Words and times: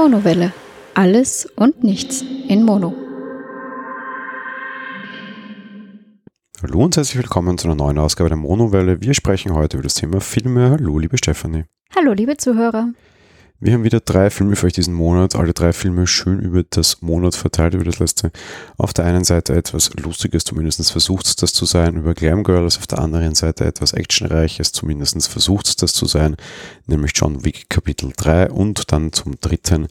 Monowelle. 0.00 0.54
Alles 0.94 1.46
und 1.56 1.84
nichts 1.84 2.24
in 2.48 2.62
Mono. 2.62 2.94
Hallo 6.62 6.84
und 6.84 6.96
herzlich 6.96 7.18
willkommen 7.18 7.58
zu 7.58 7.68
einer 7.68 7.74
neuen 7.74 7.98
Ausgabe 7.98 8.30
der 8.30 8.38
Monowelle. 8.38 9.02
Wir 9.02 9.12
sprechen 9.12 9.52
heute 9.52 9.76
über 9.76 9.84
das 9.84 9.96
Thema 9.96 10.22
Filme. 10.22 10.70
Hallo, 10.70 10.98
liebe 10.98 11.18
Stefanie. 11.18 11.64
Hallo, 11.94 12.14
liebe 12.14 12.38
Zuhörer. 12.38 12.88
Wir 13.62 13.74
haben 13.74 13.84
wieder 13.84 14.00
drei 14.00 14.30
Filme 14.30 14.56
für 14.56 14.68
euch 14.68 14.72
diesen 14.72 14.94
Monat. 14.94 15.36
Alle 15.36 15.52
drei 15.52 15.74
Filme 15.74 16.06
schön 16.06 16.40
über 16.40 16.62
das 16.62 17.02
Monat 17.02 17.34
verteilt, 17.34 17.74
über 17.74 17.84
das 17.84 17.98
letzte. 17.98 18.32
Auf 18.78 18.94
der 18.94 19.04
einen 19.04 19.22
Seite 19.22 19.54
etwas 19.54 19.90
Lustiges, 19.96 20.44
zumindest 20.44 20.90
versucht 20.90 21.26
es 21.26 21.36
das 21.36 21.52
zu 21.52 21.66
sein, 21.66 21.96
über 21.96 22.14
Glam 22.14 22.42
Girls. 22.42 22.78
Auf 22.78 22.86
der 22.86 23.00
anderen 23.00 23.34
Seite 23.34 23.66
etwas 23.66 23.92
Actionreiches, 23.92 24.72
zumindest 24.72 25.28
versucht 25.28 25.66
es 25.66 25.76
das 25.76 25.92
zu 25.92 26.06
sein, 26.06 26.36
nämlich 26.86 27.12
John 27.14 27.44
Wick 27.44 27.68
Kapitel 27.68 28.14
3. 28.16 28.48
Und 28.50 28.92
dann 28.92 29.12
zum 29.12 29.38
dritten 29.38 29.88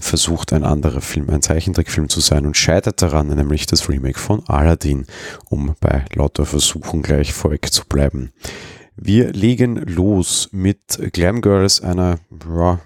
versucht 0.00 0.52
ein 0.52 0.64
anderer 0.64 1.00
Film, 1.00 1.30
ein 1.30 1.42
Zeichentrickfilm 1.42 2.08
zu 2.08 2.18
sein 2.18 2.44
und 2.44 2.56
scheitert 2.56 3.02
daran, 3.02 3.28
nämlich 3.28 3.68
das 3.68 3.88
Remake 3.88 4.18
von 4.18 4.42
Aladdin, 4.48 5.06
um 5.48 5.76
bei 5.78 6.06
lauter 6.12 6.44
Versuchen 6.44 7.02
gleich 7.02 7.32
vorweg 7.32 7.72
zu 7.72 7.84
bleiben. 7.84 8.32
Wir 8.96 9.32
legen 9.32 9.76
los 9.76 10.48
mit 10.52 11.00
Glam 11.12 11.40
Girls, 11.40 11.80
einer 11.80 12.18
ja, 12.46 12.80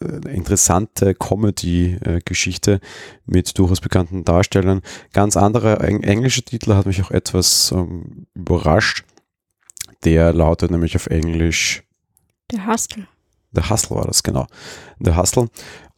äh, 0.00 0.34
interessante 0.34 1.14
Comedy-Geschichte 1.14 2.80
mit 3.26 3.58
durchaus 3.58 3.80
bekannten 3.80 4.24
Darstellern. 4.24 4.80
Ganz 5.12 5.36
anderer 5.36 5.82
englischer 5.82 6.44
Titel 6.44 6.74
hat 6.74 6.86
mich 6.86 7.02
auch 7.02 7.10
etwas 7.10 7.72
ähm, 7.72 8.26
überrascht. 8.34 9.04
Der 10.04 10.32
lautet 10.32 10.70
nämlich 10.70 10.96
auf 10.96 11.06
Englisch 11.08 11.82
Der 12.50 12.66
Hustle. 12.66 13.06
The 13.52 13.70
Hustle 13.70 13.96
war 13.96 14.06
das, 14.06 14.22
genau. 14.22 14.46
The 14.98 15.14
Hustle. 15.14 15.48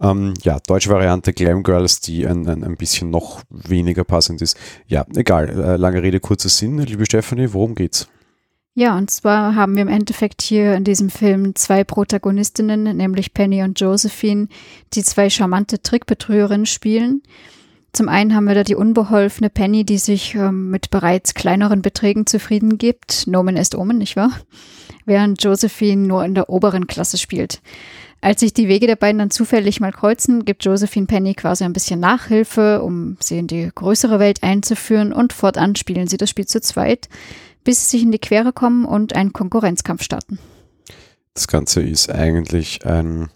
Ähm, 0.01 0.35
ja, 0.43 0.59
deutsche 0.67 0.91
Variante 0.91 1.33
Glam 1.33 1.63
Girls, 1.63 2.01
die 2.01 2.27
ein, 2.27 2.49
ein, 2.49 2.63
ein 2.63 2.77
bisschen 2.77 3.11
noch 3.11 3.43
weniger 3.51 4.05
passend 4.05 4.43
ist. 4.43 4.57
Ja, 4.87 5.05
egal. 5.17 5.49
Äh, 5.49 5.77
lange 5.77 6.03
Rede, 6.03 6.21
kurzer 6.21 6.49
Sinn. 6.49 6.79
Liebe 6.79 7.05
Stephanie, 7.05 7.53
worum 7.53 7.75
geht's? 7.75 8.09
Ja, 8.79 8.97
und 8.97 9.11
zwar 9.11 9.57
haben 9.57 9.75
wir 9.75 9.83
im 9.83 9.89
Endeffekt 9.89 10.41
hier 10.41 10.75
in 10.75 10.85
diesem 10.85 11.11
Film 11.11 11.57
zwei 11.57 11.83
Protagonistinnen, 11.83 12.97
nämlich 12.97 13.35
Penny 13.35 13.65
und 13.65 13.81
Josephine, 13.81 14.47
die 14.95 15.03
zwei 15.03 15.31
charmante 15.31 15.83
Trickbetrügerinnen 15.83 16.65
spielen. 16.65 17.25
Zum 17.93 18.09
einen 18.09 18.37
haben 18.37 18.45
wir 18.45 18.55
da 18.55 18.63
die 18.63 18.77
unbeholfene 18.77 19.51
Penny, 19.51 19.85
die 19.85 19.99
sich 19.99 20.37
ähm, 20.37 20.71
mit 20.71 20.91
bereits 20.91 21.35
kleineren 21.35 21.83
Beträgen 21.83 22.25
zufrieden 22.25 22.79
gibt. 22.79 23.27
Nomen 23.27 23.57
est 23.57 23.75
Omen, 23.75 23.99
nicht 23.99 24.15
wahr? 24.15 24.31
Während 25.05 25.43
Josephine 25.43 26.07
nur 26.07 26.25
in 26.25 26.37
der 26.37 26.49
oberen 26.49 26.87
Klasse 26.87 27.19
spielt. 27.19 27.61
Als 28.21 28.41
sich 28.41 28.55
die 28.55 28.69
Wege 28.69 28.87
der 28.87 28.97
beiden 28.97 29.19
dann 29.19 29.31
zufällig 29.33 29.81
mal 29.81 29.93
kreuzen, 29.93 30.45
gibt 30.45 30.65
Josephine 30.65 31.07
Penny 31.07 31.35
quasi 31.35 31.65
ein 31.65 31.73
bisschen 31.73 31.99
Nachhilfe, 31.99 32.81
um 32.83 33.17
sie 33.19 33.39
in 33.39 33.49
die 33.49 33.71
größere 33.75 34.21
Welt 34.21 34.45
einzuführen 34.45 35.13
und 35.13 35.33
fortan 35.33 35.75
spielen 35.75 36.07
sie 36.07 36.17
das 36.17 36.31
Spiel 36.31 36.47
zu 36.47 36.61
zweit 36.61 37.09
bis 37.69 37.91
sie 37.91 37.99
sich 37.99 38.03
in 38.03 38.13
die 38.13 38.19
Quere 38.19 38.55
kommen 38.55 38.87
und 38.87 39.15
einen 39.15 39.35
Konkurrenzkampf 39.35 40.03
starten. 40.03 40.39
Das 41.35 41.49
Ganze 41.49 41.83
ist 41.83 42.11
eigentlich 42.11 42.87
ein 42.87 43.29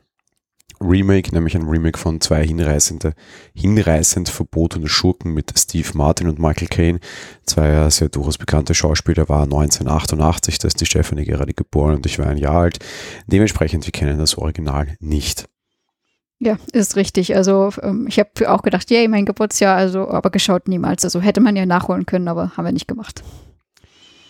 Remake, 0.81 1.35
nämlich 1.35 1.55
ein 1.55 1.69
Remake 1.69 1.99
von 1.99 2.19
zwei 2.23 2.43
hinreißende, 2.43 3.13
hinreißend 3.55 4.31
verbotene 4.31 4.89
Schurken 4.89 5.35
mit 5.35 5.53
Steve 5.59 5.91
Martin 5.93 6.31
und 6.31 6.39
Michael 6.39 6.69
Caine. 6.69 7.01
Zwei 7.45 7.91
sehr 7.91 8.09
durchaus 8.09 8.39
bekannte 8.39 8.73
Schauspieler, 8.73 9.29
war 9.29 9.43
1988, 9.43 10.59
da 10.61 10.69
ist 10.69 10.81
die 10.81 10.87
Stephanie 10.87 11.27
gerade 11.27 11.53
geboren 11.53 11.97
und 11.97 12.07
ich 12.07 12.19
war 12.19 12.29
ein 12.29 12.39
Jahr 12.39 12.63
alt. 12.63 12.79
Dementsprechend, 13.27 13.85
wir 13.85 13.93
kennen 13.93 14.19
das 14.19 14.39
Original 14.39 14.97
nicht. 14.99 15.45
Ja, 16.39 16.57
ist 16.73 16.97
richtig. 16.97 17.37
Also 17.37 17.69
ähm, 17.83 18.07
ich 18.09 18.19
habe 18.19 18.51
auch 18.51 18.63
gedacht, 18.63 18.91
yay, 18.91 19.09
mein 19.09 19.27
Geburtsjahr, 19.27 19.77
also 19.77 20.09
aber 20.09 20.31
geschaut 20.31 20.69
niemals. 20.69 21.05
Also 21.05 21.21
hätte 21.21 21.43
man 21.43 21.55
ja 21.55 21.67
nachholen 21.67 22.07
können, 22.07 22.29
aber 22.29 22.57
haben 22.57 22.65
wir 22.65 22.73
nicht 22.73 22.89
gemacht. 22.89 23.23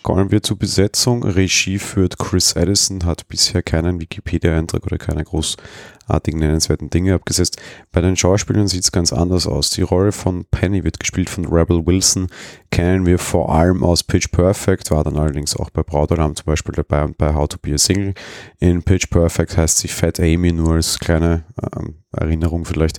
Kommen 0.02 0.32
wir 0.32 0.42
zur 0.42 0.58
Besetzung. 0.58 1.22
Regie 1.22 1.78
führt 1.78 2.18
Chris 2.18 2.56
Addison, 2.56 3.04
hat 3.04 3.28
bisher 3.28 3.62
keinen 3.62 4.00
Wikipedia-Eintrag 4.00 4.84
oder 4.84 4.98
keine 4.98 5.22
großartigen 5.22 6.40
nennenswerten 6.40 6.90
Dinge 6.90 7.14
abgesetzt. 7.14 7.62
Bei 7.92 8.00
den 8.00 8.16
Schauspielern 8.16 8.66
sieht 8.66 8.82
es 8.82 8.90
ganz 8.90 9.12
anders 9.12 9.46
aus. 9.46 9.70
Die 9.70 9.82
Rolle 9.82 10.10
von 10.10 10.44
Penny 10.50 10.82
wird 10.82 10.98
gespielt 10.98 11.30
von 11.30 11.46
Rebel 11.46 11.86
Wilson, 11.86 12.26
kennen 12.72 13.06
wir 13.06 13.20
vor 13.20 13.54
allem 13.54 13.84
aus 13.84 14.02
Pitch 14.02 14.32
Perfect, 14.32 14.90
war 14.90 15.04
dann 15.04 15.16
allerdings 15.16 15.54
auch 15.54 15.70
bei 15.70 15.84
Braudalarm 15.84 16.34
zum 16.34 16.46
Beispiel 16.46 16.74
dabei 16.74 17.04
und 17.04 17.16
bei 17.16 17.32
How 17.32 17.46
to 17.46 17.58
Be 17.62 17.74
a 17.74 17.78
Single. 17.78 18.14
In 18.58 18.82
Pitch 18.82 19.08
Perfect 19.08 19.56
heißt 19.56 19.78
sie 19.78 19.88
Fat 19.88 20.18
Amy, 20.18 20.52
nur 20.52 20.74
als 20.74 20.98
kleine 20.98 21.44
ähm, 21.76 21.94
Erinnerung 22.10 22.64
vielleicht. 22.64 22.98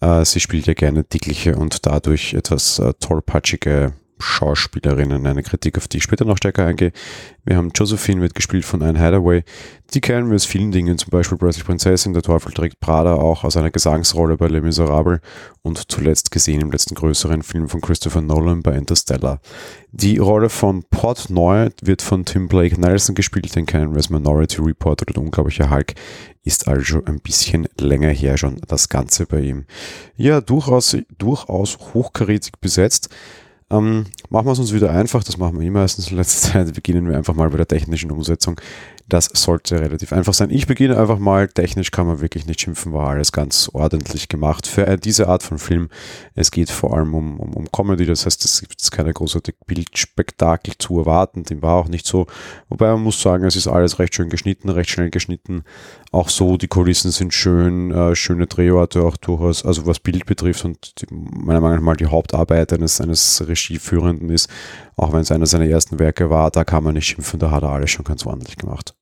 Äh, 0.00 0.24
sie 0.24 0.38
spielt 0.38 0.68
ja 0.68 0.74
gerne 0.74 1.02
dickliche 1.02 1.56
und 1.56 1.86
dadurch 1.86 2.34
etwas 2.34 2.78
äh, 2.78 2.94
tollpatschige 3.00 3.94
Schauspielerinnen. 4.18 5.26
Eine 5.26 5.42
Kritik, 5.42 5.76
auf 5.78 5.88
die 5.88 5.98
ich 5.98 6.02
später 6.02 6.24
noch 6.24 6.36
stärker 6.36 6.66
eingehe. 6.66 6.92
Wir 7.44 7.56
haben 7.56 7.70
Josephine, 7.74 8.22
wird 8.22 8.34
gespielt 8.34 8.64
von 8.64 8.82
Anne 8.82 8.98
Hathaway. 8.98 9.44
Die 9.94 10.00
kennen 10.00 10.28
wir 10.30 10.34
aus 10.34 10.44
vielen 10.44 10.72
Dingen, 10.72 10.98
zum 10.98 11.10
Beispiel 11.10 11.38
Presley 11.38 11.64
Prinzessin, 11.64 12.12
der 12.12 12.22
Teufel 12.22 12.52
trägt 12.52 12.80
Prada, 12.80 13.14
auch 13.14 13.44
aus 13.44 13.56
einer 13.56 13.70
Gesangsrolle 13.70 14.36
bei 14.36 14.48
Les 14.48 14.62
Miserables 14.62 15.20
und 15.62 15.90
zuletzt 15.90 16.32
gesehen 16.32 16.60
im 16.60 16.72
letzten 16.72 16.96
größeren 16.96 17.42
Film 17.42 17.68
von 17.68 17.80
Christopher 17.80 18.20
Nolan 18.20 18.62
bei 18.62 18.72
Interstellar. 18.72 19.40
Die 19.92 20.18
Rolle 20.18 20.48
von 20.48 20.82
Port 20.90 21.30
Neu 21.30 21.70
wird 21.82 22.02
von 22.02 22.24
Tim 22.24 22.48
Blake 22.48 22.80
Nelson 22.80 23.14
gespielt, 23.14 23.54
den 23.54 23.66
kennen 23.66 23.92
wir 23.92 23.98
als 23.98 24.10
Minority 24.10 24.60
Report 24.60 25.02
oder 25.02 25.14
der 25.14 25.22
unglaubliche 25.22 25.70
Hulk. 25.70 25.94
Ist 26.42 26.66
also 26.66 27.04
ein 27.04 27.20
bisschen 27.20 27.68
länger 27.80 28.10
her 28.10 28.36
schon 28.36 28.60
das 28.66 28.88
Ganze 28.88 29.26
bei 29.26 29.40
ihm. 29.40 29.66
Ja, 30.16 30.40
durchaus, 30.40 30.96
durchaus 31.18 31.78
hochkarätig 31.94 32.54
besetzt. 32.60 33.08
Ähm, 33.70 34.04
machen 34.30 34.46
wir 34.46 34.52
es 34.52 34.58
uns 34.60 34.72
wieder 34.72 34.90
einfach, 34.90 35.24
das 35.24 35.38
machen 35.38 35.58
wir 35.58 35.66
eh 35.66 35.70
meistens 35.70 36.10
in 36.10 36.16
letzter 36.16 36.52
Zeit. 36.52 36.74
Beginnen 36.74 37.08
wir 37.08 37.16
einfach 37.16 37.34
mal 37.34 37.50
bei 37.50 37.56
der 37.56 37.66
technischen 37.66 38.10
Umsetzung. 38.10 38.60
Das 39.08 39.30
sollte 39.32 39.80
relativ 39.80 40.12
einfach 40.12 40.34
sein. 40.34 40.50
Ich 40.50 40.66
beginne 40.66 40.98
einfach 40.98 41.20
mal. 41.20 41.46
Technisch 41.46 41.92
kann 41.92 42.08
man 42.08 42.20
wirklich 42.20 42.44
nicht 42.46 42.60
schimpfen, 42.60 42.92
war 42.92 43.10
alles 43.10 43.30
ganz 43.30 43.70
ordentlich 43.72 44.28
gemacht 44.28 44.66
für 44.66 44.96
diese 44.96 45.28
Art 45.28 45.44
von 45.44 45.58
Film. 45.58 45.90
Es 46.34 46.50
geht 46.50 46.70
vor 46.70 46.96
allem 46.96 47.14
um, 47.14 47.38
um, 47.38 47.54
um 47.54 47.70
Comedy, 47.70 48.04
das 48.04 48.26
heißt, 48.26 48.44
es 48.44 48.60
gibt 48.60 48.90
keine 48.90 49.12
großartige 49.12 49.58
Bildspektakel 49.64 50.74
zu 50.78 50.98
erwarten. 50.98 51.44
Dem 51.44 51.62
war 51.62 51.74
auch 51.74 51.86
nicht 51.86 52.04
so. 52.04 52.26
Wobei 52.68 52.90
man 52.90 53.02
muss 53.02 53.22
sagen, 53.22 53.44
es 53.44 53.54
ist 53.54 53.68
alles 53.68 54.00
recht 54.00 54.16
schön 54.16 54.28
geschnitten, 54.28 54.70
recht 54.70 54.90
schnell 54.90 55.10
geschnitten. 55.10 55.62
Auch 56.10 56.28
so, 56.28 56.56
die 56.56 56.66
Kulissen 56.66 57.12
sind 57.12 57.32
schön, 57.32 57.92
äh, 57.92 58.16
schöne 58.16 58.48
Drehorte 58.48 59.02
auch 59.02 59.16
durchaus, 59.16 59.64
also 59.64 59.86
was 59.86 60.00
Bild 60.00 60.26
betrifft 60.26 60.64
und 60.64 61.00
die, 61.00 61.06
meiner 61.10 61.60
Meinung 61.60 61.84
nach 61.84 61.96
die 61.96 62.06
Hauptarbeit 62.06 62.72
eines, 62.72 63.00
eines 63.00 63.46
Regieführenden 63.46 64.30
ist, 64.30 64.50
auch 64.96 65.12
wenn 65.12 65.20
es 65.20 65.30
einer 65.30 65.46
seiner 65.46 65.66
ersten 65.66 66.00
Werke 66.00 66.28
war, 66.28 66.50
da 66.50 66.64
kann 66.64 66.82
man 66.82 66.94
nicht 66.94 67.06
schimpfen, 67.06 67.38
da 67.38 67.50
hat 67.50 67.62
er 67.62 67.70
alles 67.70 67.90
schon 67.90 68.04
ganz 68.04 68.26
ordentlich 68.26 68.56
gemacht. 68.56 68.95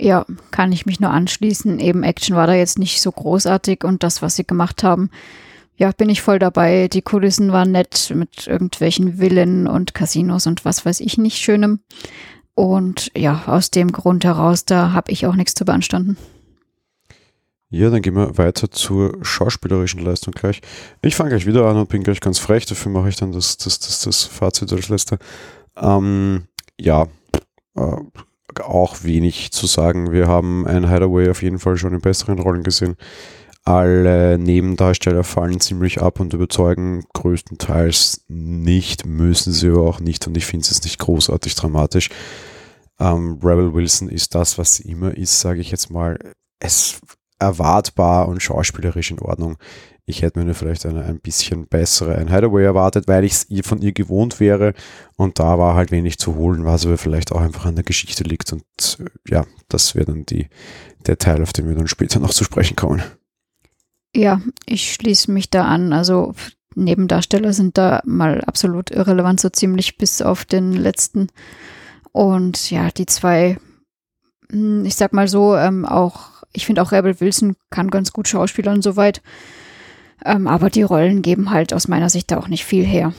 Ja, 0.00 0.24
kann 0.50 0.72
ich 0.72 0.86
mich 0.86 0.98
nur 0.98 1.10
anschließen. 1.10 1.78
Eben 1.78 2.02
Action 2.02 2.34
war 2.34 2.46
da 2.46 2.54
jetzt 2.54 2.78
nicht 2.78 3.02
so 3.02 3.12
großartig 3.12 3.84
und 3.84 4.02
das, 4.02 4.22
was 4.22 4.34
sie 4.34 4.46
gemacht 4.46 4.82
haben, 4.82 5.10
ja, 5.76 5.92
bin 5.92 6.08
ich 6.08 6.22
voll 6.22 6.38
dabei. 6.38 6.88
Die 6.88 7.02
Kulissen 7.02 7.52
waren 7.52 7.72
nett 7.72 8.12
mit 8.14 8.46
irgendwelchen 8.46 9.18
Villen 9.18 9.66
und 9.66 9.94
Casinos 9.94 10.46
und 10.46 10.64
was 10.64 10.84
weiß 10.84 11.00
ich 11.00 11.18
nicht 11.18 11.38
Schönem. 11.38 11.80
Und 12.54 13.10
ja, 13.16 13.44
aus 13.46 13.70
dem 13.70 13.92
Grund 13.92 14.24
heraus, 14.24 14.64
da 14.64 14.92
habe 14.92 15.12
ich 15.12 15.26
auch 15.26 15.34
nichts 15.34 15.54
zu 15.54 15.64
beanstanden. 15.64 16.16
Ja, 17.70 17.88
dann 17.88 18.02
gehen 18.02 18.14
wir 18.14 18.36
weiter 18.36 18.70
zur 18.70 19.24
schauspielerischen 19.24 20.00
Leistung 20.00 20.34
gleich. 20.34 20.60
Ich 21.02 21.14
fange 21.14 21.30
gleich 21.30 21.46
wieder 21.46 21.64
an 21.66 21.76
und 21.76 21.88
bin 21.88 22.02
gleich 22.02 22.20
ganz 22.20 22.38
frech, 22.38 22.66
dafür 22.66 22.90
mache 22.90 23.08
ich 23.08 23.16
dann 23.16 23.32
das, 23.32 23.56
das, 23.56 23.78
das, 23.78 24.00
das 24.00 24.24
Fazit 24.24 24.72
als 24.72 24.88
letzter. 24.88 25.18
Ähm, 25.76 26.44
ja, 26.78 27.06
äh, 27.76 27.96
auch 28.58 29.04
wenig 29.04 29.52
zu 29.52 29.66
sagen. 29.66 30.12
Wir 30.12 30.28
haben 30.28 30.66
einen 30.66 30.90
Hideaway 30.90 31.30
auf 31.30 31.42
jeden 31.42 31.58
Fall 31.58 31.76
schon 31.76 31.94
in 31.94 32.00
besseren 32.00 32.38
Rollen 32.38 32.62
gesehen. 32.62 32.96
Alle 33.64 34.38
Nebendarsteller 34.38 35.22
fallen 35.22 35.60
ziemlich 35.60 36.00
ab 36.00 36.18
und 36.18 36.32
überzeugen 36.32 37.04
größtenteils 37.12 38.24
nicht, 38.28 39.06
müssen 39.06 39.52
sie 39.52 39.68
aber 39.68 39.82
auch 39.82 40.00
nicht 40.00 40.26
und 40.26 40.36
ich 40.36 40.46
finde 40.46 40.66
es 40.68 40.82
nicht 40.82 40.98
großartig 40.98 41.54
dramatisch. 41.54 42.08
Ähm, 42.98 43.38
Rebel 43.42 43.74
Wilson 43.74 44.08
ist 44.08 44.34
das, 44.34 44.58
was 44.58 44.76
sie 44.76 44.90
immer 44.90 45.16
ist, 45.16 45.40
sage 45.40 45.60
ich 45.60 45.70
jetzt 45.70 45.90
mal. 45.90 46.18
Es 46.58 47.00
erwartbar 47.40 48.28
und 48.28 48.42
schauspielerisch 48.42 49.10
in 49.10 49.18
Ordnung. 49.18 49.56
Ich 50.06 50.22
hätte 50.22 50.42
mir 50.42 50.54
vielleicht 50.54 50.86
eine 50.86 51.04
ein 51.04 51.20
bisschen 51.20 51.66
bessere 51.66 52.16
ein 52.16 52.28
Hideaway 52.28 52.64
erwartet, 52.64 53.06
weil 53.06 53.24
ich 53.24 53.32
es 53.32 53.46
von 53.66 53.80
ihr 53.80 53.92
gewohnt 53.92 54.40
wäre 54.40 54.74
und 55.16 55.38
da 55.38 55.58
war 55.58 55.74
halt 55.74 55.90
wenig 55.90 56.18
zu 56.18 56.34
holen, 56.34 56.64
was 56.64 56.84
aber 56.84 56.98
vielleicht 56.98 57.32
auch 57.32 57.40
einfach 57.40 57.66
an 57.66 57.76
der 57.76 57.84
Geschichte 57.84 58.24
liegt 58.24 58.52
und 58.52 58.64
äh, 58.98 59.04
ja, 59.28 59.46
das 59.68 59.94
wäre 59.94 60.06
dann 60.06 60.26
die, 60.26 60.48
der 61.06 61.18
Teil, 61.18 61.42
auf 61.42 61.52
den 61.52 61.68
wir 61.68 61.76
dann 61.76 61.88
später 61.88 62.18
noch 62.18 62.34
zu 62.34 62.44
sprechen 62.44 62.76
kommen. 62.76 63.02
Ja, 64.14 64.40
ich 64.66 64.92
schließe 64.94 65.30
mich 65.30 65.50
da 65.50 65.64
an. 65.66 65.92
Also 65.92 66.34
Nebendarsteller 66.74 67.52
sind 67.52 67.78
da 67.78 68.02
mal 68.04 68.42
absolut 68.42 68.90
irrelevant, 68.90 69.40
so 69.40 69.48
ziemlich 69.48 69.98
bis 69.98 70.22
auf 70.22 70.44
den 70.44 70.72
letzten. 70.72 71.28
Und 72.12 72.70
ja, 72.70 72.90
die 72.90 73.06
zwei, 73.06 73.58
hm, 74.50 74.84
ich 74.84 74.96
sag 74.96 75.12
mal 75.12 75.28
so, 75.28 75.56
ähm, 75.56 75.84
auch 75.84 76.39
ich 76.52 76.66
finde 76.66 76.82
auch 76.82 76.92
Rebel 76.92 77.20
Wilson 77.20 77.56
kann 77.70 77.90
ganz 77.90 78.12
gut 78.12 78.28
schauspielern 78.28 78.82
soweit. 78.82 79.22
Ähm, 80.24 80.46
aber 80.46 80.70
die 80.70 80.82
Rollen 80.82 81.22
geben 81.22 81.50
halt 81.50 81.72
aus 81.72 81.88
meiner 81.88 82.10
Sicht 82.10 82.30
da 82.30 82.38
auch 82.38 82.48
nicht 82.48 82.64
viel 82.64 82.84
her. 82.84 83.12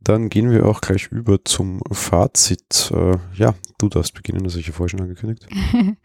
Dann 0.00 0.30
gehen 0.30 0.50
wir 0.50 0.64
auch 0.66 0.80
gleich 0.80 1.08
über 1.08 1.44
zum 1.44 1.82
Fazit. 1.92 2.90
Äh, 2.94 3.18
ja, 3.34 3.54
du 3.78 3.88
darfst 3.88 4.14
beginnen, 4.14 4.44
das 4.44 4.54
habe 4.54 4.60
ich 4.60 4.68
ja 4.68 4.72
vorher 4.72 4.88
schon 4.88 5.02
angekündigt. 5.02 5.46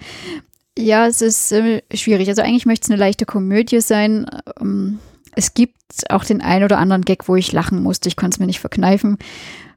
ja, 0.77 1.07
es 1.07 1.21
ist 1.21 1.51
äh, 1.53 1.83
schwierig. 1.93 2.27
Also 2.27 2.41
eigentlich 2.41 2.65
möchte 2.65 2.85
es 2.85 2.91
eine 2.91 2.99
leichte 2.99 3.25
Komödie 3.25 3.79
sein. 3.79 4.25
Ähm, 4.59 4.99
es 5.35 5.53
gibt 5.53 5.77
auch 6.09 6.25
den 6.25 6.41
ein 6.41 6.63
oder 6.63 6.79
anderen 6.79 7.05
Gag, 7.05 7.27
wo 7.27 7.35
ich 7.35 7.51
lachen 7.51 7.81
musste. 7.81 8.09
Ich 8.09 8.15
konnte 8.15 8.35
es 8.35 8.39
mir 8.39 8.45
nicht 8.45 8.59
verkneifen. 8.59 9.17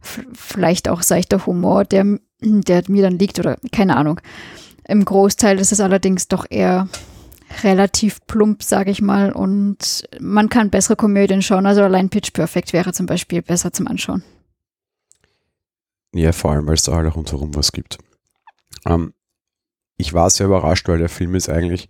F 0.02 0.26
vielleicht 0.32 0.88
auch 0.88 1.02
seichter 1.02 1.46
Humor, 1.46 1.84
der, 1.84 2.18
der 2.40 2.82
mir 2.88 3.02
dann 3.02 3.18
liegt 3.18 3.38
oder 3.38 3.58
keine 3.70 3.96
Ahnung. 3.96 4.20
Im 4.88 5.04
Großteil 5.04 5.58
ist 5.58 5.72
es 5.72 5.80
allerdings 5.80 6.28
doch 6.28 6.46
eher 6.48 6.88
relativ 7.62 8.20
plump, 8.26 8.62
sage 8.62 8.90
ich 8.90 9.02
mal. 9.02 9.32
Und 9.32 10.04
man 10.20 10.48
kann 10.48 10.70
bessere 10.70 10.96
Komödien 10.96 11.42
schauen. 11.42 11.66
Also 11.66 11.82
allein 11.82 12.08
Pitch 12.08 12.32
Perfect 12.32 12.72
wäre 12.72 12.92
zum 12.92 13.06
Beispiel 13.06 13.42
besser 13.42 13.72
zum 13.72 13.86
Anschauen. 13.86 14.22
Ja, 16.14 16.32
vor 16.32 16.52
allem, 16.52 16.66
weil 16.66 16.74
es 16.74 16.84
da 16.84 16.92
alle 16.92 17.08
rundherum 17.08 17.54
was 17.54 17.72
gibt. 17.72 17.98
Ähm, 18.86 19.12
ich 19.98 20.14
war 20.14 20.30
sehr 20.30 20.46
überrascht, 20.46 20.88
weil 20.88 20.98
der 20.98 21.08
Film 21.08 21.34
ist 21.34 21.48
eigentlich, 21.48 21.88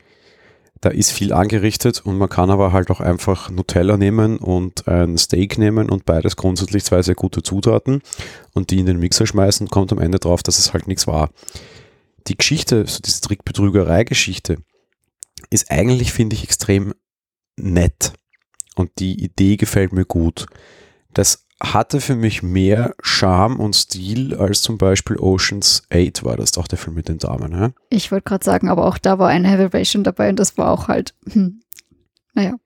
da 0.80 0.90
ist 0.90 1.12
viel 1.12 1.32
angerichtet 1.32 2.02
und 2.04 2.18
man 2.18 2.28
kann 2.28 2.50
aber 2.50 2.72
halt 2.72 2.90
auch 2.90 3.00
einfach 3.00 3.50
Nutella 3.50 3.96
nehmen 3.96 4.38
und 4.38 4.88
ein 4.88 5.16
Steak 5.16 5.58
nehmen 5.58 5.90
und 5.90 6.04
beides 6.04 6.36
grundsätzlich 6.36 6.84
zwei 6.84 7.02
sehr 7.02 7.14
gute 7.14 7.42
Zutaten 7.42 8.02
und 8.52 8.70
die 8.70 8.80
in 8.80 8.86
den 8.86 8.98
Mixer 8.98 9.26
schmeißen 9.26 9.68
kommt 9.68 9.92
am 9.92 9.98
Ende 9.98 10.18
drauf, 10.18 10.42
dass 10.42 10.58
es 10.58 10.72
halt 10.72 10.86
nichts 10.86 11.06
war. 11.06 11.30
Die 12.28 12.36
Geschichte, 12.36 12.86
so 12.86 13.00
diese 13.00 13.20
Trickbetrügerei-Geschichte, 13.20 14.58
ist 15.50 15.70
eigentlich, 15.70 16.12
finde 16.12 16.34
ich, 16.34 16.44
extrem 16.44 16.94
nett. 17.56 18.12
Und 18.74 18.90
die 18.98 19.22
Idee 19.22 19.56
gefällt 19.56 19.92
mir 19.92 20.04
gut. 20.04 20.46
Das 21.12 21.46
hatte 21.62 22.00
für 22.00 22.16
mich 22.16 22.42
mehr 22.42 22.94
Charme 23.00 23.58
und 23.58 23.74
Stil 23.74 24.34
als 24.34 24.60
zum 24.60 24.76
Beispiel 24.76 25.16
Oceans 25.16 25.84
8 25.90 26.24
war 26.24 26.36
das 26.36 26.50
doch 26.50 26.68
der 26.68 26.78
Film 26.78 26.94
mit 26.94 27.08
den 27.08 27.18
Damen. 27.18 27.52
Ja? 27.52 27.72
Ich 27.88 28.12
wollte 28.12 28.24
gerade 28.24 28.44
sagen, 28.44 28.68
aber 28.68 28.86
auch 28.86 28.98
da 28.98 29.18
war 29.18 29.28
eine 29.28 29.48
Heavy 29.48 29.76
Ration 29.76 30.04
dabei 30.04 30.28
und 30.28 30.38
das 30.38 30.58
war 30.58 30.70
auch 30.70 30.88
halt, 30.88 31.14
hm, 31.30 31.62
naja. 32.34 32.56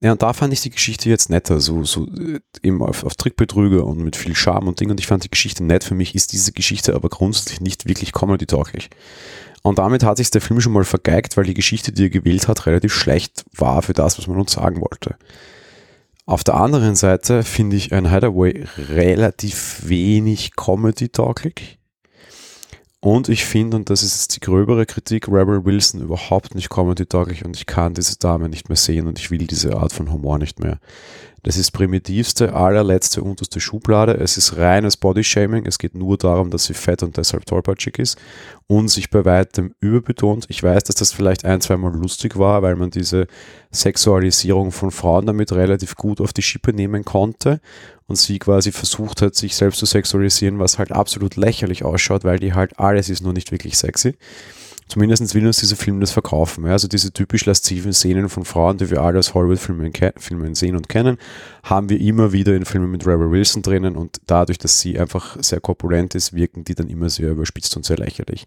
Ja, 0.00 0.12
und 0.12 0.22
da 0.22 0.32
fand 0.32 0.52
ich 0.52 0.60
die 0.60 0.70
Geschichte 0.70 1.08
jetzt 1.08 1.28
netter, 1.28 1.60
so, 1.60 1.82
so 1.82 2.06
äh, 2.06 2.38
eben 2.62 2.82
auf, 2.82 3.02
auf 3.02 3.16
Trickbetrüger 3.16 3.84
und 3.84 3.98
mit 3.98 4.14
viel 4.14 4.36
Charme 4.36 4.68
und 4.68 4.78
Ding. 4.78 4.90
Und 4.90 5.00
ich 5.00 5.08
fand 5.08 5.24
die 5.24 5.30
Geschichte 5.30 5.64
nett. 5.64 5.82
Für 5.82 5.96
mich 5.96 6.14
ist 6.14 6.32
diese 6.32 6.52
Geschichte 6.52 6.94
aber 6.94 7.08
grundsätzlich 7.08 7.60
nicht 7.60 7.88
wirklich 7.88 8.12
comedy-tauglich. 8.12 8.90
Und 9.62 9.78
damit 9.78 10.04
hat 10.04 10.18
sich 10.18 10.30
der 10.30 10.40
Film 10.40 10.60
schon 10.60 10.72
mal 10.72 10.84
vergeigt, 10.84 11.36
weil 11.36 11.44
die 11.44 11.54
Geschichte, 11.54 11.90
die 11.90 12.04
er 12.04 12.10
gewählt 12.10 12.46
hat, 12.46 12.66
relativ 12.66 12.94
schlecht 12.94 13.44
war 13.56 13.82
für 13.82 13.92
das, 13.92 14.18
was 14.18 14.28
man 14.28 14.38
uns 14.38 14.52
sagen 14.52 14.80
wollte. 14.80 15.16
Auf 16.26 16.44
der 16.44 16.54
anderen 16.54 16.94
Seite 16.94 17.42
finde 17.42 17.76
ich 17.76 17.92
ein 17.92 18.10
Hideaway 18.10 18.66
relativ 18.76 19.80
wenig 19.88 20.54
Comedy-tauglich. 20.54 21.77
Und 23.00 23.28
ich 23.28 23.44
finde, 23.44 23.76
und 23.76 23.90
das 23.90 24.02
ist 24.02 24.14
jetzt 24.14 24.34
die 24.34 24.40
gröbere 24.40 24.84
Kritik, 24.84 25.28
Rebel 25.28 25.64
Wilson 25.64 26.00
überhaupt 26.00 26.56
nicht 26.56 26.68
comedy-tauglich 26.68 27.44
und 27.44 27.56
ich 27.56 27.66
kann 27.66 27.94
diese 27.94 28.18
Dame 28.18 28.48
nicht 28.48 28.68
mehr 28.68 28.76
sehen 28.76 29.06
und 29.06 29.20
ich 29.20 29.30
will 29.30 29.46
diese 29.46 29.76
Art 29.76 29.92
von 29.92 30.12
Humor 30.12 30.38
nicht 30.38 30.58
mehr. 30.58 30.80
Das 31.44 31.56
ist 31.56 31.70
primitivste, 31.70 32.52
allerletzte, 32.54 33.22
unterste 33.22 33.60
Schublade. 33.60 34.14
Es 34.14 34.36
ist 34.36 34.56
reines 34.56 34.96
Bodyshaming. 34.96 35.66
Es 35.66 35.78
geht 35.78 35.94
nur 35.94 36.18
darum, 36.18 36.50
dass 36.50 36.64
sie 36.64 36.74
fett 36.74 37.04
und 37.04 37.16
deshalb 37.16 37.46
tollpatschig 37.46 37.98
ist 38.00 38.18
und 38.66 38.88
sich 38.88 39.08
bei 39.10 39.24
weitem 39.24 39.72
überbetont. 39.78 40.46
Ich 40.48 40.64
weiß, 40.64 40.82
dass 40.82 40.96
das 40.96 41.12
vielleicht 41.12 41.44
ein, 41.44 41.60
zweimal 41.60 41.94
lustig 41.94 42.36
war, 42.36 42.62
weil 42.62 42.74
man 42.74 42.90
diese 42.90 43.28
Sexualisierung 43.70 44.72
von 44.72 44.90
Frauen 44.90 45.26
damit 45.26 45.52
relativ 45.52 45.94
gut 45.94 46.20
auf 46.20 46.32
die 46.32 46.42
Schippe 46.42 46.72
nehmen 46.72 47.04
konnte 47.04 47.60
und 48.08 48.16
sie 48.16 48.38
quasi 48.38 48.72
versucht 48.72 49.22
hat, 49.22 49.36
sich 49.36 49.54
selbst 49.54 49.78
zu 49.78 49.86
sexualisieren, 49.86 50.58
was 50.58 50.78
halt 50.78 50.90
absolut 50.90 51.36
lächerlich 51.36 51.84
ausschaut, 51.84 52.24
weil 52.24 52.38
die 52.38 52.54
halt 52.54 52.78
alles 52.80 53.08
ist 53.08 53.22
nur 53.22 53.34
nicht 53.34 53.52
wirklich 53.52 53.76
sexy. 53.78 54.16
Zumindest 54.88 55.34
will 55.34 55.46
uns 55.46 55.58
dieser 55.58 55.76
Film 55.76 56.00
das 56.00 56.12
verkaufen. 56.12 56.64
Ja? 56.64 56.72
Also 56.72 56.88
diese 56.88 57.12
typisch 57.12 57.44
lasziven 57.44 57.92
Szenen 57.92 58.30
von 58.30 58.46
Frauen, 58.46 58.78
die 58.78 58.88
wir 58.88 59.02
alle 59.02 59.18
aus 59.18 59.34
Hollywood-Filmen 59.34 59.92
Filmen 60.16 60.54
sehen 60.54 60.76
und 60.76 60.88
kennen, 60.88 61.18
haben 61.62 61.90
wir 61.90 62.00
immer 62.00 62.32
wieder 62.32 62.56
in 62.56 62.64
Filmen 62.64 62.90
mit 62.90 63.06
Rebel 63.06 63.30
Wilson 63.30 63.60
drinnen 63.60 63.96
und 63.96 64.16
dadurch, 64.26 64.56
dass 64.56 64.80
sie 64.80 64.98
einfach 64.98 65.36
sehr 65.42 65.60
korpulent 65.60 66.14
ist, 66.14 66.32
wirken 66.32 66.64
die 66.64 66.74
dann 66.74 66.88
immer 66.88 67.10
sehr 67.10 67.32
überspitzt 67.32 67.76
und 67.76 67.84
sehr 67.84 67.98
lächerlich. 67.98 68.46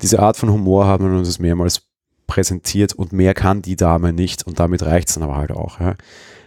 Diese 0.00 0.20
Art 0.20 0.38
von 0.38 0.50
Humor 0.50 0.86
haben 0.86 1.12
wir 1.12 1.18
uns 1.18 1.38
mehrmals 1.38 1.82
präsentiert 2.26 2.94
und 2.94 3.12
mehr 3.12 3.34
kann 3.34 3.60
die 3.60 3.76
Dame 3.76 4.14
nicht 4.14 4.46
und 4.46 4.58
damit 4.58 4.82
reicht 4.82 5.08
es 5.08 5.14
dann 5.16 5.24
aber 5.24 5.36
halt 5.36 5.50
auch. 5.50 5.78
Ja? 5.78 5.96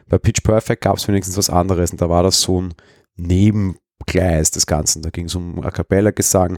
Bei 0.07 0.18
Pitch 0.18 0.44
Perfect 0.44 0.84
gab 0.84 0.98
es 0.98 1.07
wenigstens 1.07 1.38
was 1.38 1.50
anderes 1.50 1.92
und 1.92 2.02
da 2.02 2.10
war 2.10 2.24
das 2.24 2.42
so 2.42 2.62
ein 2.62 2.74
Nebengleis 3.16 4.52
des 4.52 4.68
Ganzen. 4.68 5.02
Da 5.02 5.10
ging 5.10 5.25
es 5.25 5.36
um 5.36 5.63
A 5.63 5.72
Cappella-Gesang 5.72 6.57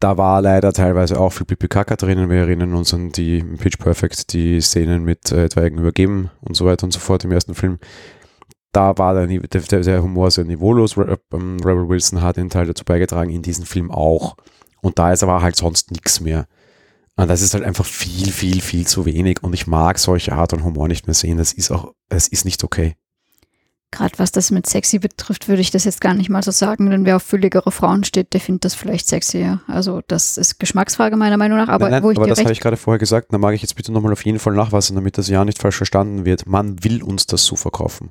da 0.00 0.16
war 0.16 0.40
leider 0.40 0.72
teilweise 0.72 1.18
auch 1.18 1.32
viel 1.32 1.46
Pipi 1.46 1.68
Kaka 1.68 1.96
drinnen. 1.96 2.30
Wir 2.30 2.38
erinnern 2.38 2.74
uns 2.74 2.94
an 2.94 3.10
die 3.10 3.42
Pitch 3.42 3.78
Perfect, 3.78 4.32
die 4.32 4.60
Szenen 4.60 5.04
mit 5.04 5.32
äh, 5.32 5.48
Zweigen 5.48 5.78
übergeben 5.78 6.30
und 6.40 6.54
so 6.56 6.64
weiter 6.66 6.84
und 6.84 6.92
so 6.92 7.00
fort 7.00 7.24
im 7.24 7.32
ersten 7.32 7.54
Film. 7.54 7.78
Da 8.72 8.96
war 8.98 9.14
der, 9.14 9.26
der, 9.26 9.80
der 9.80 10.02
Humor 10.02 10.30
sehr 10.30 10.44
niveaulos. 10.44 10.96
Ähm, 10.96 11.56
Rebel 11.64 11.88
Wilson 11.88 12.22
hat 12.22 12.36
den 12.36 12.50
Teil 12.50 12.66
dazu 12.66 12.84
beigetragen, 12.84 13.30
in 13.30 13.42
diesem 13.42 13.64
Film 13.64 13.90
auch. 13.90 14.36
Und 14.82 14.98
da 14.98 15.12
ist 15.12 15.24
aber 15.24 15.42
halt 15.42 15.56
sonst 15.56 15.90
nichts 15.90 16.20
mehr. 16.20 16.46
Und 17.18 17.26
das 17.26 17.42
ist 17.42 17.52
halt 17.52 17.64
einfach 17.64 17.84
viel, 17.84 18.30
viel, 18.30 18.60
viel 18.60 18.86
zu 18.86 19.04
wenig. 19.04 19.42
Und 19.42 19.52
ich 19.52 19.66
mag 19.66 19.98
solche 19.98 20.34
Art 20.34 20.52
und 20.52 20.62
Humor 20.62 20.86
nicht 20.86 21.08
mehr 21.08 21.14
sehen. 21.14 21.36
Das 21.36 21.52
ist 21.52 21.72
auch, 21.72 21.92
es 22.08 22.28
ist 22.28 22.44
nicht 22.44 22.62
okay. 22.62 22.94
Gerade 23.90 24.16
was 24.18 24.30
das 24.30 24.52
mit 24.52 24.68
sexy 24.68 25.00
betrifft, 25.00 25.48
würde 25.48 25.60
ich 25.60 25.72
das 25.72 25.82
jetzt 25.82 26.00
gar 26.00 26.14
nicht 26.14 26.30
mal 26.30 26.44
so 26.44 26.52
sagen, 26.52 26.90
denn 26.90 27.04
wer 27.06 27.16
auf 27.16 27.24
fülligere 27.24 27.72
Frauen 27.72 28.04
steht, 28.04 28.34
der 28.34 28.40
findet 28.40 28.66
das 28.66 28.74
vielleicht 28.74 29.08
sexier. 29.08 29.62
Also 29.66 30.00
das 30.06 30.36
ist 30.36 30.60
Geschmacksfrage 30.60 31.16
meiner 31.16 31.38
Meinung 31.38 31.58
nach. 31.58 31.68
Aber, 31.68 31.86
nein, 31.86 31.92
nein, 31.92 32.02
wo 32.04 32.12
ich 32.12 32.18
aber 32.18 32.28
das 32.28 32.38
habe 32.38 32.52
ich 32.52 32.60
gerade 32.60 32.76
vorher 32.76 33.00
gesagt, 33.00 33.32
da 33.32 33.38
mag 33.38 33.52
ich 33.52 33.62
jetzt 33.62 33.74
bitte 33.74 33.90
nochmal 33.90 34.12
auf 34.12 34.24
jeden 34.24 34.38
Fall 34.38 34.54
nachweisen, 34.54 34.94
damit 34.94 35.18
das 35.18 35.28
ja 35.28 35.44
nicht 35.44 35.58
falsch 35.58 35.78
verstanden 35.78 36.24
wird. 36.24 36.46
Man 36.46 36.84
will 36.84 37.02
uns 37.02 37.26
das 37.26 37.44
so 37.44 37.56
verkaufen. 37.56 38.10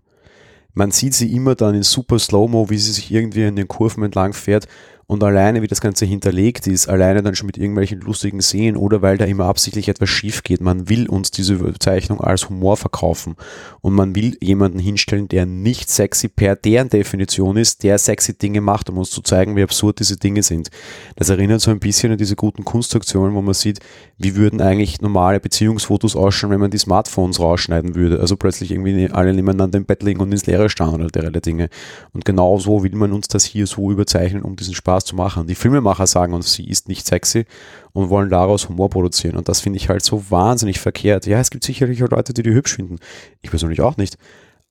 Man 0.73 0.91
sieht 0.91 1.13
sie 1.13 1.33
immer 1.33 1.55
dann 1.55 1.75
in 1.75 1.83
super 1.83 2.19
Slow-Mo, 2.19 2.69
wie 2.69 2.77
sie 2.77 2.91
sich 2.91 3.09
irgendwie 3.09 3.43
in 3.43 3.55
den 3.55 3.69
Kurven 3.69 4.03
entlang 4.03 4.33
fährt 4.33 4.67
und 5.09 5.23
alleine, 5.23 5.61
wie 5.61 5.67
das 5.67 5.79
Ganze 5.79 6.05
hinterlegt 6.05 6.67
ist, 6.67 6.89
alleine 6.89 7.23
dann 7.23 7.33
schon 7.33 7.47
mit 7.47 7.57
irgendwelchen 7.57 8.01
lustigen 8.01 8.41
Szenen 8.41 8.75
oder 8.75 9.01
weil 9.01 9.17
da 9.17 9.23
immer 9.23 9.45
absichtlich 9.45 9.87
etwas 9.87 10.09
schief 10.09 10.43
geht, 10.43 10.59
man 10.59 10.89
will 10.89 11.07
uns 11.07 11.31
diese 11.31 11.57
Zeichnung 11.79 12.19
als 12.19 12.49
Humor 12.49 12.75
verkaufen 12.75 13.37
und 13.79 13.93
man 13.93 14.15
will 14.15 14.37
jemanden 14.41 14.79
hinstellen, 14.79 15.29
der 15.29 15.45
nicht 15.45 15.89
sexy 15.89 16.27
per 16.27 16.57
deren 16.57 16.89
Definition 16.89 17.55
ist, 17.55 17.83
der 17.83 17.97
sexy 17.97 18.37
Dinge 18.37 18.59
macht, 18.59 18.89
um 18.89 18.97
uns 18.97 19.09
zu 19.09 19.21
zeigen, 19.21 19.55
wie 19.55 19.63
absurd 19.63 19.99
diese 19.99 20.17
Dinge 20.17 20.43
sind. 20.43 20.71
Das 21.15 21.29
erinnert 21.29 21.61
so 21.61 21.71
ein 21.71 21.79
bisschen 21.79 22.11
an 22.11 22.17
diese 22.17 22.35
guten 22.35 22.65
Kunstaktionen, 22.65 23.33
wo 23.33 23.41
man 23.41 23.53
sieht, 23.53 23.79
wie 24.17 24.35
würden 24.35 24.59
eigentlich 24.59 24.99
normale 24.99 25.39
Beziehungsfotos 25.39 26.17
ausschauen, 26.17 26.51
wenn 26.51 26.59
man 26.59 26.71
die 26.71 26.77
Smartphones 26.79 27.39
rausschneiden 27.39 27.95
würde. 27.95 28.19
Also 28.19 28.35
plötzlich 28.35 28.71
irgendwie 28.71 29.09
alle 29.09 29.33
nebeneinander 29.33 29.77
im 29.77 29.85
Bett 29.85 30.03
liegen 30.03 30.19
und 30.19 30.33
ins 30.33 30.47
Leere 30.47 30.69
starren 30.69 31.01
oder 31.01 31.07
derlei 31.07 31.39
Dinge. 31.39 31.69
Und 32.11 32.25
genau 32.25 32.57
so 32.57 32.83
will 32.83 32.95
man 32.95 33.13
uns 33.13 33.29
das 33.29 33.45
hier 33.45 33.67
so 33.67 33.89
überzeichnen, 33.89 34.41
um 34.41 34.57
diesen 34.57 34.75
Spaß 34.75 34.96
zu 35.05 35.15
machen. 35.15 35.47
Die 35.47 35.55
Filmemacher 35.55 36.07
sagen 36.07 36.33
uns, 36.33 36.53
sie 36.53 36.67
ist 36.67 36.87
nicht 36.87 37.05
sexy 37.05 37.45
und 37.93 38.09
wollen 38.09 38.29
daraus 38.29 38.69
Humor 38.69 38.89
produzieren. 38.89 39.37
Und 39.37 39.49
das 39.49 39.61
finde 39.61 39.77
ich 39.77 39.89
halt 39.89 40.03
so 40.03 40.29
wahnsinnig 40.29 40.79
verkehrt. 40.79 41.25
Ja, 41.25 41.39
es 41.39 41.49
gibt 41.49 41.63
sicherlich 41.63 42.03
auch 42.03 42.09
Leute, 42.09 42.33
die 42.33 42.43
die 42.43 42.53
hübsch 42.53 42.75
finden. 42.75 42.97
Ich 43.41 43.49
persönlich 43.49 43.81
auch 43.81 43.97
nicht. 43.97 44.17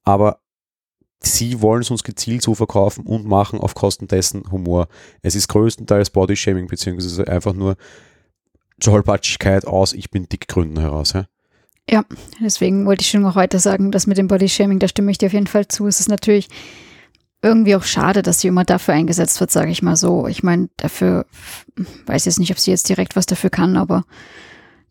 Aber 0.04 0.40
sie 1.20 1.60
wollen 1.60 1.82
es 1.82 1.90
uns 1.90 2.04
gezielt 2.04 2.42
so 2.42 2.54
verkaufen 2.54 3.04
und 3.04 3.26
machen 3.26 3.60
auf 3.60 3.74
Kosten 3.74 4.08
dessen 4.08 4.50
Humor. 4.50 4.88
Es 5.22 5.34
ist 5.34 5.48
größtenteils 5.48 6.10
Bodyshaming, 6.10 6.66
beziehungsweise 6.66 7.26
einfach 7.26 7.54
nur 7.54 7.76
Tollpatschigkeit 8.80 9.66
aus, 9.66 9.92
ich 9.92 10.10
bin 10.10 10.28
dick 10.28 10.48
Gründen 10.48 10.78
heraus. 10.78 11.14
Ja? 11.14 11.26
ja, 11.90 12.04
deswegen 12.40 12.86
wollte 12.86 13.02
ich 13.02 13.10
schon 13.10 13.22
noch 13.22 13.36
heute 13.36 13.58
sagen, 13.58 13.90
dass 13.92 14.06
mit 14.06 14.18
dem 14.18 14.28
Bodyshaming, 14.28 14.78
da 14.78 14.88
stimme 14.88 15.10
ich 15.10 15.18
dir 15.18 15.26
auf 15.26 15.32
jeden 15.32 15.46
Fall 15.46 15.68
zu. 15.68 15.86
Es 15.86 16.00
ist 16.00 16.08
natürlich 16.08 16.48
irgendwie 17.46 17.76
auch 17.76 17.84
schade, 17.84 18.22
dass 18.22 18.40
sie 18.40 18.48
immer 18.48 18.64
dafür 18.64 18.94
eingesetzt 18.94 19.40
wird, 19.40 19.50
sage 19.50 19.70
ich 19.70 19.82
mal 19.82 19.96
so. 19.96 20.26
Ich 20.26 20.42
meine, 20.42 20.68
dafür, 20.76 21.26
weiß 22.06 22.24
jetzt 22.24 22.38
nicht, 22.38 22.50
ob 22.50 22.58
sie 22.58 22.70
jetzt 22.70 22.88
direkt 22.88 23.16
was 23.16 23.26
dafür 23.26 23.50
kann, 23.50 23.76
aber 23.76 24.04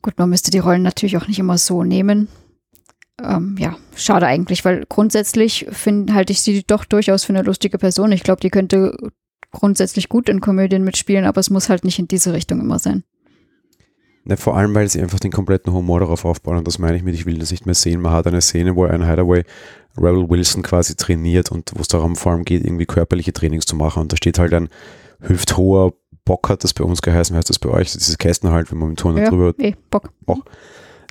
gut, 0.02 0.18
man 0.18 0.30
müsste 0.30 0.52
die 0.52 0.60
Rollen 0.60 0.82
natürlich 0.82 1.18
auch 1.18 1.28
nicht 1.28 1.40
immer 1.40 1.58
so 1.58 1.84
nehmen. 1.84 2.28
Ähm, 3.22 3.56
ja, 3.60 3.78
schade 3.96 4.28
eigentlich, 4.28 4.66
weil 4.66 4.86
grundsätzlich 4.90 5.68
halte 6.12 6.34
ich 6.34 6.42
sie 6.42 6.64
doch 6.66 6.86
durchaus 6.86 7.24
für 7.24 7.34
eine 7.34 7.44
lustige 7.44 7.78
Person. 7.78 8.12
Ich 8.12 8.24
glaube, 8.24 8.42
die 8.42 8.50
könnte 8.50 8.96
grundsätzlich 9.52 10.10
gut 10.10 10.28
in 10.28 10.42
Komödien 10.42 10.84
mitspielen, 10.84 11.26
aber 11.26 11.40
es 11.40 11.50
muss 11.50 11.70
halt 11.70 11.86
nicht 11.86 11.98
in 11.98 12.08
diese 12.08 12.34
Richtung 12.34 12.60
immer 12.60 12.80
sein. 12.80 13.04
Ne, 14.26 14.38
vor 14.38 14.58
allem, 14.58 14.74
weil 14.74 14.90
sie 14.90 15.02
einfach 15.02 15.20
den 15.20 15.32
kompletten 15.32 15.72
Humor 15.72 16.00
darauf 16.00 16.26
aufbauen 16.26 16.58
und 16.58 16.68
das 16.68 16.80
meine 16.80 16.98
ich 16.98 17.04
mit, 17.04 17.14
ich 17.14 17.28
will 17.28 17.38
das 17.38 17.52
nicht 17.52 17.68
mehr 17.68 17.76
sehen. 17.76 18.02
Man 18.02 18.12
hat 18.12 18.26
eine 18.26 18.42
Szene, 18.42 18.76
wo 18.76 18.84
ein 18.86 19.08
Hideaway 19.08 19.44
Rebel 19.98 20.30
Wilson 20.30 20.64
quasi 20.64 20.96
trainiert 20.96 21.52
und 21.52 21.72
wo 21.76 21.82
es 21.82 21.88
darum 21.88 22.16
vor 22.16 22.34
allem 22.34 22.46
geht, 22.46 22.64
irgendwie 22.66 22.86
körperliche 22.86 23.34
Trainings 23.34 23.66
zu 23.66 23.76
machen. 23.76 24.02
Und 24.02 24.12
da 24.12 24.18
steht 24.18 24.40
halt 24.40 24.54
ein 24.54 24.70
hüfthoher 25.22 25.94
Bock 26.26 26.50
hat 26.50 26.64
das 26.64 26.74
bei 26.74 26.84
uns 26.84 27.02
geheißen, 27.04 27.36
heißt 27.38 27.50
das 27.50 27.60
bei 27.60 27.70
euch, 27.70 27.94
diese 27.94 28.18
Kästen 28.18 28.50
halt, 28.50 28.72
wenn 28.72 28.80
man 28.80 28.90
mit 28.90 29.00
Turner 29.00 29.22
Ja, 29.22 29.30
drüber 29.30 29.54
eh, 29.60 29.76
Bock. 29.92 30.10
auch 30.26 30.40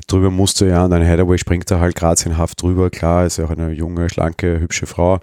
drüber 0.09 0.31
musste, 0.31 0.67
ja, 0.67 0.85
und 0.85 0.91
dann 0.91 1.07
Hathaway 1.07 1.39
springt 1.39 1.71
da 1.71 1.81
halt 1.81 1.95
grazienhaft 1.95 2.61
drüber, 2.61 2.91
klar, 2.91 3.25
ist 3.25 3.39
ja 3.39 3.47
auch 3.47 3.51
eine 3.51 3.71
junge, 3.71 4.11
schlanke, 4.11 4.61
hübsche 4.61 4.87
Frau 4.87 5.21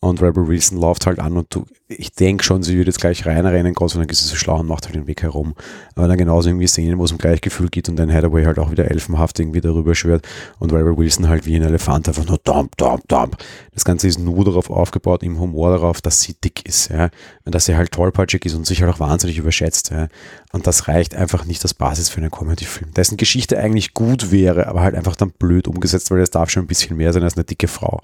und 0.00 0.22
Rebel 0.22 0.48
Wilson 0.48 0.80
läuft 0.80 1.06
halt 1.06 1.18
an 1.18 1.36
und 1.36 1.54
du, 1.54 1.66
ich 1.86 2.12
denke 2.12 2.42
schon, 2.42 2.62
sie 2.62 2.76
wird 2.78 2.86
jetzt 2.86 3.00
gleich 3.00 3.26
reinrennen, 3.26 3.74
Gott 3.74 3.90
sei 3.90 3.98
Dank 3.98 4.10
ist 4.10 4.22
sie 4.22 4.28
so 4.28 4.36
schlau 4.36 4.58
und 4.58 4.66
macht 4.66 4.86
halt 4.86 4.94
den 4.94 5.06
Weg 5.06 5.22
herum. 5.22 5.54
Aber 5.94 6.08
dann 6.08 6.16
genauso 6.16 6.48
irgendwie 6.48 6.66
Szenen, 6.66 6.98
wo 6.98 7.04
es 7.04 7.12
um 7.12 7.18
Gleichgefühl 7.18 7.68
geht 7.68 7.90
und 7.90 7.96
dann 7.96 8.10
Hathaway 8.10 8.44
halt 8.44 8.58
auch 8.58 8.70
wieder 8.70 8.90
elfenhaft 8.90 9.38
irgendwie 9.38 9.60
darüber 9.60 9.94
schwört 9.94 10.26
und 10.58 10.72
Rebel 10.72 10.96
Wilson 10.96 11.28
halt 11.28 11.44
wie 11.44 11.54
ein 11.54 11.62
Elefant 11.62 12.08
einfach 12.08 12.24
nur 12.24 12.38
dump, 12.38 12.78
dump, 12.78 13.06
dump. 13.08 13.36
Das 13.74 13.84
Ganze 13.84 14.08
ist 14.08 14.18
nur 14.18 14.44
darauf 14.46 14.70
aufgebaut, 14.70 15.22
im 15.22 15.38
Humor 15.38 15.70
darauf, 15.70 16.00
dass 16.00 16.22
sie 16.22 16.34
dick 16.42 16.66
ist, 16.66 16.88
ja, 16.88 17.10
und 17.44 17.54
dass 17.54 17.66
sie 17.66 17.76
halt 17.76 17.92
tollpatschig 17.92 18.46
ist 18.46 18.54
und 18.54 18.66
sich 18.66 18.80
halt 18.82 18.94
auch 18.94 19.00
wahnsinnig 19.00 19.36
überschätzt, 19.36 19.90
ja. 19.90 20.08
Und 20.52 20.66
das 20.66 20.88
reicht 20.88 21.14
einfach 21.14 21.44
nicht 21.44 21.62
als 21.62 21.74
Basis 21.74 22.08
für 22.08 22.22
einen 22.22 22.30
Comedy-Film. 22.30 22.94
Dessen 22.94 23.18
Geschichte 23.18 23.58
eigentlich 23.58 23.92
gut 23.92 24.32
wäre, 24.32 24.66
aber 24.66 24.80
halt 24.80 24.94
einfach 24.94 25.14
dann 25.14 25.30
blöd 25.30 25.68
umgesetzt, 25.68 26.10
weil 26.10 26.20
es 26.20 26.30
darf 26.30 26.48
schon 26.48 26.64
ein 26.64 26.68
bisschen 26.68 26.96
mehr 26.96 27.12
sein 27.12 27.22
als 27.22 27.36
eine 27.36 27.44
dicke 27.44 27.68
Frau. 27.68 28.00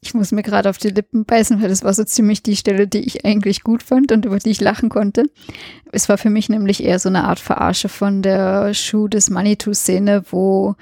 Ich 0.00 0.12
muss 0.12 0.32
mir 0.32 0.42
gerade 0.42 0.68
auf 0.68 0.78
die 0.78 0.90
Lippen 0.90 1.24
beißen, 1.24 1.62
weil 1.62 1.70
das 1.70 1.82
war 1.82 1.94
so 1.94 2.04
ziemlich 2.04 2.42
die 2.42 2.56
Stelle, 2.56 2.86
die 2.86 3.00
ich 3.00 3.24
eigentlich 3.24 3.62
gut 3.62 3.82
fand 3.82 4.12
und 4.12 4.26
über 4.26 4.38
die 4.38 4.50
ich 4.50 4.60
lachen 4.60 4.90
konnte. 4.90 5.24
Es 5.92 6.08
war 6.08 6.18
für 6.18 6.30
mich 6.30 6.48
nämlich 6.48 6.84
eher 6.84 6.98
so 6.98 7.08
eine 7.08 7.24
Art 7.24 7.40
Verarsche 7.40 7.88
von 7.88 8.20
der 8.20 8.74
Schuh 8.74 9.08
des 9.08 9.30
Manitou-Szene, 9.30 10.24
wo 10.30 10.74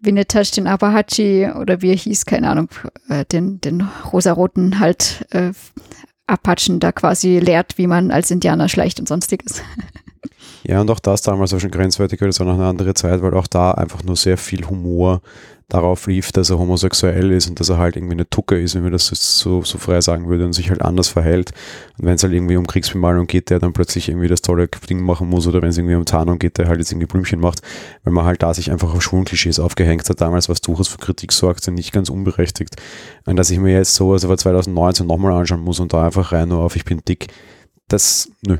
Winnetash 0.00 0.52
den 0.52 0.66
Apahachi 0.66 1.50
oder 1.58 1.82
wie 1.82 1.90
er 1.90 1.96
hieß, 1.96 2.26
keine 2.26 2.48
Ahnung, 2.48 2.68
äh, 3.08 3.24
den, 3.24 3.60
den 3.60 3.86
rosaroten 4.12 4.80
halt 4.80 5.26
äh, 5.30 5.52
Apachen 6.26 6.80
da 6.80 6.92
quasi 6.92 7.38
lehrt, 7.38 7.76
wie 7.76 7.86
man 7.86 8.10
als 8.10 8.30
Indianer 8.30 8.68
schleicht 8.68 8.98
und 8.98 9.08
sonstiges. 9.08 9.62
Ja, 10.66 10.80
und 10.80 10.90
auch 10.90 11.00
das 11.00 11.20
damals 11.20 11.52
war 11.52 11.60
schon 11.60 11.70
grenzwertig, 11.70 12.18
das 12.20 12.40
war 12.40 12.46
noch 12.46 12.54
eine 12.54 12.66
andere 12.66 12.94
Zeit, 12.94 13.20
weil 13.20 13.34
auch 13.34 13.46
da 13.46 13.72
einfach 13.72 14.02
nur 14.02 14.16
sehr 14.16 14.38
viel 14.38 14.66
Humor 14.66 15.20
darauf 15.68 16.06
lief, 16.06 16.30
dass 16.32 16.50
er 16.50 16.58
homosexuell 16.58 17.32
ist 17.32 17.48
und 17.48 17.58
dass 17.58 17.68
er 17.68 17.78
halt 17.78 17.96
irgendwie 17.96 18.14
eine 18.14 18.28
Tucke 18.28 18.60
ist, 18.60 18.74
wenn 18.74 18.82
man 18.82 18.92
das 18.92 19.06
so, 19.06 19.62
so 19.62 19.78
frei 19.78 20.00
sagen 20.00 20.28
würde 20.28 20.44
und 20.44 20.52
sich 20.52 20.70
halt 20.70 20.82
anders 20.82 21.08
verhält. 21.08 21.52
Und 21.98 22.06
wenn 22.06 22.14
es 22.14 22.22
halt 22.22 22.32
irgendwie 22.32 22.56
um 22.56 22.66
Kriegsbemalung 22.66 23.26
geht, 23.26 23.50
der 23.50 23.58
dann 23.58 23.72
plötzlich 23.72 24.08
irgendwie 24.08 24.28
das 24.28 24.42
tolle 24.42 24.68
Ding 24.68 25.00
machen 25.00 25.28
muss 25.28 25.46
oder 25.46 25.62
wenn 25.62 25.70
es 25.70 25.78
irgendwie 25.78 25.94
um 25.94 26.04
Tarnung 26.04 26.38
geht, 26.38 26.58
der 26.58 26.68
halt 26.68 26.78
jetzt 26.78 26.92
irgendwie 26.92 27.06
Blümchen 27.06 27.40
macht, 27.40 27.60
weil 28.02 28.12
man 28.12 28.24
halt 28.24 28.42
da 28.42 28.52
sich 28.52 28.70
einfach 28.70 28.94
auf 28.94 29.02
Schwulenklischees 29.02 29.58
aufgehängt 29.58 30.08
hat 30.08 30.20
damals, 30.20 30.48
was 30.48 30.60
durchaus 30.60 30.88
für 30.88 30.98
Kritik 30.98 31.32
sorgte, 31.32 31.70
nicht 31.70 31.92
ganz 31.92 32.10
unberechtigt. 32.10 32.76
Und 33.24 33.36
dass 33.36 33.50
ich 33.50 33.58
mir 33.58 33.72
jetzt 33.72 33.94
so, 33.94 34.12
also 34.12 34.28
war 34.28 34.36
2019 34.36 35.06
nochmal 35.06 35.32
anschauen 35.32 35.60
muss 35.60 35.80
und 35.80 35.92
da 35.92 36.04
einfach 36.04 36.32
rein 36.32 36.48
nur 36.48 36.60
auf, 36.60 36.76
ich 36.76 36.84
bin 36.84 37.00
dick, 37.06 37.28
das, 37.88 38.30
nö. 38.46 38.58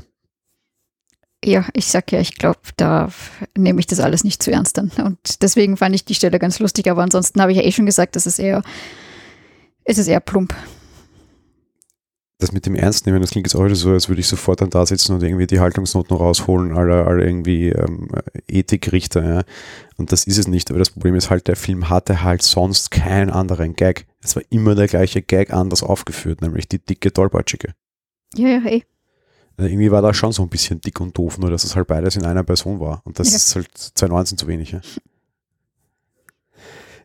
Ja, 1.45 1.63
ich 1.73 1.85
sag 1.85 2.11
ja, 2.11 2.19
ich 2.19 2.35
glaube, 2.39 2.59
da 2.75 3.09
nehme 3.55 3.79
ich 3.79 3.85
das 3.85 3.99
alles 3.99 4.23
nicht 4.23 4.41
zu 4.41 4.51
ernst 4.51 4.79
dann. 4.79 4.91
Und 5.03 5.43
deswegen 5.43 5.77
fand 5.77 5.93
ich 5.93 6.03
die 6.03 6.15
Stelle 6.15 6.39
ganz 6.39 6.57
lustig, 6.57 6.89
aber 6.89 7.03
ansonsten 7.03 7.39
habe 7.39 7.51
ich 7.51 7.59
ja 7.59 7.63
eh 7.63 7.71
schon 7.71 7.85
gesagt, 7.85 8.15
das 8.15 8.25
ist 8.25 8.39
eher, 8.39 8.63
es 9.83 9.99
ist 9.99 10.07
eher 10.07 10.21
plump. 10.21 10.55
das 12.39 12.51
mit 12.51 12.65
dem 12.65 12.73
Ernst 12.73 13.05
nehmen, 13.05 13.21
das 13.21 13.29
klingt 13.29 13.45
jetzt 13.45 13.53
auch 13.53 13.63
wieder 13.63 13.75
so, 13.75 13.91
als 13.91 14.09
würde 14.09 14.21
ich 14.21 14.27
sofort 14.27 14.61
dann 14.61 14.71
da 14.71 14.87
sitzen 14.87 15.13
und 15.13 15.21
irgendwie 15.21 15.45
die 15.45 15.59
Haltungsnoten 15.59 16.17
rausholen, 16.17 16.75
alle, 16.75 17.05
alle 17.05 17.23
irgendwie 17.23 17.69
ähm, 17.69 18.09
Ethikrichter, 18.47 19.23
ja. 19.23 19.43
Und 19.97 20.11
das 20.11 20.25
ist 20.25 20.39
es 20.39 20.47
nicht, 20.47 20.71
aber 20.71 20.79
das 20.79 20.89
Problem 20.89 21.13
ist 21.13 21.29
halt, 21.29 21.47
der 21.47 21.55
Film 21.55 21.91
hatte 21.91 22.23
halt 22.23 22.41
sonst 22.41 22.89
keinen 22.89 23.29
anderen 23.29 23.75
Gag. 23.75 24.07
Es 24.23 24.35
war 24.35 24.41
immer 24.49 24.73
der 24.73 24.87
gleiche 24.87 25.21
Gag 25.21 25.53
anders 25.53 25.83
aufgeführt, 25.83 26.41
nämlich 26.41 26.67
die 26.67 26.79
dicke 26.79 27.13
Tollpatschige. 27.13 27.75
Ja, 28.35 28.47
ja, 28.47 28.65
eh. 28.65 28.83
Also 29.57 29.69
irgendwie 29.69 29.91
war 29.91 30.01
da 30.01 30.13
schon 30.13 30.31
so 30.31 30.41
ein 30.43 30.49
bisschen 30.49 30.81
dick 30.81 30.99
und 30.99 31.17
doof, 31.17 31.37
nur 31.37 31.49
dass 31.49 31.63
es 31.63 31.75
halt 31.75 31.87
beides 31.87 32.15
in 32.15 32.25
einer 32.25 32.43
Person 32.43 32.79
war. 32.79 33.01
Und 33.05 33.19
das 33.19 33.29
Ja. 33.29 33.35
ist 33.37 33.55
halt 33.55 33.69
2019 33.75 34.37
zu 34.37 34.47
wenig. 34.47 34.71
Ja. 34.71 34.81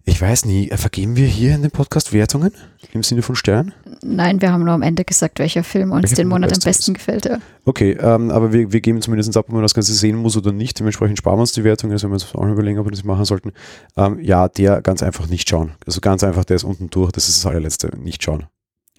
Ich 0.05 0.21
weiß 0.21 0.47
nie, 0.47 0.71
äh, 0.71 0.77
vergeben 0.79 1.15
wir 1.15 1.27
hier 1.27 1.55
in 1.55 1.63
dem 1.63 1.71
Podcast 1.71 2.13
Wertungen 2.13 2.53
im 2.93 3.03
Sinne 3.03 3.23
von 3.23 3.37
Sternen? 3.37 3.75
Nein, 4.03 4.41
wir 4.41 4.51
haben 4.51 4.65
nur 4.65 4.73
am 4.73 4.83
Ende 4.83 5.05
gesagt, 5.05 5.39
welcher 5.39 5.63
Film 5.63 5.93
uns 5.93 6.05
Welcher 6.05 6.17
den 6.17 6.29
Monat 6.29 6.51
am 6.51 6.55
besten 6.55 6.65
besten 6.65 6.95
gefällt. 6.95 7.27
Ja. 7.27 7.39
Okay, 7.67 7.93
ähm, 7.93 8.31
aber 8.31 8.53
wir, 8.53 8.73
wir 8.73 8.81
geben 8.81 9.03
zumindest 9.03 9.37
ab, 9.37 9.45
ob 9.49 9.53
man 9.53 9.63
das 9.63 9.75
Ganze 9.75 9.93
sehen 9.93 10.17
muss 10.17 10.37
oder 10.37 10.53
nicht. 10.53 10.79
Dementsprechend 10.81 11.19
sparen 11.19 11.37
wir 11.37 11.43
uns 11.43 11.53
die 11.53 11.65
Wertung, 11.65 11.93
also 11.93 12.05
wenn 12.05 12.11
wir 12.11 12.15
uns 12.15 12.35
auch 12.35 12.47
überlegen, 12.49 12.79
ob 12.79 12.87
wir 12.87 12.91
das 12.91 13.05
machen 13.05 13.25
sollten. 13.27 13.53
Ähm, 13.97 14.19
ja, 14.21 14.49
der 14.49 14.81
ganz 14.81 15.03
einfach 15.03 15.29
nicht 15.29 15.49
schauen. 15.49 15.73
Also 15.87 16.01
ganz 16.01 16.25
einfach, 16.25 16.45
der 16.45 16.57
ist 16.57 16.65
unten 16.65 16.89
durch, 16.89 17.13
das 17.13 17.29
ist 17.29 17.45
das 17.45 17.51
allerletzte, 17.51 17.91
nicht 17.99 18.23
schauen. 18.23 18.47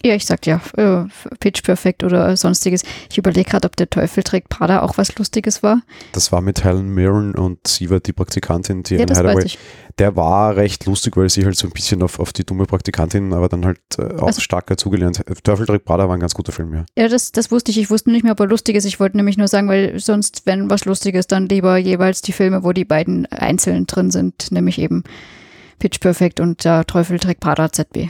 Ja, 0.04 0.14
ich 0.16 0.26
sag 0.26 0.44
ja, 0.46 0.60
äh, 0.76 1.04
Pitch 1.38 1.62
Perfect 1.62 2.02
oder 2.02 2.36
sonstiges. 2.36 2.82
Ich 3.10 3.18
überlege 3.18 3.48
gerade, 3.50 3.66
ob 3.66 3.76
der 3.76 3.88
Teufel 3.88 4.24
trägt 4.24 4.48
Prada 4.48 4.82
auch 4.82 4.98
was 4.98 5.16
Lustiges 5.16 5.62
war. 5.62 5.80
Das 6.10 6.32
war 6.32 6.40
mit 6.40 6.64
Helen 6.64 6.88
Mirren 6.88 7.34
und 7.36 7.66
sie 7.68 7.88
war 7.88 8.00
die 8.00 8.12
Praktikantin, 8.12 8.82
die 8.82 8.94
Ja, 8.94 9.00
Anne 9.00 9.06
das 9.06 9.18
weiß 9.18 9.26
Hathaway. 9.26 9.44
ich. 9.46 9.58
Der 9.98 10.16
war 10.16 10.56
recht 10.56 10.86
lustig, 10.86 11.16
weil 11.16 11.28
sie 11.30 11.44
halt 11.44 11.56
so 11.56 11.68
ein 11.68 11.70
bisschen 11.72 12.02
auf, 12.02 12.18
auf 12.18 12.32
die 12.32 12.44
dumme 12.44 12.64
Praktikantin, 12.66 13.32
aber 13.32 13.48
dann 13.48 13.64
halt 13.64 13.78
äh, 13.98 14.14
auch 14.16 14.26
Also- 14.28 14.40
stark 14.40 14.66
dazugelernt. 14.66 15.20
hat. 15.20 15.26
Teufel 15.44 15.66
trägt 15.66 15.84
Prada 15.84 16.08
war 16.08 16.14
ein 16.16 16.20
ganz 16.20 16.34
guter 16.34 16.50
Film, 16.52 16.74
ja. 16.74 16.84
Ja, 16.98 17.08
das, 17.08 17.30
das 17.30 17.50
wusste 17.52 17.70
ich. 17.70 17.78
Ich 17.78 17.90
wusste 17.90 18.10
nicht 18.10 18.24
mehr, 18.24 18.32
ob 18.32 18.40
er 18.40 18.46
lustig 18.46 18.74
ist. 18.74 18.84
Ich 18.86 18.98
wollte 18.98 19.16
nämlich 19.16 19.36
nur 19.36 19.46
sagen, 19.48 19.68
weil 19.68 20.00
sonst, 20.00 20.42
wenn 20.46 20.68
was 20.68 20.84
lustig 20.84 21.14
ist, 21.14 21.30
dann 21.30 21.48
lieber 21.48 21.76
jeweils 21.76 22.22
die 22.22 22.32
Filme, 22.32 22.64
wo 22.64 22.72
die 22.72 22.84
beiden 22.84 23.26
einzeln 23.26 23.86
drin 23.86 24.10
sind, 24.10 24.50
nämlich 24.50 24.78
eben 24.78 25.04
Pitch 25.78 26.00
Perfect 26.00 26.40
und 26.40 26.64
der 26.64 26.84
Teufel 26.86 27.18
trägt 27.20 27.40
Prada 27.40 27.70
ZB. 27.70 28.08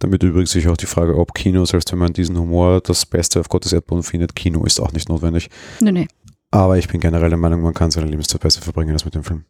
Damit 0.00 0.22
übrigens 0.22 0.50
sich 0.50 0.66
auch 0.66 0.76
die 0.76 0.86
Frage, 0.86 1.16
ob 1.16 1.34
Kino, 1.34 1.64
selbst 1.66 1.92
wenn 1.92 1.98
man 1.98 2.12
diesen 2.12 2.36
Humor 2.38 2.80
das 2.80 3.06
Beste 3.06 3.38
auf 3.38 3.48
Gottes 3.48 3.72
Erdboden 3.72 4.02
findet, 4.02 4.34
Kino 4.34 4.64
ist 4.64 4.80
auch 4.80 4.92
nicht 4.92 5.08
notwendig. 5.08 5.50
Nee, 5.80 5.92
nee. 5.92 6.08
Aber 6.50 6.78
ich 6.78 6.88
bin 6.88 7.00
generell 7.00 7.28
der 7.28 7.38
Meinung, 7.38 7.60
man 7.62 7.74
kann 7.74 7.90
seine 7.90 8.06
Lebenszeit 8.06 8.40
besser 8.40 8.62
verbringen 8.62 8.92
als 8.92 9.04
mit 9.04 9.14
dem 9.14 9.22
Film. 9.22 9.44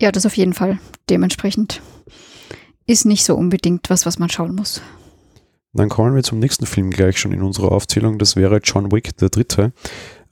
Ja, 0.00 0.10
das 0.10 0.26
auf 0.26 0.36
jeden 0.36 0.54
Fall. 0.54 0.78
Dementsprechend 1.10 1.80
ist 2.86 3.04
nicht 3.04 3.24
so 3.24 3.36
unbedingt 3.36 3.88
was, 3.90 4.06
was 4.06 4.18
man 4.18 4.30
schauen 4.30 4.54
muss. 4.54 4.82
Dann 5.74 5.88
kommen 5.88 6.14
wir 6.14 6.22
zum 6.22 6.38
nächsten 6.38 6.66
Film 6.66 6.90
gleich 6.90 7.18
schon 7.18 7.32
in 7.32 7.42
unserer 7.42 7.72
Aufzählung. 7.72 8.18
Das 8.18 8.36
wäre 8.36 8.60
John 8.64 8.90
Wick, 8.90 9.16
der 9.18 9.28
dritte. 9.28 9.72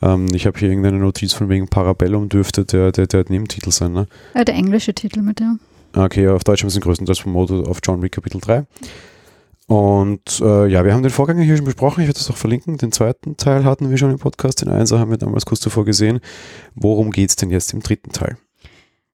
Ähm, 0.02 0.26
ich 0.34 0.46
habe 0.46 0.58
hier 0.58 0.68
irgendeine 0.70 0.98
Notiz 0.98 1.34
von 1.34 1.48
wegen 1.48 1.68
Parabellum 1.68 2.28
dürfte 2.28 2.64
der, 2.64 2.90
der, 2.90 3.06
der 3.06 3.24
Nebentitel 3.28 3.70
sein, 3.70 3.92
ne? 3.92 4.06
Äh, 4.34 4.44
der 4.44 4.54
englische 4.54 4.94
Titel 4.94 5.22
mit 5.22 5.40
der. 5.40 5.56
Okay, 5.94 6.28
auf 6.28 6.44
Deutsch 6.44 6.62
haben 6.62 6.70
wir 6.70 6.76
es 6.76 6.80
größtenteils 6.80 7.20
promotet 7.20 7.66
auf 7.66 7.80
John 7.82 8.02
Wick 8.02 8.12
Kapitel 8.12 8.40
3. 8.40 8.66
Und 9.70 10.40
äh, 10.40 10.66
ja, 10.66 10.84
wir 10.84 10.92
haben 10.92 11.04
den 11.04 11.12
Vorgänger 11.12 11.44
hier 11.44 11.56
schon 11.56 11.64
besprochen, 11.64 12.00
ich 12.00 12.08
werde 12.08 12.18
das 12.18 12.28
auch 12.28 12.36
verlinken. 12.36 12.76
Den 12.76 12.90
zweiten 12.90 13.36
Teil 13.36 13.64
hatten 13.64 13.88
wir 13.88 13.98
schon 13.98 14.10
im 14.10 14.18
Podcast, 14.18 14.62
den 14.62 14.68
Einser 14.68 14.98
haben 14.98 15.12
wir 15.12 15.16
damals 15.16 15.46
kurz 15.46 15.60
zuvor 15.60 15.84
gesehen. 15.84 16.18
Worum 16.74 17.12
geht 17.12 17.30
es 17.30 17.36
denn 17.36 17.50
jetzt 17.50 17.72
im 17.72 17.78
dritten 17.78 18.10
Teil? 18.10 18.36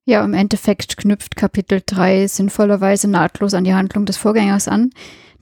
Ja, 0.07 0.25
im 0.25 0.33
Endeffekt 0.33 0.97
knüpft 0.97 1.37
Kapitel 1.37 1.83
3 1.85 2.27
sinnvollerweise 2.27 3.07
nahtlos 3.07 3.53
an 3.53 3.65
die 3.65 3.75
Handlung 3.75 4.07
des 4.07 4.17
Vorgängers 4.17 4.67
an. 4.67 4.93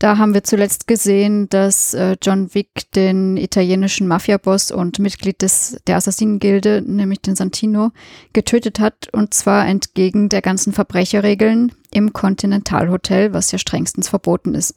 Da 0.00 0.18
haben 0.18 0.35
wir 0.35 0.42
zuletzt 0.42 0.88
gesehen, 0.88 1.49
dass 1.49 1.94
äh, 1.94 2.16
John 2.21 2.52
Wick 2.52 2.90
den 2.97 3.37
italienischen 3.37 4.09
Mafiaboss 4.09 4.73
und 4.73 4.99
Mitglied 4.99 5.42
des, 5.42 5.76
der 5.87 5.94
Assassinengilde, 5.94 6.83
nämlich 6.85 7.21
den 7.21 7.37
Santino, 7.37 7.92
getötet 8.33 8.80
hat. 8.80 9.11
Und 9.12 9.33
zwar 9.33 9.68
entgegen 9.68 10.28
der 10.28 10.42
ganzen 10.42 10.73
Verbrecherregeln 10.73 11.71
im 11.92 12.12
Continental-Hotel, 12.12 13.33
was 13.33 13.52
ja 13.52 13.59
strengstens 13.59 14.09
verboten 14.09 14.56
ist. 14.56 14.75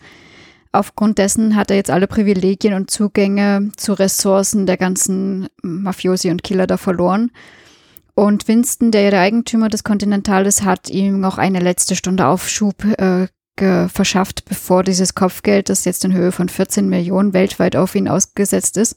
Aufgrund 0.77 1.17
dessen 1.17 1.55
hat 1.55 1.72
er 1.72 1.77
jetzt 1.77 1.89
alle 1.89 2.05
Privilegien 2.05 2.75
und 2.75 2.91
Zugänge 2.91 3.72
zu 3.77 3.93
Ressourcen 3.93 4.67
der 4.67 4.77
ganzen 4.77 5.48
Mafiosi 5.63 6.29
und 6.29 6.43
Killer 6.43 6.67
da 6.67 6.77
verloren. 6.77 7.31
Und 8.13 8.48
Winston, 8.48 8.91
der 8.91 9.12
Eigentümer 9.19 9.69
des 9.69 9.84
Continentales, 9.84 10.63
hat 10.63 10.89
ihm 10.89 11.19
noch 11.19 11.39
eine 11.39 11.60
letzte 11.60 11.96
Stunde 11.96 12.27
Aufschub 12.27 12.84
äh, 12.84 13.27
verschafft, 13.88 14.46
bevor 14.46 14.84
dieses 14.84 15.15
Kopfgeld, 15.15 15.69
das 15.69 15.84
jetzt 15.86 16.05
in 16.05 16.13
Höhe 16.13 16.31
von 16.31 16.48
14 16.48 16.88
Millionen 16.88 17.34
weltweit 17.34 17.75
auf 17.75 17.96
ihn 17.96 18.07
ausgesetzt 18.07 18.77
ist, 18.77 18.96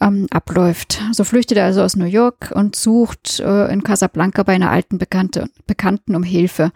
ähm, 0.00 0.28
abläuft. 0.30 1.02
So 1.10 1.24
flüchtet 1.24 1.58
er 1.58 1.64
also 1.64 1.82
aus 1.82 1.96
New 1.96 2.04
York 2.04 2.52
und 2.54 2.76
sucht 2.76 3.40
äh, 3.40 3.72
in 3.72 3.82
Casablanca 3.82 4.44
bei 4.44 4.52
einer 4.52 4.70
alten 4.70 4.98
Bekannte, 4.98 5.48
Bekannten 5.66 6.14
um 6.14 6.22
Hilfe. 6.22 6.70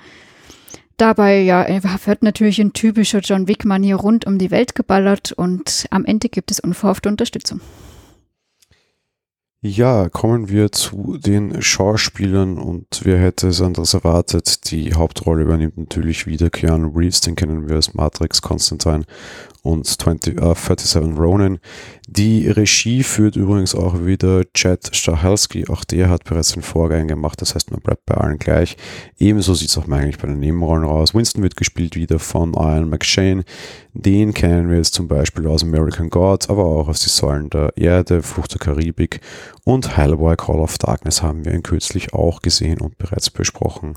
Dabei 0.98 1.40
ja, 1.40 1.64
wird 1.68 2.22
natürlich 2.24 2.58
in 2.58 2.72
typischer 2.72 3.20
John 3.20 3.46
Wick-Manier 3.46 3.96
rund 3.96 4.26
um 4.26 4.36
die 4.36 4.50
Welt 4.50 4.74
geballert 4.74 5.30
und 5.30 5.86
am 5.90 6.04
Ende 6.04 6.28
gibt 6.28 6.50
es 6.50 6.58
unverhoffte 6.58 7.08
Unterstützung. 7.08 7.60
Ja, 9.60 10.08
kommen 10.08 10.48
wir 10.48 10.70
zu 10.70 11.18
den 11.18 11.62
Schauspielern 11.62 12.58
und 12.58 13.00
wer 13.02 13.18
hätte 13.18 13.48
es 13.48 13.60
anders 13.60 13.94
erwartet? 13.94 14.70
Die 14.70 14.94
Hauptrolle 14.94 15.42
übernimmt 15.42 15.78
natürlich 15.78 16.26
wieder 16.26 16.48
Keanu 16.48 16.96
Reeves, 16.96 17.20
den 17.20 17.34
kennen 17.34 17.68
wir 17.68 17.74
als 17.76 17.94
Matrix 17.94 18.40
Constantine 18.42 19.04
und 19.62 19.86
20, 19.86 20.38
äh, 20.38 20.54
37 20.54 21.18
Ronin. 21.18 21.58
Die 22.06 22.48
Regie 22.48 23.02
führt 23.02 23.36
übrigens 23.36 23.74
auch 23.74 24.06
wieder 24.06 24.44
Chad 24.54 24.90
Stahelski. 24.94 25.68
Auch 25.68 25.84
der 25.84 26.08
hat 26.08 26.24
bereits 26.24 26.52
den 26.52 26.62
Vorgang 26.62 27.06
gemacht. 27.06 27.40
Das 27.42 27.54
heißt, 27.54 27.70
man 27.70 27.80
bleibt 27.80 28.06
bei 28.06 28.14
allen 28.14 28.38
gleich. 28.38 28.76
Ebenso 29.18 29.54
sieht 29.54 29.68
es 29.68 29.78
auch 29.78 29.88
eigentlich 29.88 30.18
bei 30.18 30.28
den 30.28 30.40
Nebenrollen 30.40 30.84
raus. 30.84 31.14
Winston 31.14 31.42
wird 31.42 31.56
gespielt 31.56 31.96
wieder 31.96 32.18
von 32.18 32.54
Ian 32.54 32.88
McShane. 32.88 33.44
Den 33.92 34.32
kennen 34.32 34.70
wir 34.70 34.78
jetzt 34.78 34.94
zum 34.94 35.08
Beispiel 35.08 35.46
aus 35.46 35.62
American 35.62 36.08
Gods, 36.08 36.48
aber 36.48 36.64
auch 36.64 36.88
aus 36.88 37.00
Die 37.00 37.08
Säulen 37.08 37.50
der 37.50 37.76
Erde, 37.76 38.22
Flucht 38.22 38.52
der 38.52 38.60
Karibik 38.60 39.20
und 39.64 39.96
Hellboy 39.96 40.36
Call 40.36 40.60
of 40.60 40.78
Darkness 40.78 41.22
haben 41.22 41.44
wir 41.44 41.52
ihn 41.52 41.62
kürzlich 41.62 42.14
auch 42.14 42.40
gesehen 42.40 42.80
und 42.80 42.96
bereits 42.96 43.28
besprochen. 43.28 43.96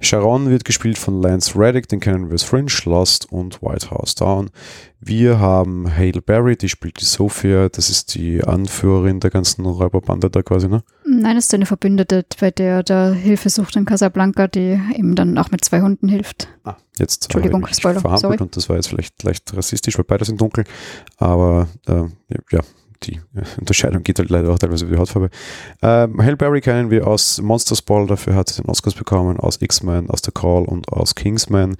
Sharon 0.00 0.48
wird 0.48 0.64
gespielt 0.64 0.96
von 0.96 1.20
Lance 1.20 1.58
Reddick, 1.58 1.88
den 1.88 1.98
kennen 1.98 2.28
wir 2.28 2.34
aus 2.34 2.44
Fringe, 2.44 2.70
Lost 2.84 3.30
und 3.32 3.60
White 3.62 3.90
House 3.90 4.14
Down. 4.14 4.50
Wir 5.00 5.40
haben 5.40 5.92
Hale 5.94 6.22
Berry, 6.22 6.56
die 6.56 6.68
spielt 6.68 7.00
die 7.00 7.04
Sophia, 7.04 7.68
das 7.68 7.90
ist 7.90 8.14
die 8.14 8.42
Anführerin 8.42 9.20
der 9.20 9.30
ganzen 9.30 9.66
Räuberbande 9.66 10.30
da 10.30 10.42
quasi, 10.42 10.68
ne? 10.68 10.82
Nein, 11.04 11.34
das 11.34 11.46
ist 11.46 11.54
eine 11.54 11.66
Verbündete, 11.66 12.24
bei 12.40 12.50
der 12.50 12.82
der 12.82 13.12
Hilfe 13.12 13.50
sucht 13.50 13.74
in 13.76 13.84
Casablanca, 13.84 14.46
die 14.46 14.80
ihm 14.94 15.14
dann 15.14 15.36
auch 15.36 15.50
mit 15.50 15.64
zwei 15.64 15.80
Hunden 15.80 16.08
hilft. 16.08 16.48
Ah, 16.64 16.76
jetzt 16.98 17.24
Entschuldigung, 17.24 17.66
ich 17.68 17.76
Spoiler, 17.76 18.00
sorry. 18.00 18.18
verhampelt 18.18 18.40
und 18.40 18.56
das 18.56 18.68
war 18.68 18.76
jetzt 18.76 18.88
vielleicht 18.88 19.22
leicht 19.24 19.56
rassistisch, 19.56 19.98
weil 19.98 20.04
beide 20.04 20.24
sind 20.24 20.40
dunkel, 20.40 20.64
aber 21.16 21.68
äh, 21.86 22.04
ja, 22.52 22.60
die 23.04 23.20
Unterscheidung 23.58 24.02
geht 24.02 24.18
halt 24.18 24.30
leider 24.30 24.50
auch 24.50 24.58
teilweise 24.58 24.84
über 24.84 24.94
die 24.94 25.00
Hautfarbe. 25.00 25.30
Ähm, 25.82 26.22
Halle 26.22 26.36
Berry 26.36 26.60
kennen 26.60 26.90
wir 26.90 27.06
aus 27.06 27.40
Monsters 27.40 27.82
Ball, 27.82 28.06
dafür 28.06 28.34
hat 28.34 28.48
sie 28.48 28.62
den 28.62 28.68
Oscars 28.68 28.94
bekommen, 28.94 29.38
aus 29.38 29.60
X-Men, 29.60 30.10
aus 30.10 30.20
The 30.24 30.32
Call 30.32 30.64
und 30.64 30.88
aus 30.92 31.14
Kingsman. 31.14 31.76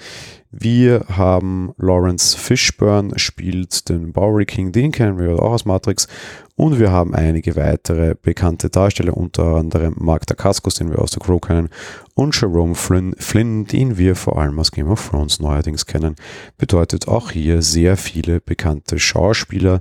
Wir 0.51 1.05
haben 1.11 1.75
Lawrence 1.77 2.37
Fishburne, 2.37 3.19
spielt 3.19 3.89
den 3.91 4.13
Bowery 4.13 4.47
King, 4.47 4.73
den 4.73 4.93
kennen 4.93 5.19
wir 5.19 5.43
auch 5.43 5.53
aus 5.53 5.67
Matrix. 5.67 6.09
Und 6.57 6.81
wir 6.81 6.91
haben 6.91 7.15
einige 7.15 7.55
weitere 7.55 8.17
bekannte 8.21 8.69
Darsteller, 8.69 9.17
unter 9.17 9.45
anderem 9.57 9.95
Mark 9.99 10.27
Dacascos, 10.27 10.75
den 10.75 10.91
wir 10.91 10.99
aus 10.99 11.13
The 11.13 11.21
Crow 11.21 11.41
kennen, 11.41 11.69
und 12.15 12.39
Jerome 12.41 12.75
Flynn, 12.75 13.15
Flynn, 13.19 13.67
den 13.67 13.97
wir 13.97 14.17
vor 14.17 14.39
allem 14.39 14.59
aus 14.59 14.73
Game 14.73 14.91
of 14.91 15.09
Thrones 15.09 15.39
neuerdings 15.39 15.87
kennen. 15.87 16.17
Bedeutet 16.57 17.07
auch 17.07 17.31
hier 17.31 17.63
sehr 17.63 17.97
viele 17.97 18.41
bekannte 18.41 18.99
Schauspieler. 18.99 19.81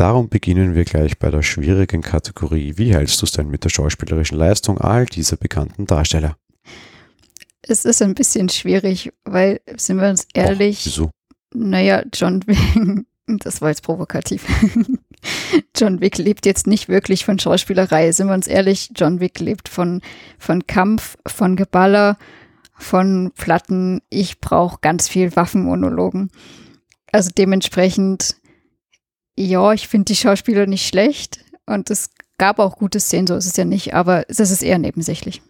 Darum 0.00 0.30
beginnen 0.30 0.74
wir 0.74 0.86
gleich 0.86 1.18
bei 1.18 1.30
der 1.30 1.42
schwierigen 1.42 2.00
Kategorie. 2.00 2.72
Wie 2.78 2.94
hältst 2.94 3.20
du 3.20 3.26
es 3.26 3.32
denn 3.32 3.50
mit 3.50 3.64
der 3.64 3.68
schauspielerischen 3.68 4.38
Leistung 4.38 4.78
all 4.78 5.04
dieser 5.04 5.36
bekannten 5.36 5.84
Darsteller? 5.84 6.38
Es 7.60 7.84
ist 7.84 8.00
ein 8.00 8.14
bisschen 8.14 8.48
schwierig, 8.48 9.12
weil, 9.24 9.60
sind 9.76 10.00
wir 10.00 10.08
uns 10.08 10.26
ehrlich, 10.32 10.78
Och, 10.78 10.86
wieso? 10.86 11.10
naja, 11.52 12.02
John 12.14 12.42
Wick, 12.46 13.04
das 13.26 13.60
war 13.60 13.68
jetzt 13.68 13.82
provokativ. 13.82 14.46
John 15.76 16.00
Wick 16.00 16.16
lebt 16.16 16.46
jetzt 16.46 16.66
nicht 16.66 16.88
wirklich 16.88 17.26
von 17.26 17.38
Schauspielerei, 17.38 18.10
sind 18.12 18.28
wir 18.28 18.34
uns 18.34 18.46
ehrlich, 18.46 18.92
John 18.96 19.20
Wick 19.20 19.38
lebt 19.38 19.68
von, 19.68 20.00
von 20.38 20.66
Kampf, 20.66 21.18
von 21.26 21.56
Geballer, 21.56 22.16
von 22.72 23.32
Platten. 23.36 24.00
Ich 24.08 24.40
brauche 24.40 24.78
ganz 24.80 25.08
viel 25.08 25.36
Waffenmonologen. 25.36 26.30
Also 27.12 27.30
dementsprechend, 27.36 28.36
ja, 29.40 29.72
ich 29.72 29.88
finde 29.88 30.06
die 30.06 30.16
Schauspieler 30.16 30.66
nicht 30.66 30.86
schlecht 30.86 31.40
und 31.66 31.90
es 31.90 32.10
gab 32.38 32.58
auch 32.58 32.76
gute 32.76 33.00
Szenen, 33.00 33.26
so 33.26 33.36
ist 33.36 33.46
es 33.46 33.56
ja 33.56 33.64
nicht, 33.64 33.94
aber 33.94 34.24
es 34.28 34.38
ist 34.38 34.62
eher 34.62 34.78
nebensächlich. 34.78 35.42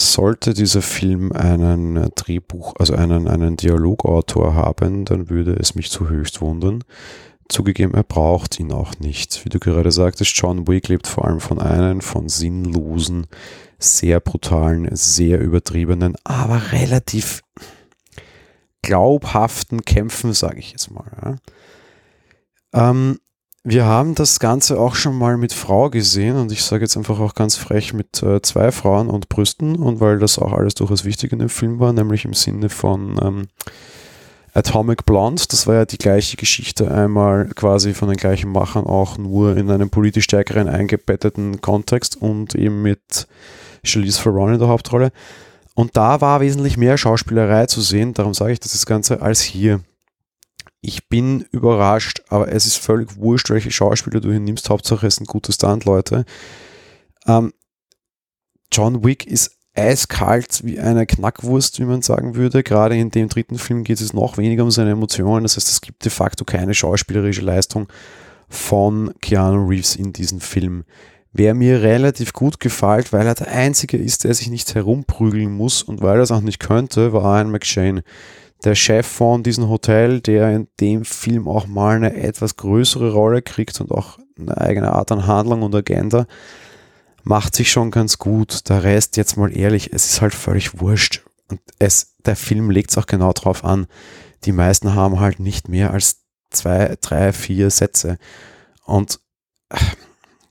Sollte 0.00 0.54
dieser 0.54 0.82
Film 0.82 1.32
einen 1.32 2.10
Drehbuch, 2.14 2.74
also 2.78 2.94
einen, 2.94 3.26
einen 3.26 3.56
Dialogautor 3.56 4.54
haben, 4.54 5.04
dann 5.04 5.28
würde 5.28 5.54
es 5.54 5.74
mich 5.74 5.90
zu 5.90 6.08
höchst 6.08 6.40
wundern. 6.40 6.84
Zugegeben, 7.48 7.94
er 7.94 8.04
braucht 8.04 8.60
ihn 8.60 8.70
auch 8.72 8.98
nicht. 9.00 9.44
Wie 9.44 9.48
du 9.48 9.58
gerade 9.58 9.90
sagtest, 9.90 10.36
John 10.36 10.68
Wick 10.68 10.88
lebt 10.88 11.06
vor 11.06 11.24
allem 11.24 11.40
von 11.40 11.58
einem, 11.58 12.00
von 12.00 12.28
sinnlosen, 12.28 13.26
sehr 13.78 14.20
brutalen, 14.20 14.88
sehr 14.92 15.40
übertriebenen, 15.40 16.16
aber 16.24 16.72
relativ 16.72 17.42
glaubhaften 18.82 19.84
Kämpfen, 19.84 20.32
sage 20.32 20.60
ich 20.60 20.72
jetzt 20.72 20.90
mal. 20.90 21.10
Ja. 21.24 21.36
Ähm, 22.72 23.18
wir 23.64 23.84
haben 23.84 24.14
das 24.14 24.40
Ganze 24.40 24.80
auch 24.80 24.94
schon 24.94 25.16
mal 25.18 25.36
mit 25.36 25.52
Frau 25.52 25.90
gesehen 25.90 26.36
und 26.36 26.52
ich 26.52 26.62
sage 26.62 26.84
jetzt 26.84 26.96
einfach 26.96 27.20
auch 27.20 27.34
ganz 27.34 27.56
frech 27.56 27.92
mit 27.92 28.22
äh, 28.22 28.40
zwei 28.40 28.72
Frauen 28.72 29.08
und 29.10 29.28
Brüsten 29.28 29.76
und 29.76 30.00
weil 30.00 30.18
das 30.18 30.38
auch 30.38 30.52
alles 30.52 30.74
durchaus 30.74 31.04
wichtig 31.04 31.32
in 31.32 31.38
dem 31.38 31.48
Film 31.48 31.78
war, 31.78 31.92
nämlich 31.92 32.24
im 32.24 32.34
Sinne 32.34 32.70
von 32.70 33.18
ähm, 33.22 33.48
Atomic 34.54 35.04
Blonde, 35.04 35.42
das 35.50 35.66
war 35.66 35.74
ja 35.74 35.84
die 35.84 35.98
gleiche 35.98 36.36
Geschichte 36.36 36.90
einmal 36.90 37.50
quasi 37.54 37.94
von 37.94 38.08
den 38.08 38.16
gleichen 38.16 38.50
Machern, 38.50 38.86
auch 38.86 39.18
nur 39.18 39.56
in 39.56 39.70
einem 39.70 39.90
politisch 39.90 40.24
stärkeren 40.24 40.68
eingebetteten 40.68 41.60
Kontext 41.60 42.16
und 42.16 42.54
eben 42.54 42.82
mit 42.82 43.28
Charlize 43.84 44.22
Theron 44.22 44.54
in 44.54 44.58
der 44.58 44.68
Hauptrolle. 44.68 45.12
Und 45.74 45.96
da 45.96 46.20
war 46.20 46.40
wesentlich 46.40 46.76
mehr 46.76 46.98
Schauspielerei 46.98 47.66
zu 47.66 47.80
sehen, 47.80 48.14
darum 48.14 48.34
sage 48.34 48.52
ich 48.52 48.60
das, 48.60 48.72
das 48.72 48.86
Ganze, 48.86 49.22
als 49.22 49.42
hier. 49.42 49.80
Ich 50.80 51.08
bin 51.08 51.44
überrascht, 51.50 52.22
aber 52.28 52.52
es 52.52 52.66
ist 52.66 52.76
völlig 52.76 53.16
wurscht, 53.16 53.50
welche 53.50 53.70
Schauspieler 53.70 54.20
du 54.20 54.30
hier 54.30 54.40
nimmst. 54.40 54.70
Hauptsache 54.70 55.06
es 55.06 55.16
sind 55.16 55.26
gute 55.26 55.52
Stunt-Leute. 55.52 56.24
Ähm, 57.26 57.52
John 58.72 59.04
Wick 59.04 59.26
ist 59.26 59.56
eiskalt 59.74 60.64
wie 60.64 60.78
eine 60.78 61.06
Knackwurst, 61.06 61.78
wie 61.80 61.84
man 61.84 62.02
sagen 62.02 62.34
würde. 62.34 62.62
Gerade 62.62 62.96
in 62.96 63.10
dem 63.10 63.28
dritten 63.28 63.58
Film 63.58 63.84
geht 63.84 64.00
es 64.00 64.12
noch 64.12 64.38
weniger 64.38 64.64
um 64.64 64.70
seine 64.70 64.90
Emotionen. 64.90 65.44
Das 65.44 65.56
heißt, 65.56 65.68
es 65.68 65.80
gibt 65.80 66.04
de 66.04 66.10
facto 66.10 66.44
keine 66.44 66.74
schauspielerische 66.74 67.42
Leistung 67.42 67.88
von 68.48 69.12
Keanu 69.20 69.66
Reeves 69.66 69.96
in 69.96 70.12
diesem 70.12 70.40
Film. 70.40 70.84
Wer 71.32 71.54
mir 71.54 71.82
relativ 71.82 72.32
gut 72.32 72.58
gefällt, 72.58 73.12
weil 73.12 73.26
er 73.26 73.34
der 73.34 73.48
Einzige 73.48 73.98
ist, 73.98 74.24
der 74.24 74.34
sich 74.34 74.48
nicht 74.48 74.74
herumprügeln 74.74 75.52
muss 75.52 75.82
und 75.82 76.00
weil 76.00 76.16
er 76.16 76.22
es 76.22 76.30
auch 76.30 76.40
nicht 76.40 76.58
könnte, 76.58 77.12
war 77.12 77.38
Ian 77.38 77.50
McShane 77.50 78.02
der 78.64 78.74
Chef 78.74 79.06
von 79.06 79.42
diesem 79.42 79.68
Hotel, 79.68 80.20
der 80.20 80.54
in 80.54 80.68
dem 80.80 81.04
Film 81.04 81.46
auch 81.48 81.66
mal 81.66 81.96
eine 81.96 82.14
etwas 82.14 82.56
größere 82.56 83.12
Rolle 83.12 83.42
kriegt 83.42 83.80
und 83.80 83.90
auch 83.92 84.18
eine 84.38 84.56
eigene 84.58 84.92
Art 84.92 85.12
an 85.12 85.26
Handlung 85.26 85.62
und 85.62 85.74
Agenda, 85.74 86.26
macht 87.22 87.54
sich 87.54 87.70
schon 87.70 87.90
ganz 87.90 88.18
gut. 88.18 88.68
Der 88.68 88.84
Rest, 88.84 89.16
jetzt 89.16 89.36
mal 89.36 89.56
ehrlich, 89.56 89.92
es 89.92 90.06
ist 90.06 90.20
halt 90.20 90.34
völlig 90.34 90.80
wurscht. 90.80 91.22
Und 91.48 91.60
es, 91.78 92.16
der 92.24 92.36
Film 92.36 92.70
legt 92.70 92.90
es 92.90 92.98
auch 92.98 93.06
genau 93.06 93.32
drauf 93.32 93.64
an. 93.64 93.86
Die 94.44 94.52
meisten 94.52 94.94
haben 94.94 95.20
halt 95.20 95.40
nicht 95.40 95.68
mehr 95.68 95.92
als 95.92 96.22
zwei, 96.50 96.96
drei, 97.00 97.32
vier 97.32 97.70
Sätze. 97.70 98.18
Und 98.84 99.20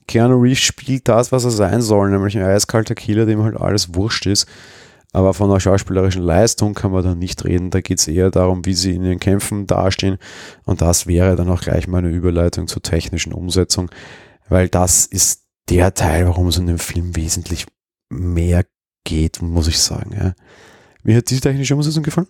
Keanu 0.06 0.40
Reeves 0.40 0.60
spielt 0.60 1.08
das, 1.08 1.32
was 1.32 1.44
er 1.44 1.50
sein 1.50 1.82
soll, 1.82 2.10
nämlich 2.10 2.36
ein 2.36 2.44
eiskalter 2.44 2.94
Killer, 2.94 3.26
dem 3.26 3.42
halt 3.42 3.56
alles 3.56 3.94
wurscht 3.94 4.26
ist. 4.26 4.46
Aber 5.12 5.32
von 5.32 5.50
der 5.50 5.58
schauspielerischen 5.58 6.22
Leistung 6.22 6.74
kann 6.74 6.92
man 6.92 7.02
da 7.02 7.14
nicht 7.14 7.44
reden. 7.44 7.70
Da 7.70 7.80
geht 7.80 7.98
es 7.98 8.08
eher 8.08 8.30
darum, 8.30 8.64
wie 8.66 8.74
sie 8.74 8.94
in 8.94 9.04
ihren 9.04 9.20
Kämpfen 9.20 9.66
dastehen. 9.66 10.18
Und 10.64 10.82
das 10.82 11.06
wäre 11.06 11.34
dann 11.34 11.48
auch 11.48 11.62
gleich 11.62 11.88
meine 11.88 12.10
Überleitung 12.10 12.68
zur 12.68 12.82
technischen 12.82 13.32
Umsetzung, 13.32 13.90
weil 14.48 14.68
das 14.68 15.06
ist 15.06 15.44
der 15.70 15.94
Teil, 15.94 16.26
warum 16.26 16.48
es 16.48 16.58
in 16.58 16.66
dem 16.66 16.78
Film 16.78 17.16
wesentlich 17.16 17.66
mehr 18.10 18.64
geht, 19.04 19.40
muss 19.40 19.68
ich 19.68 19.78
sagen. 19.78 20.14
Ja. 20.14 20.34
Wie 21.02 21.16
hat 21.16 21.30
diese 21.30 21.40
technische 21.40 21.74
Umsetzung 21.74 22.02
gefallen? 22.02 22.28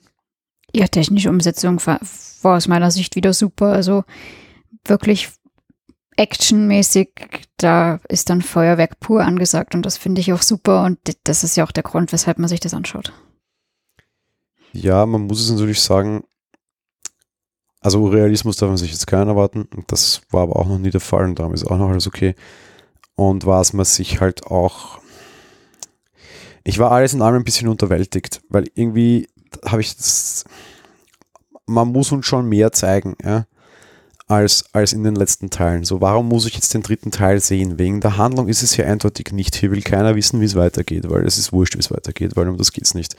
Ja, 0.73 0.87
technische 0.87 1.31
Umsetzung 1.31 1.85
war, 1.87 2.01
war 2.43 2.57
aus 2.57 2.69
meiner 2.69 2.91
Sicht 2.91 3.17
wieder 3.17 3.33
super. 3.33 3.73
Also 3.73 4.05
wirklich 4.85 5.31
actionmäßig, 6.19 7.11
da 7.59 8.01
ist 8.09 8.29
dann 8.29 8.43
Feuerwerk 8.43 8.99
pur 8.99 9.25
angesagt 9.25 9.75
und 9.75 9.87
das 9.87 9.97
finde 9.97 10.21
ich 10.21 10.33
auch 10.33 10.43
super 10.43 10.85
und 10.85 10.99
das 11.25 11.45
ist 11.45 11.57
ja 11.57 11.65
auch 11.65 11.71
der 11.71 11.85
Grund, 11.85 12.13
weshalb 12.13 12.39
man 12.39 12.49
sich 12.49 12.61
das 12.61 12.75
anschaut. 12.75 13.13
Ja, 14.73 15.07
man 15.07 15.23
muss 15.23 15.41
es 15.41 15.51
natürlich 15.51 15.81
sagen, 15.81 16.25
also 17.81 18.09
Realismus 18.09 18.57
darf 18.57 18.69
man 18.69 18.77
sich 18.77 18.91
jetzt 18.91 19.07
keinen 19.07 19.29
erwarten. 19.29 19.69
Das 19.87 20.21
war 20.31 20.43
aber 20.43 20.57
auch 20.57 20.67
noch 20.67 20.79
nie 20.79 20.91
der 20.91 21.01
Fall 21.01 21.25
und 21.25 21.39
darum 21.39 21.55
ist 21.55 21.65
auch 21.65 21.79
noch 21.79 21.89
alles 21.89 22.09
okay. 22.09 22.35
Und 23.15 23.47
was 23.47 23.73
man 23.73 23.85
sich 23.85 24.21
halt 24.21 24.47
auch. 24.47 25.01
Ich 26.65 26.79
war 26.79 26.91
alles 26.91 27.15
in 27.15 27.23
allem 27.23 27.37
ein 27.37 27.45
bisschen 27.45 27.69
unterwältigt, 27.69 28.43
weil 28.49 28.65
irgendwie 28.75 29.29
habe 29.65 29.81
ich 29.81 29.97
das. 29.97 30.45
Man 31.67 31.89
muss 31.89 32.11
uns 32.11 32.27
schon 32.27 32.49
mehr 32.49 32.73
zeigen, 32.73 33.17
ja 33.23 33.47
als, 34.29 34.67
als 34.73 34.93
in 34.93 35.03
den 35.03 35.17
letzten 35.17 35.51
Teilen. 35.51 35.85
So, 35.85 36.01
warum 36.01 36.29
muss 36.29 36.47
ich 36.47 36.55
jetzt 36.55 36.75
den 36.75 36.83
dritten 36.83 37.11
Teil 37.11 37.41
sehen? 37.41 37.79
Wegen 37.79 38.01
der 38.01 38.19
Handlung 38.19 38.49
ist 38.49 38.63
es 38.63 38.75
hier 38.75 38.87
eindeutig 38.87 39.33
nicht. 39.33 39.57
Hier 39.57 39.71
will 39.71 39.83
keiner 39.83 40.15
wissen, 40.15 40.41
wie 40.41 40.45
es 40.45 40.55
weitergeht, 40.55 41.09
weil 41.09 41.27
es 41.27 41.39
ist 41.39 41.53
wurscht, 41.53 41.75
wie 41.75 41.81
es 41.81 41.91
weitergeht, 41.91 42.37
weil 42.37 42.49
um 42.49 42.59
das 42.59 42.73
geht 42.73 42.85
es 42.85 42.95
nicht. 42.95 43.17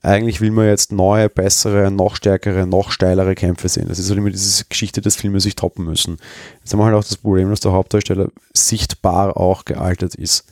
Eigentlich 0.00 0.40
will 0.40 0.52
man 0.52 0.66
jetzt 0.66 0.92
neue, 0.92 1.28
bessere, 1.28 1.90
noch 1.90 2.16
stärkere, 2.16 2.66
noch 2.66 2.92
steilere 2.92 3.34
Kämpfe 3.34 3.68
sehen. 3.68 3.88
Das 3.88 3.98
ist 3.98 4.08
halt 4.08 4.18
immer 4.18 4.30
diese 4.30 4.64
Geschichte, 4.64 5.00
dass 5.00 5.16
Filme 5.16 5.40
sich 5.40 5.56
toppen 5.56 5.84
müssen. 5.84 6.18
Jetzt 6.60 6.72
haben 6.72 6.80
wir 6.80 6.84
halt 6.84 6.94
auch 6.94 7.04
das 7.04 7.16
Problem, 7.16 7.50
dass 7.50 7.60
der 7.60 7.72
Hauptdarsteller 7.72 8.28
sichtbar 8.54 9.36
auch 9.36 9.64
gealtert 9.64 10.14
ist. 10.14 10.44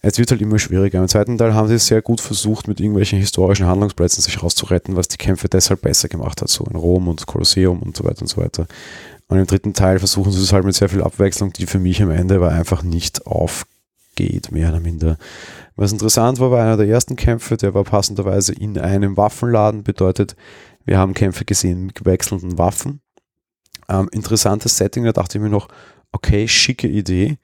Es 0.00 0.18
wird 0.18 0.30
halt 0.30 0.40
immer 0.40 0.58
schwieriger. 0.58 1.00
Im 1.00 1.08
zweiten 1.08 1.38
Teil 1.38 1.54
haben 1.54 1.68
sie 1.68 1.78
sehr 1.78 2.02
gut 2.02 2.20
versucht, 2.20 2.68
mit 2.68 2.80
irgendwelchen 2.80 3.18
historischen 3.18 3.66
Handlungsplätzen 3.66 4.22
sich 4.22 4.42
rauszuretten, 4.42 4.94
was 4.94 5.08
die 5.08 5.16
Kämpfe 5.16 5.48
deshalb 5.48 5.82
besser 5.82 6.08
gemacht 6.08 6.40
hat, 6.40 6.48
so 6.48 6.64
in 6.64 6.76
Rom 6.76 7.08
und 7.08 7.26
Kolosseum 7.26 7.82
und 7.82 7.96
so 7.96 8.04
weiter 8.04 8.22
und 8.22 8.28
so 8.28 8.40
weiter. 8.40 8.66
Und 9.26 9.38
im 9.38 9.46
dritten 9.46 9.74
Teil 9.74 9.98
versuchen 9.98 10.30
sie 10.32 10.40
es 10.40 10.52
halt 10.52 10.64
mit 10.64 10.74
sehr 10.74 10.88
viel 10.88 11.02
Abwechslung, 11.02 11.52
die 11.52 11.66
für 11.66 11.80
mich 11.80 12.00
am 12.00 12.10
Ende 12.10 12.36
aber 12.36 12.50
einfach 12.50 12.82
nicht 12.82 13.26
aufgeht, 13.26 14.52
mehr 14.52 14.68
oder 14.68 14.80
minder. 14.80 15.18
Was 15.74 15.92
interessant 15.92 16.38
war, 16.38 16.50
war 16.52 16.62
einer 16.62 16.76
der 16.76 16.88
ersten 16.88 17.16
Kämpfe, 17.16 17.56
der 17.56 17.74
war 17.74 17.84
passenderweise 17.84 18.52
in 18.52 18.78
einem 18.78 19.16
Waffenladen, 19.16 19.82
bedeutet, 19.82 20.36
wir 20.84 20.96
haben 20.96 21.12
Kämpfe 21.12 21.44
gesehen 21.44 21.86
mit 21.86 22.04
wechselnden 22.04 22.56
Waffen. 22.56 23.00
Ähm, 23.88 24.08
interessantes 24.12 24.76
Setting, 24.76 25.04
da 25.04 25.12
dachte 25.12 25.38
ich 25.38 25.42
mir 25.42 25.50
noch, 25.50 25.68
okay, 26.12 26.46
schicke 26.46 26.88
Idee 26.88 27.38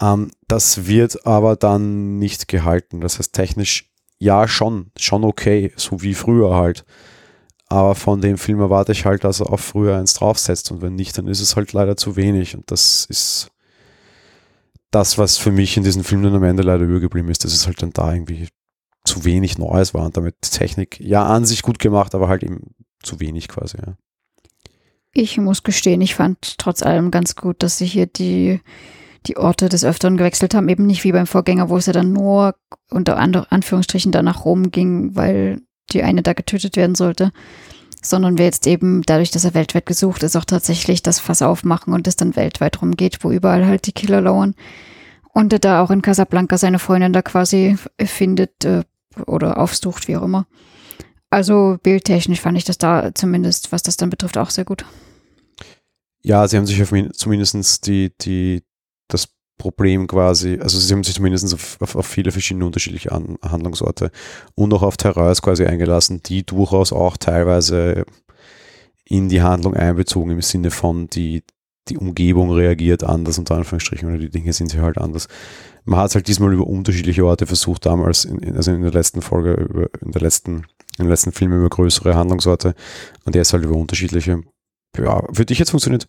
ähm, 0.00 0.30
das 0.48 0.86
wird 0.86 1.26
aber 1.26 1.56
dann 1.56 2.18
nicht 2.18 2.48
gehalten. 2.48 3.00
Das 3.00 3.18
heißt, 3.18 3.32
technisch 3.32 3.90
ja 4.18 4.48
schon, 4.48 4.90
schon 4.96 5.24
okay, 5.24 5.72
so 5.76 6.02
wie 6.02 6.14
früher 6.14 6.54
halt. 6.54 6.84
Aber 7.66 7.94
von 7.94 8.20
dem 8.20 8.38
Film 8.38 8.60
erwarte 8.60 8.92
ich 8.92 9.04
halt, 9.04 9.24
dass 9.24 9.40
er 9.40 9.50
auch 9.52 9.60
früher 9.60 9.96
eins 9.96 10.14
draufsetzt 10.14 10.70
und 10.70 10.82
wenn 10.82 10.94
nicht, 10.94 11.16
dann 11.16 11.26
ist 11.26 11.40
es 11.40 11.56
halt 11.56 11.72
leider 11.72 11.96
zu 11.96 12.16
wenig. 12.16 12.54
Und 12.54 12.70
das 12.70 13.06
ist 13.06 13.50
das, 14.90 15.18
was 15.18 15.38
für 15.38 15.50
mich 15.50 15.76
in 15.76 15.82
diesem 15.82 16.04
Film 16.04 16.22
dann 16.22 16.34
am 16.34 16.44
Ende 16.44 16.62
leider 16.62 16.84
übergeblieben 16.84 17.30
ist, 17.30 17.44
dass 17.44 17.52
es 17.52 17.66
halt 17.66 17.82
dann 17.82 17.92
da 17.92 18.12
irgendwie 18.12 18.48
zu 19.04 19.24
wenig 19.24 19.58
Neues 19.58 19.92
war 19.92 20.04
und 20.04 20.16
damit 20.16 20.40
Technik 20.40 21.00
ja 21.00 21.26
an 21.26 21.44
sich 21.44 21.62
gut 21.62 21.78
gemacht, 21.78 22.14
aber 22.14 22.28
halt 22.28 22.42
eben 22.42 22.74
zu 23.02 23.20
wenig 23.20 23.48
quasi. 23.48 23.76
Ja. 23.78 23.96
Ich 25.12 25.36
muss 25.38 25.62
gestehen, 25.62 26.00
ich 26.00 26.14
fand 26.14 26.58
trotz 26.58 26.82
allem 26.82 27.10
ganz 27.10 27.36
gut, 27.36 27.62
dass 27.62 27.78
sie 27.78 27.86
hier 27.86 28.06
die 28.06 28.60
die 29.26 29.36
Orte 29.36 29.68
des 29.68 29.84
Öfteren 29.84 30.16
gewechselt 30.16 30.54
haben, 30.54 30.68
eben 30.68 30.86
nicht 30.86 31.04
wie 31.04 31.12
beim 31.12 31.26
Vorgänger, 31.26 31.68
wo 31.68 31.76
es 31.76 31.86
ja 31.86 31.92
dann 31.92 32.12
nur 32.12 32.54
unter 32.90 33.16
Anführungsstrichen 33.16 34.12
da 34.12 34.22
nach 34.22 34.44
Rom 34.44 34.70
ging, 34.70 35.16
weil 35.16 35.60
die 35.92 36.02
eine 36.02 36.22
da 36.22 36.32
getötet 36.32 36.76
werden 36.76 36.94
sollte, 36.94 37.32
sondern 38.02 38.38
wir 38.38 38.44
jetzt 38.44 38.66
eben 38.66 39.02
dadurch, 39.02 39.30
dass 39.30 39.44
er 39.44 39.54
weltweit 39.54 39.86
gesucht 39.86 40.22
ist, 40.22 40.36
auch 40.36 40.44
tatsächlich 40.44 41.02
das 41.02 41.20
Fass 41.20 41.42
aufmachen 41.42 41.94
und 41.94 42.06
es 42.06 42.16
dann 42.16 42.36
weltweit 42.36 42.80
rumgeht, 42.82 43.18
wo 43.22 43.30
überall 43.30 43.66
halt 43.66 43.86
die 43.86 43.92
Killer 43.92 44.20
lauern. 44.20 44.54
Und 45.32 45.52
er 45.52 45.58
da 45.58 45.82
auch 45.82 45.90
in 45.90 46.02
Casablanca 46.02 46.58
seine 46.58 46.78
Freundin 46.78 47.12
da 47.12 47.22
quasi 47.22 47.76
findet 47.98 48.64
äh, 48.64 48.84
oder 49.26 49.58
aufsucht, 49.58 50.06
wie 50.06 50.16
auch 50.16 50.22
immer. 50.22 50.46
Also 51.30 51.78
bildtechnisch 51.82 52.40
fand 52.40 52.56
ich 52.56 52.64
das 52.64 52.78
da 52.78 53.12
zumindest, 53.14 53.72
was 53.72 53.82
das 53.82 53.96
dann 53.96 54.10
betrifft, 54.10 54.38
auch 54.38 54.50
sehr 54.50 54.64
gut. 54.64 54.84
Ja, 56.22 56.46
sie 56.46 56.56
haben 56.56 56.66
sich 56.66 56.80
zumindest 57.14 57.86
die, 57.86 58.12
die, 58.20 58.62
das 59.08 59.28
Problem 59.56 60.06
quasi, 60.08 60.58
also 60.60 60.78
sie 60.78 60.92
haben 60.92 61.04
sich 61.04 61.14
zumindest 61.14 61.54
auf, 61.54 61.76
auf, 61.80 61.96
auf 61.96 62.06
viele 62.06 62.32
verschiedene 62.32 62.66
unterschiedliche 62.66 63.12
An 63.12 63.38
Handlungsorte 63.42 64.10
und 64.56 64.74
auch 64.74 64.82
auf 64.82 64.96
Terrors 64.96 65.42
quasi 65.42 65.64
eingelassen, 65.64 66.22
die 66.24 66.44
durchaus 66.44 66.92
auch 66.92 67.16
teilweise 67.16 68.04
in 69.04 69.28
die 69.28 69.42
Handlung 69.42 69.74
einbezogen 69.74 70.32
im 70.32 70.42
Sinne 70.42 70.70
von 70.70 71.08
die, 71.08 71.44
die 71.88 71.98
Umgebung 71.98 72.50
reagiert 72.50 73.04
anders, 73.04 73.38
unter 73.38 73.56
Anführungsstrichen, 73.56 74.08
oder 74.08 74.18
die 74.18 74.30
Dinge 74.30 74.52
sind 74.52 74.72
hier 74.72 74.82
halt 74.82 74.98
anders. 74.98 75.28
Man 75.84 76.00
hat 76.00 76.08
es 76.08 76.14
halt 76.14 76.26
diesmal 76.26 76.52
über 76.52 76.66
unterschiedliche 76.66 77.24
Orte 77.24 77.46
versucht, 77.46 77.86
damals, 77.86 78.24
in, 78.24 78.56
also 78.56 78.72
in 78.72 78.82
der 78.82 78.92
letzten 78.92 79.20
Folge, 79.20 79.52
über, 79.54 79.88
in 80.00 80.12
der 80.12 80.22
letzten, 80.22 80.64
den 80.98 81.08
letzten 81.08 81.32
Film 81.32 81.52
über 81.52 81.68
größere 81.68 82.14
Handlungsorte 82.14 82.74
und 83.24 83.34
der 83.34 83.42
ist 83.42 83.52
halt 83.52 83.64
über 83.64 83.76
unterschiedliche. 83.76 84.42
Ja, 84.96 85.22
für 85.32 85.44
dich 85.44 85.58
jetzt 85.58 85.70
funktioniert. 85.70 86.08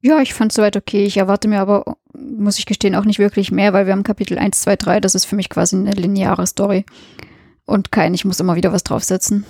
Ja, 0.00 0.20
ich 0.20 0.34
fand 0.34 0.52
es 0.52 0.56
soweit 0.56 0.76
okay. 0.76 1.04
Ich 1.04 1.16
erwarte 1.16 1.48
mir 1.48 1.60
aber, 1.60 1.96
muss 2.14 2.58
ich 2.58 2.66
gestehen, 2.66 2.94
auch 2.94 3.04
nicht 3.04 3.18
wirklich 3.18 3.50
mehr, 3.50 3.72
weil 3.72 3.86
wir 3.86 3.92
haben 3.92 4.04
Kapitel 4.04 4.38
1, 4.38 4.60
2, 4.60 4.76
3, 4.76 5.00
das 5.00 5.14
ist 5.14 5.24
für 5.24 5.36
mich 5.36 5.48
quasi 5.48 5.76
eine 5.76 5.90
lineare 5.90 6.46
Story. 6.46 6.84
Und 7.64 7.92
kein, 7.92 8.14
ich 8.14 8.24
muss 8.24 8.40
immer 8.40 8.56
wieder 8.56 8.72
was 8.72 8.84
draufsetzen. 8.84 9.44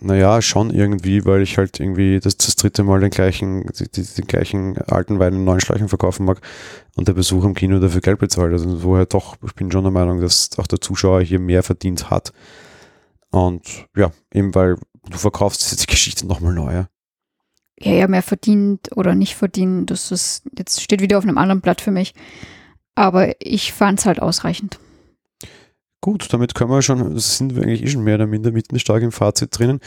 Naja, 0.00 0.40
schon 0.42 0.70
irgendwie, 0.70 1.24
weil 1.24 1.42
ich 1.42 1.58
halt 1.58 1.80
irgendwie 1.80 2.20
das, 2.20 2.36
das 2.36 2.54
dritte 2.54 2.84
Mal 2.84 3.00
den 3.00 3.10
gleichen, 3.10 3.66
die, 3.78 3.90
die, 3.90 4.04
den 4.04 4.26
gleichen 4.26 4.78
alten 4.78 5.18
Wein 5.18 5.34
in 5.34 5.44
neuen 5.44 5.60
Schläuchen 5.60 5.88
verkaufen 5.88 6.24
mag 6.24 6.40
und 6.94 7.08
der 7.08 7.14
Besuch 7.14 7.44
im 7.44 7.54
Kino 7.54 7.80
dafür 7.80 8.00
Geld 8.00 8.20
bezahlt. 8.20 8.52
Also 8.52 8.84
woher 8.84 9.06
doch, 9.06 9.36
ich 9.44 9.54
bin 9.54 9.72
schon 9.72 9.82
der 9.82 9.90
Meinung, 9.90 10.20
dass 10.20 10.50
auch 10.58 10.68
der 10.68 10.80
Zuschauer 10.80 11.22
hier 11.22 11.40
mehr 11.40 11.64
verdient 11.64 12.10
hat. 12.10 12.32
Und 13.30 13.86
ja, 13.96 14.12
eben 14.32 14.54
weil 14.54 14.76
du 15.10 15.18
verkaufst 15.18 15.70
jetzt 15.70 15.82
die 15.82 15.90
Geschichte 15.90 16.26
nochmal 16.26 16.54
neu 16.54 16.72
ja, 16.72 16.88
ja, 17.80 18.08
mehr 18.08 18.22
verdient 18.22 18.90
oder 18.96 19.14
nicht 19.14 19.36
verdient, 19.36 19.90
das 19.90 20.10
ist, 20.10 20.42
jetzt 20.56 20.80
steht 20.80 21.00
wieder 21.00 21.18
auf 21.18 21.24
einem 21.24 21.38
anderen 21.38 21.60
Blatt 21.60 21.80
für 21.80 21.90
mich. 21.90 22.14
Aber 22.94 23.32
ich 23.40 23.72
fand 23.72 24.00
es 24.00 24.06
halt 24.06 24.20
ausreichend. 24.20 24.78
Gut, 26.00 26.32
damit 26.32 26.54
können 26.54 26.70
wir 26.70 26.82
schon, 26.82 27.14
das 27.14 27.38
sind 27.38 27.54
wir 27.54 27.62
eigentlich 27.62 27.82
eh 27.82 27.88
schon 27.88 28.04
mehr 28.04 28.16
oder 28.16 28.26
minder 28.26 28.50
mitten 28.50 28.78
stark 28.78 29.02
im 29.02 29.12
Fazit 29.12 29.56
drinnen. 29.56 29.80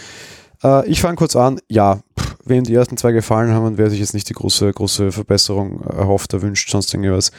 Äh, 0.63 0.88
ich 0.88 1.01
fange 1.01 1.15
kurz 1.15 1.36
an. 1.36 1.60
Ja, 1.69 1.99
pff, 2.19 2.38
wem 2.45 2.63
die 2.63 2.73
ersten 2.73 2.97
zwei 2.97 3.12
gefallen 3.12 3.51
haben 3.51 3.65
und 3.65 3.77
wer 3.77 3.89
sich 3.89 3.99
jetzt 3.99 4.13
nicht 4.13 4.30
die 4.30 4.34
große, 4.34 4.71
große 4.71 5.12
Verbesserung 5.12 5.82
erhofft, 5.82 6.34
erwünscht, 6.34 6.69
sonst 6.69 6.93
irgendwas, 6.93 7.32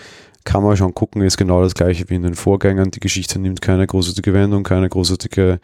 kann 0.45 0.63
man 0.63 0.77
schon 0.77 0.95
gucken, 0.95 1.23
ist 1.23 1.37
genau 1.37 1.63
das 1.63 1.75
gleiche 1.75 2.09
wie 2.09 2.15
in 2.15 2.23
den 2.23 2.35
Vorgängern. 2.35 2.91
Die 2.91 3.01
Geschichte 3.01 3.39
nimmt 3.39 3.61
keine 3.61 3.87
großartige 3.87 4.35
Wendung, 4.35 4.65
keine 4.65 4.89
großartige 4.89 5.61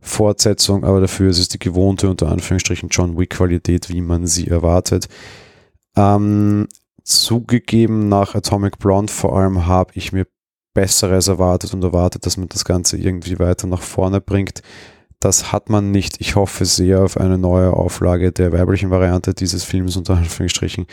Fortsetzung, 0.00 0.84
aber 0.84 1.00
dafür 1.00 1.30
ist 1.30 1.38
es 1.38 1.48
die 1.48 1.58
gewohnte, 1.58 2.08
unter 2.08 2.28
Anführungsstrichen, 2.28 2.88
John 2.90 3.18
Wick-Qualität, 3.18 3.88
wie 3.88 4.00
man 4.00 4.26
sie 4.26 4.48
erwartet. 4.48 5.08
Ähm, 5.96 6.68
zugegeben, 7.02 8.08
nach 8.08 8.34
Atomic 8.34 8.78
Blonde 8.78 9.12
vor 9.12 9.36
allem 9.36 9.66
habe 9.66 9.92
ich 9.94 10.12
mir 10.12 10.26
Besseres 10.74 11.26
erwartet 11.26 11.74
und 11.74 11.82
erwartet, 11.82 12.24
dass 12.26 12.36
man 12.36 12.48
das 12.48 12.64
Ganze 12.64 12.96
irgendwie 12.96 13.38
weiter 13.38 13.66
nach 13.66 13.82
vorne 13.82 14.20
bringt. 14.20 14.62
Das 15.18 15.50
hat 15.50 15.68
man 15.68 15.90
nicht. 15.90 16.20
Ich 16.20 16.36
hoffe 16.36 16.64
sehr 16.64 17.02
auf 17.02 17.16
eine 17.16 17.38
neue 17.38 17.72
Auflage 17.72 18.30
der 18.30 18.52
weiblichen 18.52 18.90
Variante 18.90 19.34
dieses 19.34 19.64
Films, 19.64 19.96
unter 19.96 20.16
Anführungsstrichen. 20.16 20.86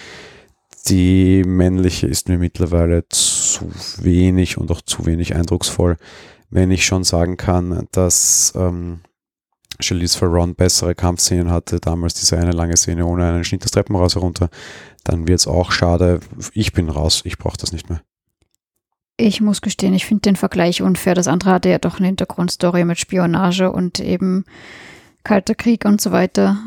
Die 0.87 1.43
männliche 1.43 2.07
ist 2.07 2.29
mir 2.29 2.39
mittlerweile 2.39 3.07
zu 3.09 3.69
wenig 4.01 4.57
und 4.57 4.71
auch 4.71 4.81
zu 4.81 5.05
wenig 5.05 5.35
eindrucksvoll 5.35 5.97
wenn 6.49 6.71
ich 6.71 6.85
schon 6.85 7.03
sagen 7.03 7.37
kann, 7.37 7.87
dass 7.91 8.53
ähm, 8.55 9.01
Charlize 9.79 10.19
Theron 10.19 10.55
bessere 10.55 10.95
Kampfszenen 10.95 11.51
hatte, 11.51 11.79
damals 11.79 12.13
diese 12.13 12.37
eine 12.37 12.51
lange 12.51 12.77
Szene 12.77 13.05
ohne 13.05 13.25
einen 13.25 13.43
Schnitt 13.43 13.63
des 13.63 13.71
Treppenhaus 13.71 14.15
herunter, 14.15 14.49
dann 15.03 15.27
wird 15.27 15.39
es 15.39 15.47
auch 15.47 15.71
schade. 15.71 16.19
Ich 16.53 16.73
bin 16.73 16.89
raus, 16.89 17.21
ich 17.25 17.37
brauche 17.37 17.57
das 17.57 17.71
nicht 17.71 17.89
mehr. 17.89 18.01
Ich 19.17 19.39
muss 19.39 19.61
gestehen, 19.61 19.93
ich 19.93 20.05
finde 20.05 20.21
den 20.21 20.35
Vergleich 20.35 20.81
unfair. 20.81 21.15
Das 21.15 21.27
andere 21.27 21.51
hatte 21.51 21.69
ja 21.69 21.79
doch 21.79 21.97
eine 21.97 22.07
Hintergrundstory 22.07 22.83
mit 22.83 22.99
Spionage 22.99 23.71
und 23.71 23.99
eben 23.99 24.43
Kalter 25.23 25.55
Krieg 25.55 25.85
und 25.85 26.01
so 26.01 26.11
weiter. 26.11 26.57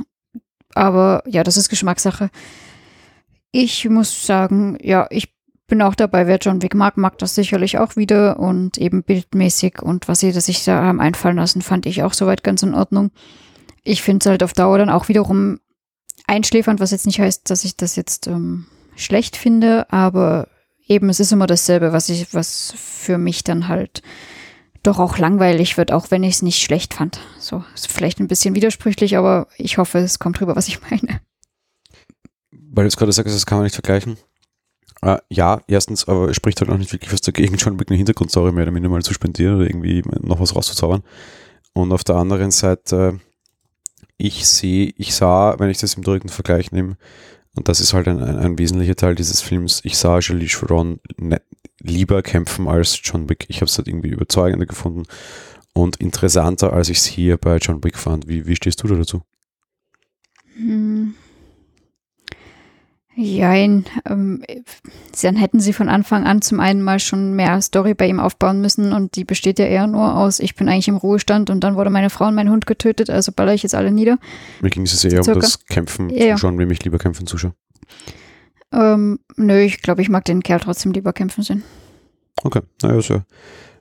Aber 0.75 1.23
ja, 1.27 1.45
das 1.45 1.57
ist 1.57 1.69
Geschmackssache. 1.69 2.31
Ich 3.53 3.89
muss 3.89 4.27
sagen, 4.27 4.79
ja, 4.83 5.07
ich 5.11 5.33
bin 5.69 5.83
auch 5.83 5.95
dabei, 5.95 6.27
wer 6.27 6.39
John 6.39 6.63
Wick 6.63 6.75
mag, 6.75 6.97
mag 6.97 7.19
das 7.19 7.35
sicherlich 7.35 7.79
auch 7.79 7.95
wieder 7.95 8.41
und 8.41 8.79
eben 8.79 9.03
bildmäßig 9.05 9.81
und 9.81 10.09
was 10.09 10.21
sie 10.21 10.33
sich 10.33 10.65
da 10.65 10.83
haben 10.83 11.01
einfallen 11.01 11.37
lassen, 11.37 11.63
fand 11.63 11.87
ich 11.87 12.03
auch 12.03 12.15
soweit 12.15 12.43
ganz 12.43 12.63
in 12.63 12.75
Ordnung. 12.75 13.11
Ich 13.85 14.03
finde 14.03 14.25
es 14.25 14.27
halt 14.27 14.43
auf 14.43 14.55
Dauer 14.55 14.79
dann 14.79 14.91
auch 14.91 15.09
wiederum 15.09 15.61
einschläfernd, 16.27 16.81
was 16.81 16.91
jetzt 16.91 17.07
nicht 17.07 17.21
heißt, 17.21 17.49
dass 17.51 17.65
ich 17.65 17.77
das 17.77 17.97
jetzt 17.97 18.27
ähm, 18.27 18.67
schlecht 18.97 19.37
finde, 19.37 19.91
aber 19.93 20.49
eben 20.87 21.11
es 21.11 21.21
ist 21.21 21.33
immer 21.33 21.47
dasselbe, 21.47 21.93
was 21.93 22.09
ich, 22.09 22.35
was 22.35 22.73
für 22.77 23.19
mich 23.19 23.45
dann 23.45 23.69
halt 23.69 24.03
doch 24.83 24.99
auch 24.99 25.19
langweilig 25.19 25.77
wird, 25.77 25.93
auch 25.93 26.11
wenn 26.11 26.23
ich 26.23 26.37
es 26.37 26.43
nicht 26.43 26.63
schlecht 26.63 26.95
fand. 26.95 27.21
So, 27.39 27.63
ist 27.75 27.89
vielleicht 27.93 28.21
ein 28.21 28.29
bisschen 28.29 28.55
widersprüchlich, 28.55 29.17
aber 29.17 29.49
ich 29.57 29.77
hoffe, 29.77 29.99
es 29.99 30.19
kommt 30.19 30.41
rüber, 30.41 30.57
was 30.57 30.69
ich 30.69 30.81
meine. 30.91 31.21
Weil 32.51 32.85
du 32.85 32.89
jetzt 32.89 32.97
gerade 32.97 33.13
sagst, 33.13 33.35
das 33.35 33.47
kann 33.47 33.59
man 33.59 33.65
nicht 33.65 33.75
vergleichen. 33.75 34.17
Uh, 35.05 35.19
ja, 35.29 35.61
erstens, 35.69 36.09
aber 36.09 36.29
es 36.29 36.37
spricht 36.37 36.61
halt 36.61 36.71
auch 36.71 36.77
nicht 36.77 36.93
wirklich 36.93 37.13
was 37.13 37.21
dagegen, 37.21 37.59
schon 37.59 37.75
wirklich 37.75 37.91
eine 37.91 37.99
Hintergrundstory 37.99 38.51
mehr 38.51 38.65
oder 38.65 38.73
minder 38.73 38.89
mal 38.89 39.03
zu 39.03 39.15
spendieren 39.15 39.57
oder 39.57 39.67
irgendwie 39.67 40.03
noch 40.21 40.41
was 40.41 40.57
rauszuzaubern. 40.57 41.05
Und 41.73 41.93
auf 41.93 42.03
der 42.03 42.17
anderen 42.17 42.51
Seite, 42.51 43.21
ich 44.17 44.47
sehe, 44.47 44.93
ich 44.97 45.15
sah, 45.15 45.59
wenn 45.59 45.71
ich 45.71 45.79
das 45.79 45.95
im 45.95 46.03
direkten 46.03 46.29
Vergleich 46.29 46.73
nehme, 46.73 46.97
und 47.55 47.69
das 47.69 47.81
ist 47.81 47.93
halt 47.93 48.09
ein, 48.09 48.23
ein, 48.23 48.39
ein 48.39 48.59
wesentlicher 48.59 48.97
Teil 48.97 49.15
dieses 49.15 49.41
Films, 49.41 49.81
ich 49.85 49.97
sah 49.99 50.21
Charlize 50.21 50.61
Theron 50.61 51.01
ne, 51.17 51.41
lieber 51.81 52.23
kämpfen 52.23 52.69
als 52.69 53.01
John 53.03 53.29
Wick. 53.29 53.47
Ich 53.49 53.57
habe 53.57 53.67
es 53.67 53.79
halt 53.79 53.89
irgendwie 53.89 54.09
überzeugender 54.09 54.67
gefunden 54.67 55.05
und 55.73 55.97
interessanter, 55.97 56.73
als 56.73 56.89
ich 56.89 56.99
es 56.99 57.07
hier 57.07 57.37
bei 57.37 57.57
John 57.59 57.83
Wick 57.85 57.97
fand. 57.97 58.29
Wie, 58.29 58.47
wie 58.47 58.57
stehst 58.57 58.83
du 58.83 58.89
da 58.89 58.97
dazu? 58.97 59.23
Hm. 60.57 61.15
Jein, 63.21 63.85
ähm, 64.09 64.45
dann 65.23 65.35
hätten 65.35 65.59
sie 65.59 65.73
von 65.73 65.89
Anfang 65.89 66.25
an 66.25 66.41
zum 66.41 66.61
einen 66.61 66.83
mal 66.83 67.01
schon 67.01 67.35
mehr 67.35 67.61
Story 67.61 67.95
bei 67.95 68.07
ihm 68.07 68.21
aufbauen 68.21 68.61
müssen 68.61 68.93
und 68.93 69.17
die 69.17 69.25
besteht 69.25 69.59
ja 69.59 69.65
eher 69.65 69.89
nur 69.89 70.15
aus, 70.15 70.39
ich 70.39 70.55
bin 70.55 70.69
eigentlich 70.69 70.87
im 70.87 70.97
Ruhestand 70.97 71.51
und 71.51 71.65
dann 71.65 71.75
wurde 71.75 71.91
meine 71.91 72.11
Frau 72.11 72.29
und 72.29 72.37
mein 72.37 72.49
Hund 72.49 72.67
getötet, 72.67 73.11
also 73.11 73.33
baller 73.33 73.55
ich 73.55 73.65
jetzt 73.65 73.75
alle 73.75 73.91
nieder. 73.91 74.19
Mir 74.61 74.71
ging 74.71 74.85
es 74.85 75.05
eher 75.05 75.25
Circa. 75.25 75.33
um 75.33 75.41
das 75.41 75.67
Kämpfen 75.67 76.11
ja. 76.11 76.37
zuschauen, 76.37 76.59
wem 76.59 76.71
ich 76.71 76.85
lieber 76.85 76.99
kämpfen 76.99 77.27
zuschaue. 77.27 77.55
Ähm, 78.71 79.19
nö, 79.37 79.63
ich 79.63 79.83
glaube, 79.83 80.01
ich 80.01 80.09
mag 80.09 80.25
den 80.25 80.45
Kerl 80.45 80.61
trotzdem 80.61 80.93
lieber 80.93 81.13
kämpfen 81.13 81.43
sehen. 81.43 81.65
Okay, 82.45 82.61
naja, 82.83 83.01
so 83.01 83.23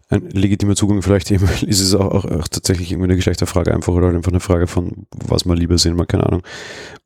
ein 0.10 0.30
legitimer 0.30 0.76
Zugang. 0.76 1.02
Vielleicht 1.02 1.32
eben 1.32 1.48
ist 1.68 1.82
es 1.82 1.94
auch, 1.94 2.12
auch, 2.12 2.26
auch 2.26 2.48
tatsächlich 2.48 2.92
irgendwie 2.92 3.08
eine 3.08 3.16
Geschlechterfrage 3.16 3.74
einfach 3.74 3.94
oder 3.94 4.10
einfach 4.10 4.32
eine 4.32 4.40
Frage 4.40 4.68
von, 4.68 5.08
was 5.12 5.46
man 5.46 5.58
lieber 5.58 5.78
sehen 5.78 5.96
mag, 5.96 6.08
keine 6.08 6.26
Ahnung. 6.26 6.44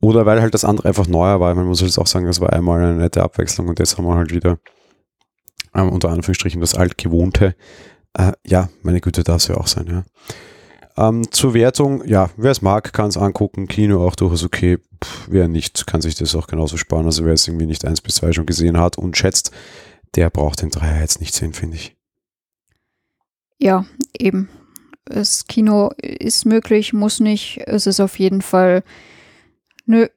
Oder 0.00 0.26
weil 0.26 0.40
halt 0.40 0.54
das 0.54 0.64
andere 0.64 0.88
einfach 0.88 1.06
neuer 1.06 1.40
war. 1.40 1.54
Man 1.54 1.66
muss 1.66 1.82
halt 1.82 1.96
auch 1.98 2.06
sagen, 2.06 2.26
das 2.26 2.40
war 2.40 2.52
einmal 2.52 2.82
eine 2.82 2.94
nette 2.94 3.22
Abwechslung 3.22 3.68
und 3.68 3.78
jetzt 3.78 3.98
haben 3.98 4.06
wir 4.06 4.14
halt 4.14 4.32
wieder 4.32 4.58
ähm, 5.74 5.88
unter 5.88 6.10
Anführungsstrichen 6.10 6.60
das 6.60 6.74
Altgewohnte. 6.74 7.54
Äh, 8.14 8.32
ja, 8.46 8.68
meine 8.82 9.00
Güte, 9.00 9.24
darf 9.24 9.38
es 9.38 9.48
ja 9.48 9.56
auch 9.56 9.66
sein, 9.66 9.86
ja. 9.88 10.04
Ähm, 10.94 11.22
zur 11.30 11.54
Wertung, 11.54 12.06
ja, 12.06 12.28
wer 12.36 12.50
es 12.50 12.60
mag, 12.60 12.92
kann 12.92 13.08
es 13.08 13.16
angucken. 13.16 13.66
Kino 13.66 14.06
auch 14.06 14.14
durchaus 14.14 14.44
okay. 14.44 14.76
Pff, 15.02 15.28
wer 15.30 15.48
nicht, 15.48 15.86
kann 15.86 16.02
sich 16.02 16.14
das 16.14 16.34
auch 16.34 16.46
genauso 16.46 16.76
sparen. 16.76 17.06
Also 17.06 17.24
wer 17.24 17.32
es 17.32 17.48
irgendwie 17.48 17.64
nicht 17.64 17.86
eins 17.86 18.02
bis 18.02 18.16
zwei 18.16 18.32
schon 18.32 18.44
gesehen 18.44 18.78
hat 18.78 18.98
und 18.98 19.16
schätzt, 19.16 19.52
der 20.14 20.28
braucht 20.28 20.60
den 20.60 20.68
Dreier 20.68 21.00
jetzt 21.00 21.20
nicht 21.20 21.34
sehen, 21.34 21.54
finde 21.54 21.76
ich. 21.76 21.96
Ja, 23.62 23.84
eben. 24.18 24.48
Das 25.04 25.46
Kino 25.46 25.92
ist 25.96 26.46
möglich, 26.46 26.92
muss 26.92 27.20
nicht. 27.20 27.60
Es 27.66 27.86
ist 27.86 28.00
auf 28.00 28.18
jeden 28.18 28.42
Fall 28.42 28.82
eine 29.86 30.10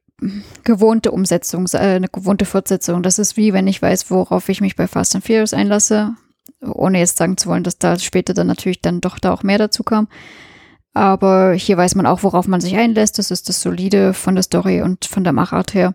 gewohnte 0.63 1.11
Umsetzung, 1.11 1.67
äh, 1.73 1.77
eine 1.77 2.07
gewohnte 2.07 2.45
Fortsetzung. 2.45 3.03
Das 3.03 3.19
ist 3.19 3.37
wie, 3.37 3.53
wenn 3.53 3.67
ich 3.67 3.79
weiß, 3.79 4.09
worauf 4.09 4.49
ich 4.49 4.61
mich 4.61 4.75
bei 4.75 4.87
Fast 4.87 5.13
and 5.13 5.23
Furious 5.23 5.53
einlasse, 5.53 6.15
ohne 6.61 6.97
jetzt 6.97 7.17
sagen 7.17 7.37
zu 7.37 7.47
wollen, 7.47 7.63
dass 7.63 7.77
da 7.77 7.99
später 7.99 8.33
dann 8.33 8.47
natürlich 8.47 8.81
dann 8.81 8.99
doch 8.99 9.19
da 9.19 9.31
auch 9.31 9.43
mehr 9.43 9.59
dazu 9.59 9.83
kam. 9.83 10.07
Aber 10.95 11.53
hier 11.53 11.77
weiß 11.77 11.93
man 11.93 12.07
auch, 12.07 12.23
worauf 12.23 12.47
man 12.47 12.61
sich 12.61 12.75
einlässt. 12.75 13.19
Das 13.19 13.29
ist 13.29 13.47
das 13.47 13.61
Solide 13.61 14.15
von 14.15 14.33
der 14.33 14.43
Story 14.43 14.81
und 14.81 15.05
von 15.05 15.23
der 15.23 15.33
Machart 15.33 15.75
her. 15.75 15.93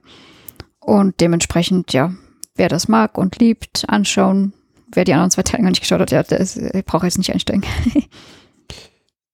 Und 0.79 1.21
dementsprechend, 1.21 1.93
ja, 1.93 2.15
wer 2.55 2.69
das 2.69 2.87
mag 2.87 3.19
und 3.19 3.41
liebt, 3.41 3.87
anschauen. 3.89 4.53
Wer 4.92 5.05
die 5.05 5.12
anderen 5.12 5.31
zwei 5.31 5.42
Teile 5.42 5.62
gar 5.62 5.70
nicht 5.70 5.81
geschaut 5.81 6.00
hat, 6.00 6.11
ja, 6.11 6.22
der, 6.22 6.44
der 6.44 6.83
braucht 6.83 7.05
jetzt 7.05 7.18
nicht 7.18 7.33
einsteigen. 7.33 7.64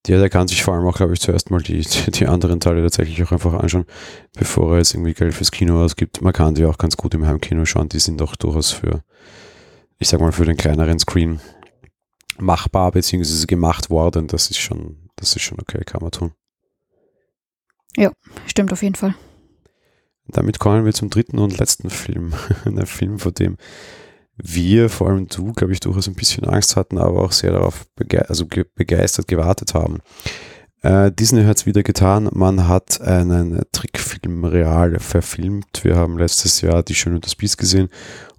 Ja, 0.09 0.19
der 0.19 0.31
kann 0.31 0.47
sich 0.47 0.63
vor 0.63 0.75
allem 0.75 0.87
auch, 0.87 0.97
glaube 0.97 1.15
ich, 1.15 1.21
zuerst 1.21 1.51
mal 1.51 1.61
die, 1.61 1.81
die 1.81 2.27
anderen 2.27 2.61
Teile 2.61 2.83
tatsächlich 2.83 3.21
auch 3.25 3.33
einfach 3.33 3.55
anschauen, 3.55 3.87
bevor 4.35 4.73
er 4.73 4.79
jetzt 4.79 4.95
irgendwie 4.95 5.15
Geld 5.15 5.35
fürs 5.35 5.51
Kino 5.51 5.83
ausgibt. 5.83 6.23
Man 6.23 6.33
kann 6.33 6.55
die 6.55 6.65
auch 6.65 6.79
ganz 6.79 6.97
gut 6.97 7.15
im 7.15 7.27
Heimkino 7.27 7.65
schauen. 7.65 7.89
Die 7.89 7.99
sind 7.99 8.21
doch 8.21 8.37
durchaus 8.37 8.71
für, 8.71 9.03
ich 9.99 10.09
sag 10.09 10.21
mal, 10.21 10.31
für 10.31 10.45
den 10.45 10.57
kleineren 10.57 11.01
Screen 11.01 11.41
machbar, 12.39 12.93
beziehungsweise 12.93 13.47
gemacht 13.49 13.91
worden. 13.91 14.29
Das 14.29 14.49
ist 14.49 14.59
schon, 14.59 15.11
das 15.17 15.35
ist 15.35 15.43
schon 15.43 15.59
okay, 15.61 15.83
kann 15.85 16.03
man 16.03 16.13
tun. 16.13 16.33
Ja, 17.97 18.13
stimmt 18.47 18.73
auf 18.73 18.83
jeden 18.83 18.95
Fall. 18.95 19.17
Damit 20.29 20.59
kommen 20.59 20.85
wir 20.85 20.93
zum 20.93 21.11
dritten 21.11 21.39
und 21.39 21.59
letzten 21.59 21.91
Film. 21.91 22.33
Ein 22.65 22.87
Film, 22.87 23.19
vor 23.19 23.33
dem 23.33 23.57
wir, 24.37 24.91
vor 24.91 25.09
allem 25.09 25.29
du, 25.29 25.53
glaube 25.53 25.73
ich, 25.73 25.81
durchaus 25.81 26.09
ein 26.09 26.15
bisschen 26.15 26.45
Angst 26.45 26.77
hatten, 26.77 26.99
aber 26.99 27.23
auch 27.23 27.33
sehr 27.33 27.53
darauf 27.53 27.87
bege 27.97 28.29
also 28.29 28.47
ge 28.47 28.65
begeistert 28.75 29.29
gewartet 29.29 29.75
haben. 29.75 30.01
Äh, 30.83 31.11
Disney 31.13 31.45
hat 31.45 31.57
es 31.57 31.67
wieder 31.67 31.83
getan. 31.83 32.29
Man 32.33 32.69
hat 32.69 33.01
einen 33.01 33.63
Trickfilm 33.73 34.45
real 34.45 34.99
verfilmt. 34.99 35.83
Wir 35.83 35.97
haben 35.97 36.19
letztes 36.19 36.61
Jahr 36.61 36.83
Die 36.83 36.95
Schöne 36.95 37.17
und 37.17 37.25
das 37.25 37.35
Biest 37.35 37.59
gesehen 37.59 37.89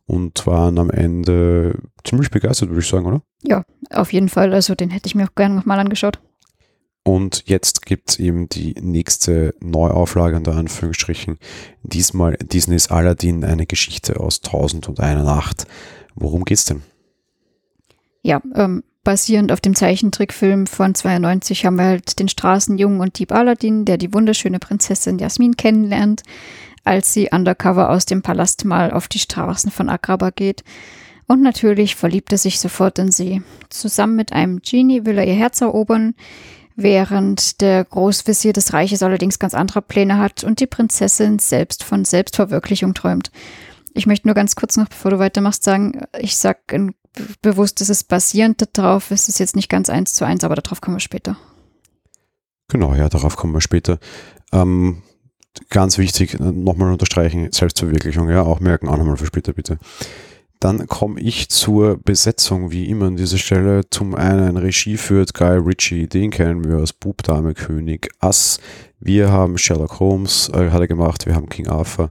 und 0.06 0.48
waren 0.48 0.80
am 0.80 0.90
Ende 0.90 1.78
ziemlich 2.04 2.32
begeistert, 2.32 2.70
würde 2.70 2.82
ich 2.82 2.88
sagen, 2.88 3.06
oder? 3.06 3.22
Ja, 3.44 3.64
auf 3.92 4.14
jeden 4.14 4.30
Fall. 4.30 4.54
Also 4.54 4.76
den 4.76 4.90
hätte 4.90 5.08
ich 5.08 5.16
mir 5.16 5.26
auch 5.26 5.36
gerne 5.36 5.56
nochmal 5.56 5.80
angeschaut. 5.80 6.20
Und 7.08 7.44
jetzt 7.46 7.86
gibt 7.86 8.10
es 8.10 8.20
eben 8.20 8.50
die 8.50 8.76
nächste 8.82 9.56
Neuauflage, 9.62 10.36
unter 10.36 10.58
Anführungsstrichen. 10.58 11.38
Diesmal 11.84 12.36
Disneys 12.44 12.92
Aladdin, 12.92 13.46
eine 13.46 13.66
Geschichte 13.66 14.20
aus 14.20 14.42
Tausend 14.42 14.90
und 14.90 15.00
einer 15.00 15.24
Nacht. 15.24 15.68
Worum 16.16 16.44
geht's 16.44 16.66
denn? 16.66 16.82
Ja, 18.24 18.42
ähm, 18.56 18.84
basierend 19.06 19.54
auf 19.54 19.62
dem 19.62 19.74
Zeichentrickfilm 19.74 20.68
von 20.68 20.96
92 20.96 21.66
haben 21.66 21.78
wir 21.78 21.86
halt 21.86 22.20
den 22.20 22.28
Straßenjungen 22.28 23.00
und 23.00 23.18
Dieb 23.20 23.32
Aladdin, 23.32 23.86
der 23.86 23.98
die 23.98 24.14
wunderschöne 24.14 24.60
Prinzessin 24.60 25.18
Jasmin 25.18 25.56
kennenlernt, 25.56 26.24
als 26.84 27.14
sie 27.14 27.30
undercover 27.32 27.90
aus 27.90 28.06
dem 28.06 28.22
Palast 28.22 28.66
mal 28.66 28.92
auf 28.92 29.08
die 29.08 29.20
Straßen 29.20 29.72
von 29.72 29.88
Agrabah 29.88 30.32
geht. 30.32 30.66
Und 31.26 31.42
natürlich 31.42 31.96
verliebt 31.96 32.34
er 32.34 32.38
sich 32.38 32.60
sofort 32.60 33.00
in 33.00 33.14
sie. 33.14 33.42
Zusammen 33.70 34.18
mit 34.18 34.34
einem 34.34 34.60
Genie 34.62 35.06
will 35.06 35.18
er 35.18 35.26
ihr 35.26 35.36
Herz 35.36 35.62
erobern, 35.62 36.14
während 36.78 37.60
der 37.60 37.84
Großvezier 37.84 38.54
des 38.54 38.72
Reiches 38.72 39.04
allerdings 39.04 39.40
ganz 39.40 39.54
andere 39.54 39.82
Pläne 39.82 40.20
hat 40.20 40.44
und 40.44 40.62
die 40.62 40.68
Prinzessin 40.68 41.40
selbst 41.40 41.84
von 41.84 42.06
Selbstverwirklichung 42.06 42.94
träumt. 42.94 43.32
Ich 43.94 44.06
möchte 44.06 44.28
nur 44.28 44.36
ganz 44.36 44.56
kurz 44.56 44.78
noch, 44.78 44.88
bevor 44.88 45.12
du 45.12 45.20
weitermachst, 45.20 45.64
sagen, 45.64 46.04
ich 46.20 46.38
sage 46.38 46.94
bewusst, 47.42 47.82
es 47.82 47.90
ist 47.90 48.04
basierend 48.04 48.64
darauf, 48.74 49.10
es 49.10 49.28
ist 49.28 49.40
jetzt 49.40 49.56
nicht 49.56 49.70
ganz 49.70 49.90
eins 49.90 50.14
zu 50.14 50.24
eins, 50.24 50.44
aber 50.44 50.56
darauf 50.56 50.80
kommen 50.80 50.98
wir 50.98 51.02
später. 51.02 51.36
Genau, 52.70 52.94
ja, 52.94 53.10
darauf 53.10 53.38
kommen 53.38 53.54
wir 53.54 53.62
später. 53.62 53.98
Ähm, 54.54 55.02
ganz 55.72 55.98
wichtig, 55.98 56.40
nochmal 56.40 56.92
unterstreichen, 56.92 57.52
Selbstverwirklichung, 57.52 58.30
ja, 58.30 58.44
auch 58.44 58.60
merken, 58.60 58.88
auch 58.88 58.98
nochmal 58.98 59.18
für 59.18 59.26
später 59.26 59.54
bitte. 59.54 59.80
Dann 60.60 60.88
komme 60.88 61.20
ich 61.20 61.50
zur 61.50 61.98
Besetzung, 61.98 62.72
wie 62.72 62.90
immer 62.90 63.06
an 63.08 63.16
dieser 63.16 63.38
Stelle. 63.38 63.88
Zum 63.90 64.16
einen 64.16 64.58
Regie 64.58 64.98
führt 64.98 65.34
Guy 65.34 65.58
Ritchie, 65.58 66.08
den 66.08 66.32
kennen 66.32 66.64
wir 66.64 66.78
als 66.78 66.94
Bub, 66.94 67.22
Dame, 67.22 67.54
König, 67.54 68.10
Ass. 68.20 68.60
Wir 69.00 69.32
haben 69.32 69.58
Sherlock 69.58 70.00
Holmes, 70.00 70.50
äh, 70.54 70.72
hat 70.72 70.82
er 70.82 70.88
gemacht, 70.88 71.28
wir 71.28 71.36
haben 71.36 71.50
King 71.50 71.68
Arthur. 71.68 72.10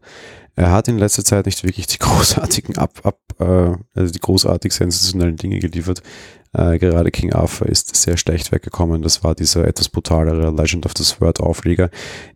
Er 0.54 0.72
hat 0.72 0.88
in 0.88 0.98
letzter 0.98 1.24
Zeit 1.24 1.46
nicht 1.46 1.64
wirklich 1.64 1.86
die 1.86 1.98
großartigen 2.00 2.78
ab, 2.78 3.00
ab 3.02 3.18
äh, 3.40 3.76
also 3.94 4.12
die 4.12 4.20
großartig 4.20 4.72
sensationellen 4.72 5.36
Dinge 5.36 5.58
geliefert. 5.58 6.02
Äh, 6.52 6.78
gerade 6.78 7.10
King 7.10 7.32
Arthur 7.32 7.68
ist 7.68 7.94
sehr 7.94 8.16
schlecht 8.16 8.52
weggekommen. 8.52 9.02
Das 9.02 9.22
war 9.22 9.34
dieser 9.34 9.66
etwas 9.66 9.88
brutalere 9.88 10.50
Legend 10.50 10.86
of 10.86 10.92
the 10.96 11.04
Sword 11.04 11.40
Aufleger. 11.40 11.90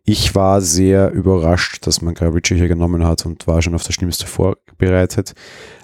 Ich 0.05 0.35
war 0.35 0.61
sehr 0.61 1.11
überrascht, 1.13 1.87
dass 1.87 2.03
man 2.03 2.15
Guy 2.15 2.29
Ritchie 2.29 2.57
hier 2.57 2.69
genommen 2.69 3.07
hat 3.07 3.25
und 3.25 3.47
war 3.47 3.63
schon 3.63 3.75
auf 3.75 3.85
das 3.85 3.95
Schlimmste 3.95 4.27
vorbereitet. 4.27 5.35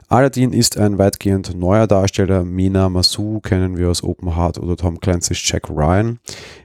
Aladdin 0.09 0.53
ist 0.53 0.79
ein 0.79 0.99
weitgehend 0.99 1.57
neuer 1.57 1.88
Darsteller. 1.88 2.45
Mina 2.45 2.88
Masu 2.88 3.40
kennen 3.40 3.77
wir 3.77 3.90
aus 3.90 4.05
Open 4.05 4.37
Heart 4.37 4.59
oder 4.59 4.77
Tom 4.77 5.01
Clancy's 5.01 5.40
Jack 5.42 5.69
Ryan. 5.69 6.21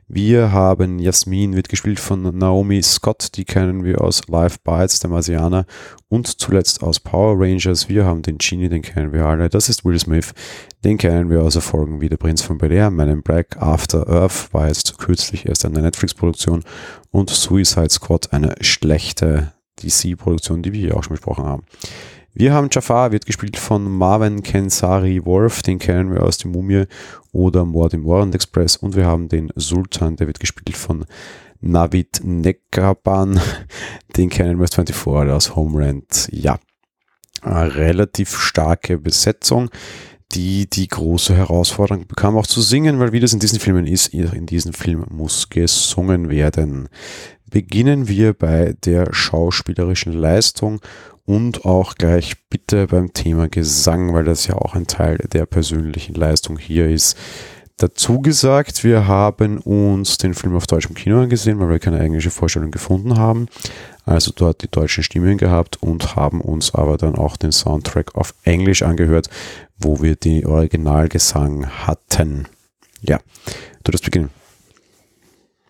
Wir 0.07 0.51
haben 0.51 0.99
Jasmin, 0.99 1.55
wird 1.55 1.67
gespielt 1.67 1.99
von 1.99 2.37
Naomi 2.37 2.83
Scott, 2.83 3.29
die 3.35 3.45
kennen 3.45 3.83
wir 3.83 4.01
aus 4.01 4.27
Live 4.27 4.59
Bites, 4.59 4.99
der 4.99 5.09
Marsianer 5.09 5.65
und 6.07 6.27
zuletzt 6.27 6.83
aus 6.83 6.99
Power 6.99 7.33
Rangers. 7.35 7.89
Wir 7.89 8.05
haben 8.05 8.21
den 8.21 8.37
Genie, 8.37 8.69
den 8.69 8.83
kennen 8.83 9.11
wir 9.11 9.25
alle. 9.25 9.49
Das 9.49 9.69
ist 9.69 9.83
Will 9.85 9.97
Smith, 9.97 10.35
den 10.83 10.99
kennen 10.99 11.31
wir 11.31 11.41
aus 11.41 11.55
Erfolgen 11.55 11.99
wie 11.99 12.09
Der 12.09 12.17
Prinz 12.17 12.43
von 12.43 12.59
Bel-Air, 12.59 12.91
Man 12.91 13.09
in 13.09 13.23
Black, 13.23 13.57
After 13.57 14.07
Earth 14.07 14.53
war 14.53 14.67
jetzt 14.67 14.99
kürzlich 14.99 15.47
erst 15.47 15.65
eine 15.65 15.81
Netflix-Produktion 15.81 16.63
und 17.09 17.31
Suicide 17.31 17.89
Squad, 17.89 18.33
eine 18.33 18.53
schlechte 18.61 19.53
DC-Produktion, 19.81 20.61
die 20.61 20.73
wir 20.73 20.79
hier 20.79 20.95
auch 20.95 21.03
schon 21.03 21.15
besprochen 21.15 21.45
haben. 21.45 21.63
Wir 22.33 22.53
haben 22.53 22.69
Jafar, 22.71 23.11
wird 23.11 23.25
gespielt 23.25 23.57
von 23.57 23.91
Marvin 23.91 24.41
Kensari 24.41 25.25
Wolf, 25.25 25.63
den 25.63 25.79
kennen 25.79 26.13
wir 26.13 26.23
aus 26.23 26.37
der 26.37 26.49
Mumie 26.49 26.85
oder 27.33 27.65
Mord 27.65 27.93
im 27.93 28.05
Orient 28.05 28.33
Express. 28.33 28.77
Und 28.77 28.95
wir 28.95 29.05
haben 29.05 29.27
den 29.27 29.51
Sultan, 29.55 30.15
der 30.15 30.27
wird 30.27 30.39
gespielt 30.39 30.77
von 30.77 31.05
Navid 31.59 32.21
Nekaban, 32.23 33.39
den 34.17 34.29
kennen 34.29 34.59
wir 34.59 34.63
aus 34.63 34.75
24 34.75 35.29
aus 35.29 35.55
Homeland. 35.57 36.29
Ja, 36.31 36.57
eine 37.41 37.75
relativ 37.75 38.39
starke 38.39 38.97
Besetzung 38.97 39.69
die 40.33 40.69
die 40.69 40.87
große 40.87 41.35
Herausforderung 41.35 42.07
bekam, 42.07 42.37
auch 42.37 42.47
zu 42.47 42.61
singen, 42.61 42.99
weil 42.99 43.11
wie 43.11 43.19
das 43.19 43.33
in 43.33 43.39
diesen 43.39 43.59
Filmen 43.59 43.85
ist, 43.85 44.13
in 44.13 44.45
diesem 44.45 44.73
Film 44.73 45.05
muss 45.09 45.49
gesungen 45.49 46.29
werden. 46.29 46.87
Beginnen 47.51 48.07
wir 48.07 48.33
bei 48.33 48.75
der 48.85 49.13
schauspielerischen 49.13 50.13
Leistung 50.13 50.79
und 51.25 51.65
auch 51.65 51.95
gleich 51.95 52.35
bitte 52.49 52.87
beim 52.87 53.11
Thema 53.11 53.49
Gesang, 53.49 54.13
weil 54.13 54.23
das 54.23 54.47
ja 54.47 54.55
auch 54.55 54.73
ein 54.73 54.87
Teil 54.87 55.17
der 55.17 55.45
persönlichen 55.45 56.15
Leistung 56.15 56.57
hier 56.57 56.89
ist. 56.89 57.17
Dazu 57.75 58.21
gesagt, 58.21 58.85
wir 58.85 59.05
haben 59.07 59.57
uns 59.57 60.17
den 60.17 60.33
Film 60.33 60.55
auf 60.55 60.65
deutschem 60.65 60.95
Kino 60.95 61.19
angesehen, 61.19 61.59
weil 61.59 61.69
wir 61.69 61.79
keine 61.79 61.99
englische 61.99 62.31
Vorstellung 62.31 62.71
gefunden 62.71 63.17
haben. 63.17 63.47
Also 64.05 64.31
dort 64.33 64.63
die 64.63 64.71
deutschen 64.71 65.03
Stimmen 65.03 65.37
gehabt 65.37 65.81
und 65.81 66.15
haben 66.15 66.39
uns 66.39 66.73
aber 66.73 66.97
dann 66.97 67.15
auch 67.15 67.35
den 67.35 67.51
Soundtrack 67.51 68.15
auf 68.15 68.33
Englisch 68.43 68.81
angehört, 68.81 69.29
wo 69.77 70.01
wir 70.01 70.15
den 70.15 70.45
Originalgesang 70.45 71.67
hatten. 71.67 72.47
Ja, 73.01 73.19
du 73.83 73.91
darfst 73.91 74.05
beginnen. 74.05 74.40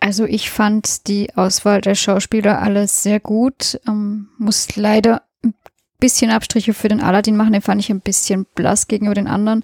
Also 0.01 0.25
ich 0.25 0.49
fand 0.49 1.07
die 1.07 1.33
Auswahl 1.35 1.79
der 1.79 1.93
Schauspieler 1.93 2.59
alles 2.59 3.03
sehr 3.03 3.19
gut. 3.19 3.79
Ähm, 3.87 4.29
muss 4.39 4.75
leider 4.75 5.21
ein 5.43 5.53
bisschen 5.99 6.31
Abstriche 6.31 6.73
für 6.73 6.87
den 6.87 7.01
Aladdin 7.01 7.37
machen. 7.37 7.53
Den 7.53 7.61
fand 7.61 7.79
ich 7.79 7.91
ein 7.91 8.01
bisschen 8.01 8.47
blass 8.55 8.87
gegenüber 8.87 9.13
den 9.13 9.27
anderen. 9.27 9.63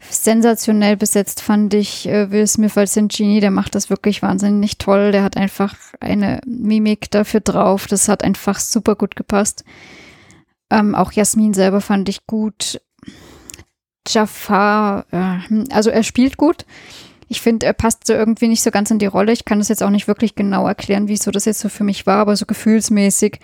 Sensationell 0.00 0.96
besetzt 0.96 1.42
fand 1.42 1.74
ich 1.74 2.08
äh, 2.08 2.30
Will 2.30 2.46
Smith 2.46 2.78
als 2.78 2.94
den 2.94 3.08
Genie. 3.08 3.40
Der 3.40 3.50
macht 3.50 3.74
das 3.74 3.90
wirklich 3.90 4.22
wahnsinnig 4.22 4.78
toll. 4.78 5.12
Der 5.12 5.22
hat 5.22 5.36
einfach 5.36 5.76
eine 6.00 6.40
Mimik 6.46 7.10
dafür 7.10 7.40
drauf. 7.40 7.86
Das 7.86 8.08
hat 8.08 8.24
einfach 8.24 8.58
super 8.58 8.96
gut 8.96 9.14
gepasst. 9.14 9.62
Ähm, 10.70 10.94
auch 10.94 11.12
Jasmin 11.12 11.52
selber 11.52 11.82
fand 11.82 12.08
ich 12.08 12.26
gut. 12.26 12.80
Jafar, 14.08 15.04
äh, 15.12 15.64
also 15.70 15.90
er 15.90 16.02
spielt 16.02 16.38
gut. 16.38 16.64
Ich 17.28 17.40
finde, 17.40 17.66
er 17.66 17.72
passt 17.72 18.06
so 18.06 18.12
irgendwie 18.12 18.48
nicht 18.48 18.62
so 18.62 18.70
ganz 18.70 18.90
in 18.90 18.98
die 18.98 19.06
Rolle. 19.06 19.32
Ich 19.32 19.44
kann 19.44 19.58
das 19.58 19.68
jetzt 19.68 19.82
auch 19.82 19.90
nicht 19.90 20.06
wirklich 20.06 20.34
genau 20.34 20.66
erklären, 20.66 21.08
wieso 21.08 21.30
das 21.30 21.44
jetzt 21.44 21.60
so 21.60 21.68
für 21.68 21.84
mich 21.84 22.06
war, 22.06 22.18
aber 22.18 22.36
so 22.36 22.46
gefühlsmäßig 22.46 23.40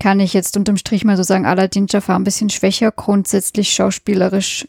kann 0.00 0.18
ich 0.18 0.32
jetzt 0.32 0.56
unterm 0.56 0.78
Strich 0.78 1.04
mal 1.04 1.16
so 1.16 1.22
sagen, 1.22 1.46
Aladdin 1.46 1.86
Jafar 1.88 2.18
ein 2.18 2.24
bisschen 2.24 2.50
schwächer, 2.50 2.90
grundsätzlich 2.90 3.70
schauspielerisch 3.72 4.66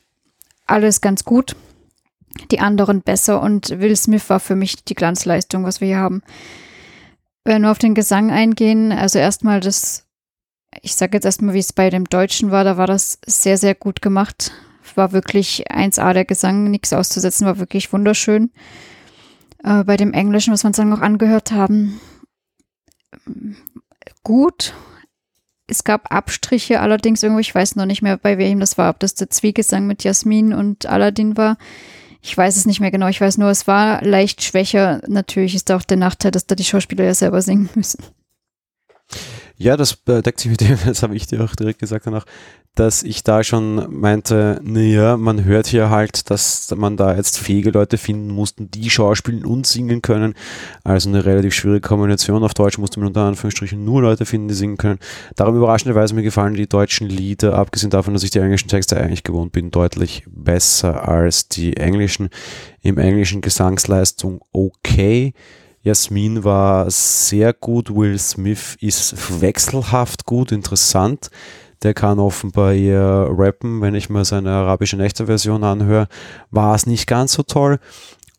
alles 0.67 1.01
ganz 1.01 1.25
gut. 1.25 1.55
Die 2.51 2.59
anderen 2.59 3.01
besser 3.01 3.41
und 3.41 3.79
Will 3.79 3.95
Smith 3.95 4.29
war 4.29 4.39
für 4.39 4.55
mich 4.55 4.83
die 4.83 4.93
Glanzleistung, 4.93 5.63
was 5.63 5.81
wir 5.81 5.87
hier 5.87 5.97
haben. 5.97 6.21
Wenn 7.43 7.63
wir 7.63 7.71
auf 7.71 7.79
den 7.79 7.95
Gesang 7.95 8.29
eingehen, 8.29 8.91
also 8.91 9.19
erstmal 9.19 9.59
das, 9.59 10.05
ich 10.81 10.95
sage 10.95 11.17
jetzt 11.17 11.25
erstmal, 11.25 11.53
wie 11.53 11.59
es 11.59 11.73
bei 11.73 11.89
dem 11.89 12.05
Deutschen 12.05 12.51
war, 12.51 12.63
da 12.63 12.77
war 12.77 12.87
das 12.87 13.17
sehr, 13.25 13.57
sehr 13.57 13.75
gut 13.75 14.01
gemacht. 14.01 14.51
War 14.97 15.11
wirklich 15.11 15.71
1A 15.71 16.13
der 16.13 16.25
Gesang, 16.25 16.69
nichts 16.69 16.93
auszusetzen, 16.93 17.45
war 17.45 17.59
wirklich 17.59 17.91
wunderschön. 17.93 18.51
Äh, 19.63 19.83
bei 19.83 19.97
dem 19.97 20.13
Englischen, 20.13 20.53
was 20.53 20.63
wir 20.63 20.67
uns 20.67 20.77
dann 20.77 20.89
noch 20.89 21.01
angehört 21.01 21.51
haben, 21.51 21.99
gut, 24.23 24.73
es 25.67 25.83
gab 25.83 26.13
Abstriche, 26.13 26.81
allerdings 26.81 27.23
irgendwo, 27.23 27.39
ich 27.39 27.53
weiß 27.53 27.75
noch 27.75 27.85
nicht 27.85 28.01
mehr, 28.01 28.17
bei 28.17 28.37
wem 28.37 28.59
das 28.59 28.77
war, 28.77 28.89
ob 28.89 28.99
das 28.99 29.15
der 29.15 29.29
Zwiegesang 29.29 29.87
mit 29.87 30.03
Jasmin 30.03 30.53
und 30.53 30.85
Aladdin 30.85 31.37
war. 31.37 31.57
Ich 32.21 32.37
weiß 32.37 32.55
es 32.55 32.65
nicht 32.65 32.79
mehr 32.79 32.91
genau. 32.91 33.07
Ich 33.07 33.19
weiß 33.19 33.37
nur, 33.39 33.49
es 33.49 33.65
war 33.65 34.03
leicht 34.03 34.43
schwächer. 34.43 35.01
Natürlich 35.07 35.55
ist 35.55 35.69
da 35.69 35.77
auch 35.77 35.81
der 35.81 35.97
Nachteil, 35.97 36.29
dass 36.29 36.45
da 36.45 36.53
die 36.53 36.63
Schauspieler 36.63 37.03
ja 37.03 37.15
selber 37.15 37.41
singen 37.41 37.69
müssen. 37.73 38.03
Ja, 39.61 39.77
das 39.77 40.03
deckt 40.03 40.39
sich 40.39 40.49
mit 40.49 40.61
dem, 40.61 40.75
das 40.85 41.03
habe 41.03 41.15
ich 41.15 41.27
dir 41.27 41.43
auch 41.43 41.55
direkt 41.55 41.77
gesagt 41.77 42.07
danach, 42.07 42.25
dass 42.73 43.03
ich 43.03 43.23
da 43.23 43.43
schon 43.43 43.85
meinte, 43.93 44.59
naja, 44.63 45.17
man 45.17 45.43
hört 45.43 45.67
hier 45.67 45.91
halt, 45.91 46.31
dass 46.31 46.73
man 46.75 46.97
da 46.97 47.15
jetzt 47.15 47.37
fähige 47.37 47.69
Leute 47.69 47.99
finden 47.99 48.31
mussten, 48.31 48.71
die 48.71 48.89
schauspielen 48.89 49.45
und 49.45 49.67
singen 49.67 50.01
können. 50.01 50.33
Also 50.83 51.09
eine 51.09 51.25
relativ 51.25 51.53
schwierige 51.53 51.87
Kombination. 51.87 52.43
Auf 52.43 52.55
Deutsch 52.55 52.79
musste 52.79 52.99
man 52.99 53.09
unter 53.09 53.21
Anführungsstrichen 53.21 53.85
nur 53.85 54.01
Leute 54.01 54.25
finden, 54.25 54.47
die 54.47 54.55
singen 54.55 54.77
können. 54.77 54.99
Darum 55.35 55.55
überraschenderweise 55.55 56.15
mir 56.15 56.23
gefallen 56.23 56.55
die 56.55 56.67
deutschen 56.67 57.07
Lieder, 57.07 57.53
abgesehen 57.53 57.91
davon, 57.91 58.15
dass 58.15 58.23
ich 58.23 58.31
die 58.31 58.39
englischen 58.39 58.69
Texte 58.69 58.97
eigentlich 58.97 59.23
gewohnt 59.23 59.51
bin, 59.51 59.69
deutlich 59.69 60.23
besser 60.27 61.07
als 61.07 61.49
die 61.49 61.77
englischen. 61.77 62.29
Im 62.81 62.97
englischen 62.97 63.41
Gesangsleistung 63.41 64.41
okay 64.53 65.35
Jasmin 65.83 66.43
war 66.43 66.89
sehr 66.91 67.53
gut, 67.53 67.95
Will 67.95 68.17
Smith 68.19 68.77
ist 68.79 69.41
wechselhaft 69.41 70.25
gut, 70.25 70.51
interessant. 70.51 71.31
Der 71.81 71.95
kann 71.95 72.19
offenbar 72.19 72.73
eher 72.73 73.27
rappen, 73.31 73.81
wenn 73.81 73.95
ich 73.95 74.09
mir 74.09 74.23
seine 74.23 74.51
arabische 74.51 74.97
Nächte-Version 74.97 75.63
anhöre, 75.63 76.07
war 76.51 76.75
es 76.75 76.85
nicht 76.85 77.07
ganz 77.07 77.33
so 77.33 77.41
toll. 77.41 77.79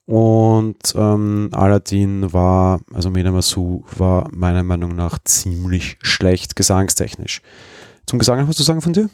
Und 0.07 0.95
ähm, 0.95 1.49
Aladdin 1.53 2.33
war, 2.33 2.81
also 2.93 3.11
Mena 3.11 3.33
Masu 3.33 3.85
war 3.97 4.29
meiner 4.33 4.63
Meinung 4.63 4.95
nach 4.95 5.19
ziemlich 5.25 5.99
schlecht 6.03 6.55
gesangstechnisch. 6.55 7.43
Zum 8.07 8.19
Gesang 8.19 8.47
was 8.49 8.57
zu 8.57 8.63
sagen 8.63 8.83
von 8.83 8.93
dir? 8.93 9.11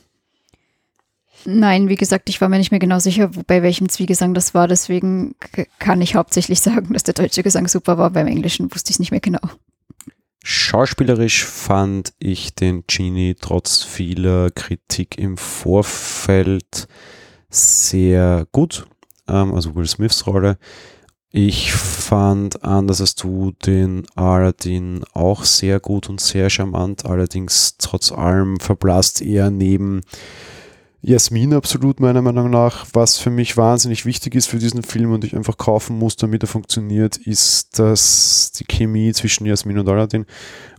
Nein, 1.45 1.89
wie 1.89 1.97
gesagt, 1.97 2.29
ich 2.29 2.41
war 2.41 2.49
mir 2.49 2.59
nicht 2.59 2.71
mehr 2.71 2.81
genau 2.81 2.99
sicher, 2.99 3.31
bei 3.47 3.63
welchem 3.63 3.89
Zwiegesang 3.89 4.35
das 4.35 4.55
war. 4.55 4.69
Deswegen 4.69 5.35
kann 5.79 6.01
ich 6.01 6.15
hauptsächlich 6.15 6.61
sagen, 6.61 6.93
dass 6.93 7.05
der 7.05 7.15
deutsche 7.15 7.43
Gesang 7.43 7.69
super 7.69 7.99
war. 7.99 8.11
Beim 8.11 8.27
Englischen 8.27 8.73
wusste 8.73 8.91
ich 8.91 8.97
es 8.97 8.99
nicht 8.99 9.11
mehr 9.11 9.21
genau. 9.21 9.41
Schauspielerisch 10.45 11.45
fand 11.45 12.13
ich 12.19 12.55
den 12.55 12.85
Genie 12.87 13.35
trotz 13.39 13.83
vieler 13.83 14.51
Kritik 14.51 15.19
im 15.19 15.37
Vorfeld 15.37 16.89
sehr 17.51 18.47
gut. 18.53 18.87
Ähm, 19.29 19.55
also 19.55 19.75
Will 19.75 19.87
Smiths 19.87 20.27
Rolle. 20.27 20.59
Ich 21.31 21.73
fand 21.73 22.65
anders 22.65 23.03
als 23.03 23.15
du 23.15 23.53
den 23.67 24.07
Aladdin 24.15 25.05
auch 25.13 25.45
sehr 25.45 25.79
gut 25.79 26.09
und 26.09 26.23
sehr 26.23 26.49
charmant, 26.49 27.05
allerdings 27.05 27.77
trotz 27.77 28.11
allem 28.13 28.59
verblasst 28.59 29.21
eher 29.21 29.51
neben 29.51 30.01
Jasmin 31.01 31.55
absolut 31.55 32.01
meiner 32.01 32.23
Meinung 32.23 32.51
nach. 32.51 32.87
Was 32.93 33.19
für 33.19 33.31
mich 33.31 33.57
wahnsinnig 33.57 34.05
wichtig 34.05 34.35
ist 34.35 34.47
für 34.47 34.59
diesen 34.59 34.83
Film 34.83 35.13
und 35.13 35.25
ich 35.25 35.37
einfach 35.37 35.57
kaufen 35.57 35.99
muss, 35.99 36.17
damit 36.17 36.43
er 36.43 36.49
funktioniert, 36.49 37.17
ist, 37.17 37.79
dass 37.79 38.53
die 38.53 38.65
Chemie 38.65 39.13
zwischen 39.13 39.47
Jasmin 39.47 39.79
und 39.79 39.89
Aladdin 39.89 40.27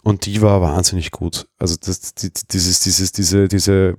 und 0.03 0.25
die 0.25 0.41
war 0.41 0.61
wahnsinnig 0.61 1.11
gut. 1.11 1.47
Also 1.57 1.75
das, 1.79 2.13
die, 2.15 2.31
dieses, 2.51 2.81
dieses, 2.81 3.11
diese, 3.13 3.47
diese 3.47 3.95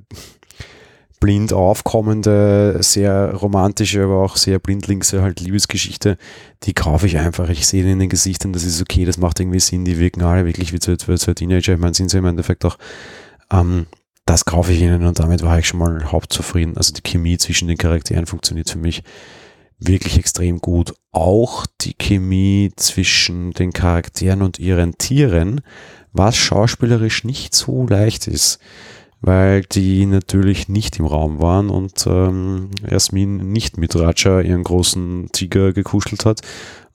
blind 1.20 1.52
aufkommende, 1.52 2.78
sehr 2.80 3.34
romantische, 3.34 4.04
aber 4.04 4.22
auch 4.22 4.36
sehr 4.36 4.58
blindlingse 4.58 5.22
halt 5.22 5.40
Liebesgeschichte, 5.40 6.16
die 6.62 6.72
kaufe 6.72 7.06
ich 7.06 7.18
einfach. 7.18 7.48
Ich 7.50 7.66
sehe 7.66 7.84
in 7.84 7.98
den 7.98 8.08
Gesichtern, 8.08 8.52
das 8.52 8.64
ist 8.64 8.80
okay, 8.80 9.04
das 9.04 9.18
macht 9.18 9.38
irgendwie 9.38 9.60
Sinn, 9.60 9.84
die 9.84 9.98
wirken 9.98 10.22
alle 10.22 10.46
wirklich 10.46 10.72
wie 10.72 10.80
zwei, 10.80 10.96
zwei 10.96 11.34
Teenager. 11.34 11.74
Ich 11.74 11.78
meine, 11.78 11.94
sind 11.94 12.10
sie 12.10 12.18
im 12.18 12.24
Endeffekt 12.24 12.64
auch 12.64 12.78
ähm, 13.52 13.86
das 14.30 14.44
kaufe 14.44 14.72
ich 14.72 14.80
ihnen 14.80 15.04
und 15.06 15.18
damit 15.18 15.42
war 15.42 15.58
ich 15.58 15.66
schon 15.66 15.80
mal 15.80 16.12
hauptzufrieden. 16.12 16.76
Also 16.76 16.94
die 16.94 17.02
Chemie 17.02 17.36
zwischen 17.36 17.66
den 17.66 17.76
Charakteren 17.76 18.26
funktioniert 18.26 18.70
für 18.70 18.78
mich 18.78 19.02
wirklich 19.80 20.18
extrem 20.18 20.60
gut. 20.60 20.94
Auch 21.10 21.66
die 21.80 21.94
Chemie 21.94 22.70
zwischen 22.76 23.50
den 23.50 23.72
Charakteren 23.72 24.42
und 24.42 24.60
ihren 24.60 24.96
Tieren, 24.98 25.62
was 26.12 26.36
schauspielerisch 26.36 27.24
nicht 27.24 27.56
so 27.56 27.88
leicht 27.88 28.28
ist, 28.28 28.60
weil 29.20 29.62
die 29.62 30.06
natürlich 30.06 30.68
nicht 30.68 31.00
im 31.00 31.06
Raum 31.06 31.42
waren 31.42 31.68
und 31.68 32.06
ähm, 32.06 32.70
Jasmin 32.88 33.50
nicht 33.50 33.78
mit 33.78 33.96
Raja 33.96 34.42
ihren 34.42 34.62
großen 34.62 35.30
Tiger 35.32 35.72
gekuschelt 35.72 36.24
hat 36.24 36.42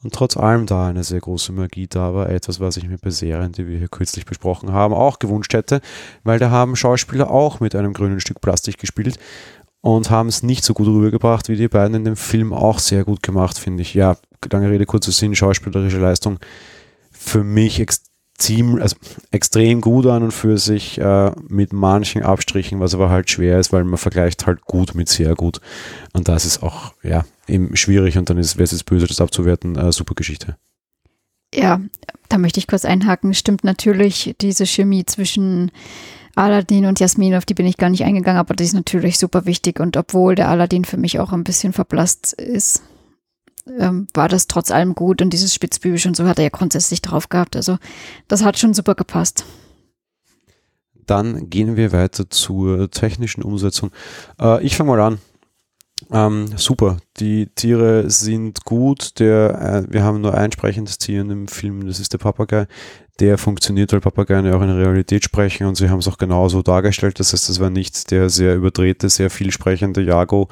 und 0.06 0.14
trotz 0.14 0.38
allem 0.38 0.68
da 0.68 0.88
eine 0.88 1.04
sehr 1.04 1.20
große 1.20 1.52
Magie 1.52 1.88
da 1.88 2.14
war, 2.14 2.30
etwas, 2.30 2.60
was 2.60 2.78
ich 2.78 2.88
mir 2.88 3.00
bei 3.00 3.10
Serien, 3.10 3.54
die 3.54 3.68
wir 3.68 3.80
hier 3.80 3.88
kürzlich 3.88 4.24
besprochen 4.24 4.72
haben, 4.72 4.94
auch 4.94 5.18
gewünscht 5.18 5.52
hätte, 5.56 5.82
weil 6.24 6.38
da 6.38 6.52
haben 6.52 6.76
Schauspieler 6.76 7.32
auch 7.32 7.60
mit 7.60 7.74
einem 7.74 7.92
grünen 7.92 8.20
Stück 8.20 8.40
Plastik 8.40 8.78
gespielt 8.78 9.18
und 9.82 10.12
haben 10.12 10.30
es 10.30 10.44
nicht 10.44 10.64
so 10.64 10.76
gut 10.76 10.86
rübergebracht, 10.86 11.50
wie 11.50 11.56
die 11.56 11.68
beiden 11.68 11.96
in 11.96 12.06
dem 12.06 12.16
Film 12.16 12.54
auch 12.54 12.78
sehr 12.78 13.04
gut 13.04 13.24
gemacht, 13.24 13.58
finde 13.58 13.82
ich. 13.82 13.96
Ja, 13.96 14.16
lange 14.52 14.70
Rede, 14.70 14.86
kurzer 14.86 15.12
Sinn, 15.12 15.36
schauspielerische 15.36 15.98
Leistung 15.98 16.38
für 17.12 17.44
mich 17.44 17.80
extrem 17.80 18.80
also 18.80 18.96
extrem 19.32 19.82
gut 19.82 20.06
an 20.06 20.22
und 20.22 20.34
für 20.34 20.60
sich 20.60 21.00
äh, 21.00 21.32
mit 21.48 21.74
manchen 21.74 22.22
Abstrichen, 22.22 22.80
was 22.80 22.94
aber 22.94 23.10
halt 23.10 23.32
schwer 23.32 23.60
ist, 23.60 23.74
weil 23.74 23.86
man 23.86 23.98
vergleicht 23.98 24.46
halt 24.46 24.62
gut 24.66 24.94
mit 24.94 25.10
sehr 25.10 25.34
gut. 25.34 25.62
Und 26.14 26.28
das 26.28 26.46
ist 26.46 26.62
auch, 26.62 26.94
ja, 27.02 27.24
eben 27.48 27.76
schwierig 27.76 28.18
und 28.18 28.30
dann 28.30 28.38
ist, 28.38 28.58
wäre 28.58 28.64
es 28.64 28.84
böse, 28.84 29.08
das 29.08 29.22
abzuwerten, 29.22 29.76
äh, 29.76 29.92
super 29.92 30.16
Geschichte. 30.16 30.58
Ja, 31.54 31.80
da 32.30 32.38
möchte 32.38 32.60
ich 32.60 32.68
kurz 32.68 32.86
einhaken. 32.86 33.34
Stimmt 33.34 33.64
natürlich 33.64 34.36
diese 34.42 34.66
Chemie 34.66 35.06
zwischen 35.06 35.72
Aladdin 36.36 36.86
und 36.86 37.00
Jasmin, 37.00 37.36
auf 37.36 37.46
die 37.46 37.54
bin 37.54 37.66
ich 37.66 37.78
gar 37.78 37.90
nicht 37.90 38.04
eingegangen, 38.04 38.40
aber 38.40 38.56
die 38.56 38.66
ist 38.66 38.74
natürlich 38.74 39.18
super 39.18 39.46
wichtig 39.46 39.80
und 39.80 39.96
obwohl 39.96 40.36
der 40.36 40.50
Aladdin 40.50 40.84
für 40.84 40.98
mich 40.98 41.20
auch 41.20 41.32
ein 41.32 41.46
bisschen 41.46 41.72
verblasst 41.72 42.34
ist, 42.34 42.84
ähm, 43.80 44.08
war 44.14 44.28
das 44.28 44.48
trotz 44.48 44.70
allem 44.70 44.96
gut 44.96 45.22
und 45.22 45.32
dieses 45.32 45.54
Spitzbübisch 45.54 46.06
und 46.06 46.18
so 46.18 46.28
hat 46.28 46.38
er 46.38 46.44
ja 46.44 46.50
grundsätzlich 46.50 47.02
drauf 47.02 47.30
gehabt. 47.30 47.56
Also 47.56 47.78
das 48.28 48.44
hat 48.44 48.60
schon 48.60 48.74
super 48.74 48.96
gepasst. 48.96 49.46
Dann 51.06 51.50
gehen 51.50 51.78
wir 51.78 51.92
weiter 51.92 52.30
zur 52.30 52.90
technischen 52.92 53.44
Umsetzung. 53.44 53.92
Äh, 54.40 54.64
ich 54.64 54.76
fange 54.76 54.92
mal 54.92 55.02
an. 55.02 55.20
Ähm, 56.12 56.48
super, 56.56 56.98
die 57.20 57.48
Tiere 57.48 58.10
sind 58.10 58.64
gut. 58.66 59.20
Der, 59.20 59.86
äh, 59.88 59.94
wir 59.94 60.04
haben 60.04 60.22
nur 60.22 60.36
ein 60.36 60.52
sprechendes 60.52 60.98
Tier 60.98 61.22
in 61.22 61.30
dem 61.30 61.48
Film, 61.48 61.86
das 61.86 62.00
ist 62.00 62.14
der 62.14 62.20
Papagei. 62.20 62.68
Der 63.20 63.38
funktioniert, 63.38 63.94
weil 63.94 64.02
Papageien 64.02 64.46
ja 64.46 64.56
auch 64.56 64.62
in 64.62 64.68
der 64.68 64.78
Realität 64.78 65.24
sprechen 65.24 65.68
und 65.68 65.76
sie 65.76 65.90
haben 65.90 66.00
es 66.00 66.08
auch 66.08 66.18
genauso 66.18 66.62
dargestellt. 66.62 67.20
Das 67.20 67.32
heißt, 67.32 67.48
das 67.48 67.60
war 67.60 67.70
nicht 67.70 68.12
der 68.12 68.30
sehr 68.30 68.56
überdrehte, 68.56 69.10
sehr 69.10 69.30
vielsprechende 69.30 70.02
Jago, 70.02 70.50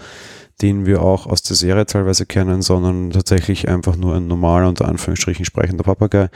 den 0.61 0.85
wir 0.85 1.01
auch 1.01 1.27
aus 1.27 1.43
der 1.43 1.57
Serie 1.57 1.85
teilweise 1.85 2.25
kennen, 2.25 2.61
sondern 2.61 3.11
tatsächlich 3.11 3.67
einfach 3.67 3.97
nur 3.97 4.15
ein 4.15 4.27
normaler, 4.27 4.69
unter 4.69 4.87
Anführungsstrichen 4.87 5.45
sprechender 5.45 5.83
Papagei. 5.83 6.29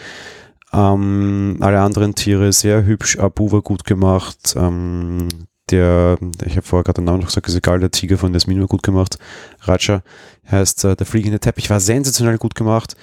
Ähm, 0.73 1.57
alle 1.61 1.79
anderen 1.79 2.13
Tiere 2.13 2.51
sehr 2.51 2.85
hübsch, 2.85 3.17
Abu 3.19 3.51
war 3.53 3.61
gut 3.61 3.85
gemacht. 3.85 4.53
Ähm, 4.57 5.29
der, 5.69 6.17
ich 6.45 6.55
habe 6.55 6.65
vorher 6.65 6.83
gerade 6.83 7.01
den 7.01 7.05
Namen 7.05 7.19
noch 7.19 7.27
gesagt, 7.27 7.47
ist 7.47 7.55
egal, 7.55 7.79
der 7.79 7.91
Tiger 7.91 8.17
von 8.17 8.33
Jasmin 8.33 8.59
war 8.59 8.67
gut 8.67 8.83
gemacht. 8.83 9.17
Raja 9.61 10.01
heißt 10.49 10.85
äh, 10.85 10.95
der 10.95 11.05
fliegende 11.05 11.39
Teppich, 11.39 11.69
war 11.69 11.79
sensationell 11.79 12.37
gut 12.37 12.55
gemacht. 12.55 12.95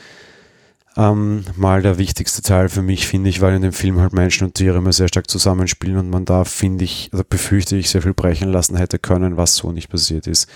Ähm, 0.96 1.44
mal 1.56 1.82
der 1.82 1.98
wichtigste 1.98 2.40
Teil 2.42 2.68
für 2.68 2.82
mich, 2.82 3.06
finde 3.06 3.28
ich, 3.28 3.40
weil 3.40 3.56
in 3.56 3.62
dem 3.62 3.72
Film 3.72 4.00
halt 4.00 4.12
Menschen 4.12 4.46
und 4.46 4.54
Tiere 4.54 4.78
immer 4.78 4.92
sehr 4.92 5.08
stark 5.08 5.28
zusammenspielen 5.28 5.98
und 5.98 6.08
man 6.08 6.24
da, 6.24 6.44
finde 6.44 6.84
ich, 6.84 7.08
also 7.12 7.24
befürchte 7.28 7.76
ich, 7.76 7.90
sehr 7.90 8.02
viel 8.02 8.14
brechen 8.14 8.50
lassen 8.50 8.76
hätte 8.76 9.00
können, 9.00 9.36
was 9.36 9.56
so 9.56 9.72
nicht 9.72 9.88
passiert 9.88 10.28
ist. 10.28 10.48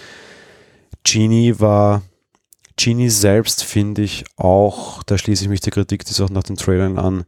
Genie 1.03 1.59
war, 1.59 2.03
Genie 2.77 3.11
selbst 3.11 3.65
finde 3.65 4.03
ich 4.03 4.25
auch, 4.37 5.03
da 5.03 5.19
schließe 5.19 5.43
ich 5.43 5.51
mich 5.51 5.61
der 5.61 5.73
Kritik, 5.73 6.05
die 6.05 6.13
es 6.13 6.21
auch 6.21 6.31
nach 6.31 6.45
den 6.45 6.57
Trailern 6.57 6.99
an 6.99 7.25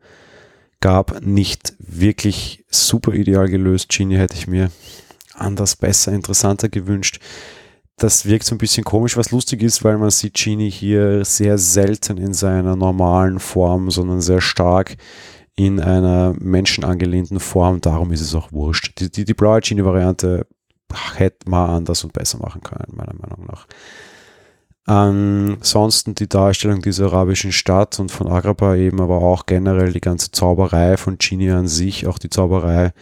gab, 0.81 1.24
nicht 1.24 1.74
wirklich 1.78 2.64
super 2.70 3.12
ideal 3.12 3.49
gelöst. 3.49 3.89
Genie 3.91 4.16
hätte 4.16 4.37
ich 4.37 4.47
mir 4.47 4.70
anders, 5.35 5.76
besser, 5.76 6.12
interessanter 6.12 6.68
gewünscht. 6.68 7.20
das 7.97 8.24
wirkt 8.24 8.47
so 8.47 8.55
ein 8.55 8.59
bisschen 8.59 8.83
komisch, 8.85 9.18
was 9.18 9.31
lustig 9.31 9.62
ist, 9.62 9.85
weil 9.85 9.99
man 9.99 10.11
sieht 10.11 10.35
Genie 10.35 10.70
hier 10.70 11.22
sehr 11.24 11.59
selten 11.59 12.16
in 12.16 12.33
seiner 12.33 12.74
normalen 12.74 13.39
Form, 13.39 13.91
sondern 13.91 14.22
sehr 14.22 14.41
stark 14.41 14.97
in 15.55 15.81
einer 15.81 16.35
menschenangelehnten 16.39 17.41
Form. 17.41 17.83
Darum 17.83 18.11
ist 18.11 18.22
es 18.22 18.35
auch 18.35 18.53
wurscht. 18.53 18.99
Die, 19.01 19.11
die, 19.11 19.26
die 19.26 19.35
blaue 19.35 19.61
Genie-Variante 19.61 20.47
hätte 21.14 21.51
man 21.51 21.68
anders 21.68 22.03
und 22.03 22.14
besser 22.14 22.39
machen 22.39 22.62
können, 22.62 22.97
meiner 22.97 23.14
Meinung 23.14 23.45
nach. 23.47 23.66
Ansonsten 24.91 26.16
die 26.16 26.28
Darstellung 26.28 26.82
dieser 26.82 27.05
arabischen 27.05 27.53
Stadt 27.53 28.01
und 28.01 28.11
von 28.11 28.26
Agrabah 28.26 28.74
eben, 28.74 29.01
aber 29.01 29.18
auch 29.18 29.47
generell 29.47 29.93
die 29.93 30.01
ganze 30.01 30.32
Zauberei 30.32 30.97
von 30.97 31.16
Genie 31.16 31.53
an 31.53 31.68
sich, 31.68 32.09
auch 32.09 32.18
die 32.18 32.28
Zauberei 32.28 32.93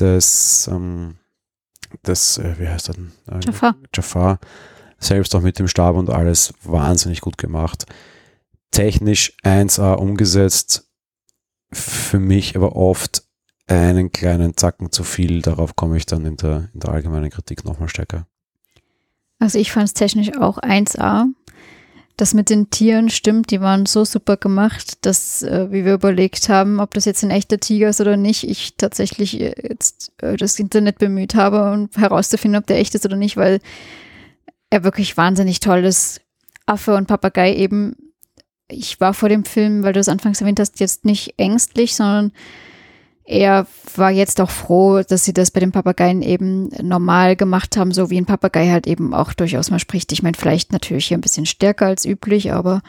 des, 0.00 0.70
ähm, 0.72 1.16
des 2.06 2.38
äh, 2.38 2.54
wie 2.58 2.66
heißt 2.66 2.88
er 2.88 2.94
denn? 2.94 3.12
Äh, 3.30 3.40
Jafar. 3.44 3.76
Jafar, 3.94 4.40
selbst 4.98 5.34
auch 5.34 5.42
mit 5.42 5.58
dem 5.58 5.68
Stab 5.68 5.96
und 5.96 6.08
alles 6.08 6.54
wahnsinnig 6.64 7.20
gut 7.20 7.36
gemacht. 7.36 7.84
Technisch 8.70 9.36
1A 9.44 9.96
umgesetzt, 9.96 10.88
für 11.74 12.20
mich 12.20 12.56
aber 12.56 12.74
oft 12.74 13.22
einen 13.66 14.12
kleinen 14.12 14.56
Zacken 14.56 14.90
zu 14.92 15.04
viel. 15.04 15.42
Darauf 15.42 15.76
komme 15.76 15.98
ich 15.98 16.06
dann 16.06 16.24
in 16.24 16.38
der, 16.38 16.70
in 16.72 16.80
der 16.80 16.88
allgemeinen 16.88 17.28
Kritik 17.28 17.66
nochmal 17.66 17.90
stärker. 17.90 18.26
Also 19.42 19.58
ich 19.58 19.72
fand 19.72 19.86
es 19.86 19.94
technisch 19.94 20.36
auch 20.38 20.58
1A. 20.58 21.24
Das 22.16 22.32
mit 22.32 22.48
den 22.48 22.70
Tieren 22.70 23.10
stimmt, 23.10 23.50
die 23.50 23.60
waren 23.60 23.86
so 23.86 24.04
super 24.04 24.36
gemacht, 24.36 25.04
dass, 25.04 25.42
äh, 25.42 25.66
wie 25.72 25.84
wir 25.84 25.94
überlegt 25.94 26.48
haben, 26.48 26.78
ob 26.78 26.94
das 26.94 27.06
jetzt 27.06 27.24
ein 27.24 27.32
echter 27.32 27.58
Tiger 27.58 27.88
ist 27.88 28.00
oder 28.00 28.16
nicht, 28.16 28.48
ich 28.48 28.76
tatsächlich 28.76 29.40
äh, 29.40 29.52
jetzt 29.68 30.12
äh, 30.18 30.36
das 30.36 30.60
Internet 30.60 30.98
bemüht 30.98 31.34
habe, 31.34 31.72
um 31.72 31.88
herauszufinden, 31.96 32.60
ob 32.60 32.68
der 32.68 32.78
echt 32.78 32.94
ist 32.94 33.04
oder 33.04 33.16
nicht, 33.16 33.36
weil 33.36 33.58
er 34.70 34.84
wirklich 34.84 35.16
wahnsinnig 35.16 35.58
toll 35.58 35.84
ist. 35.84 36.20
Affe 36.66 36.94
und 36.94 37.08
Papagei 37.08 37.56
eben. 37.56 37.96
Ich 38.68 39.00
war 39.00 39.12
vor 39.12 39.28
dem 39.28 39.44
Film, 39.44 39.82
weil 39.82 39.92
du 39.92 39.98
es 39.98 40.08
anfangs 40.08 40.40
erwähnt 40.40 40.60
hast, 40.60 40.78
jetzt 40.78 41.04
nicht 41.04 41.34
ängstlich, 41.36 41.96
sondern 41.96 42.30
er 43.32 43.66
war 43.96 44.10
jetzt 44.10 44.40
auch 44.42 44.50
froh, 44.50 45.02
dass 45.02 45.24
sie 45.24 45.32
das 45.32 45.50
bei 45.50 45.60
den 45.60 45.72
Papageien 45.72 46.20
eben 46.20 46.68
normal 46.82 47.34
gemacht 47.34 47.78
haben, 47.78 47.90
so 47.90 48.10
wie 48.10 48.18
ein 48.18 48.26
Papagei 48.26 48.70
halt 48.70 48.86
eben 48.86 49.14
auch 49.14 49.32
durchaus 49.32 49.70
mal 49.70 49.78
spricht. 49.78 50.12
Ich 50.12 50.22
meine, 50.22 50.36
vielleicht 50.36 50.70
natürlich 50.70 51.06
hier 51.06 51.16
ein 51.16 51.22
bisschen 51.22 51.46
stärker 51.46 51.86
als 51.86 52.04
üblich, 52.04 52.52
aber 52.52 52.82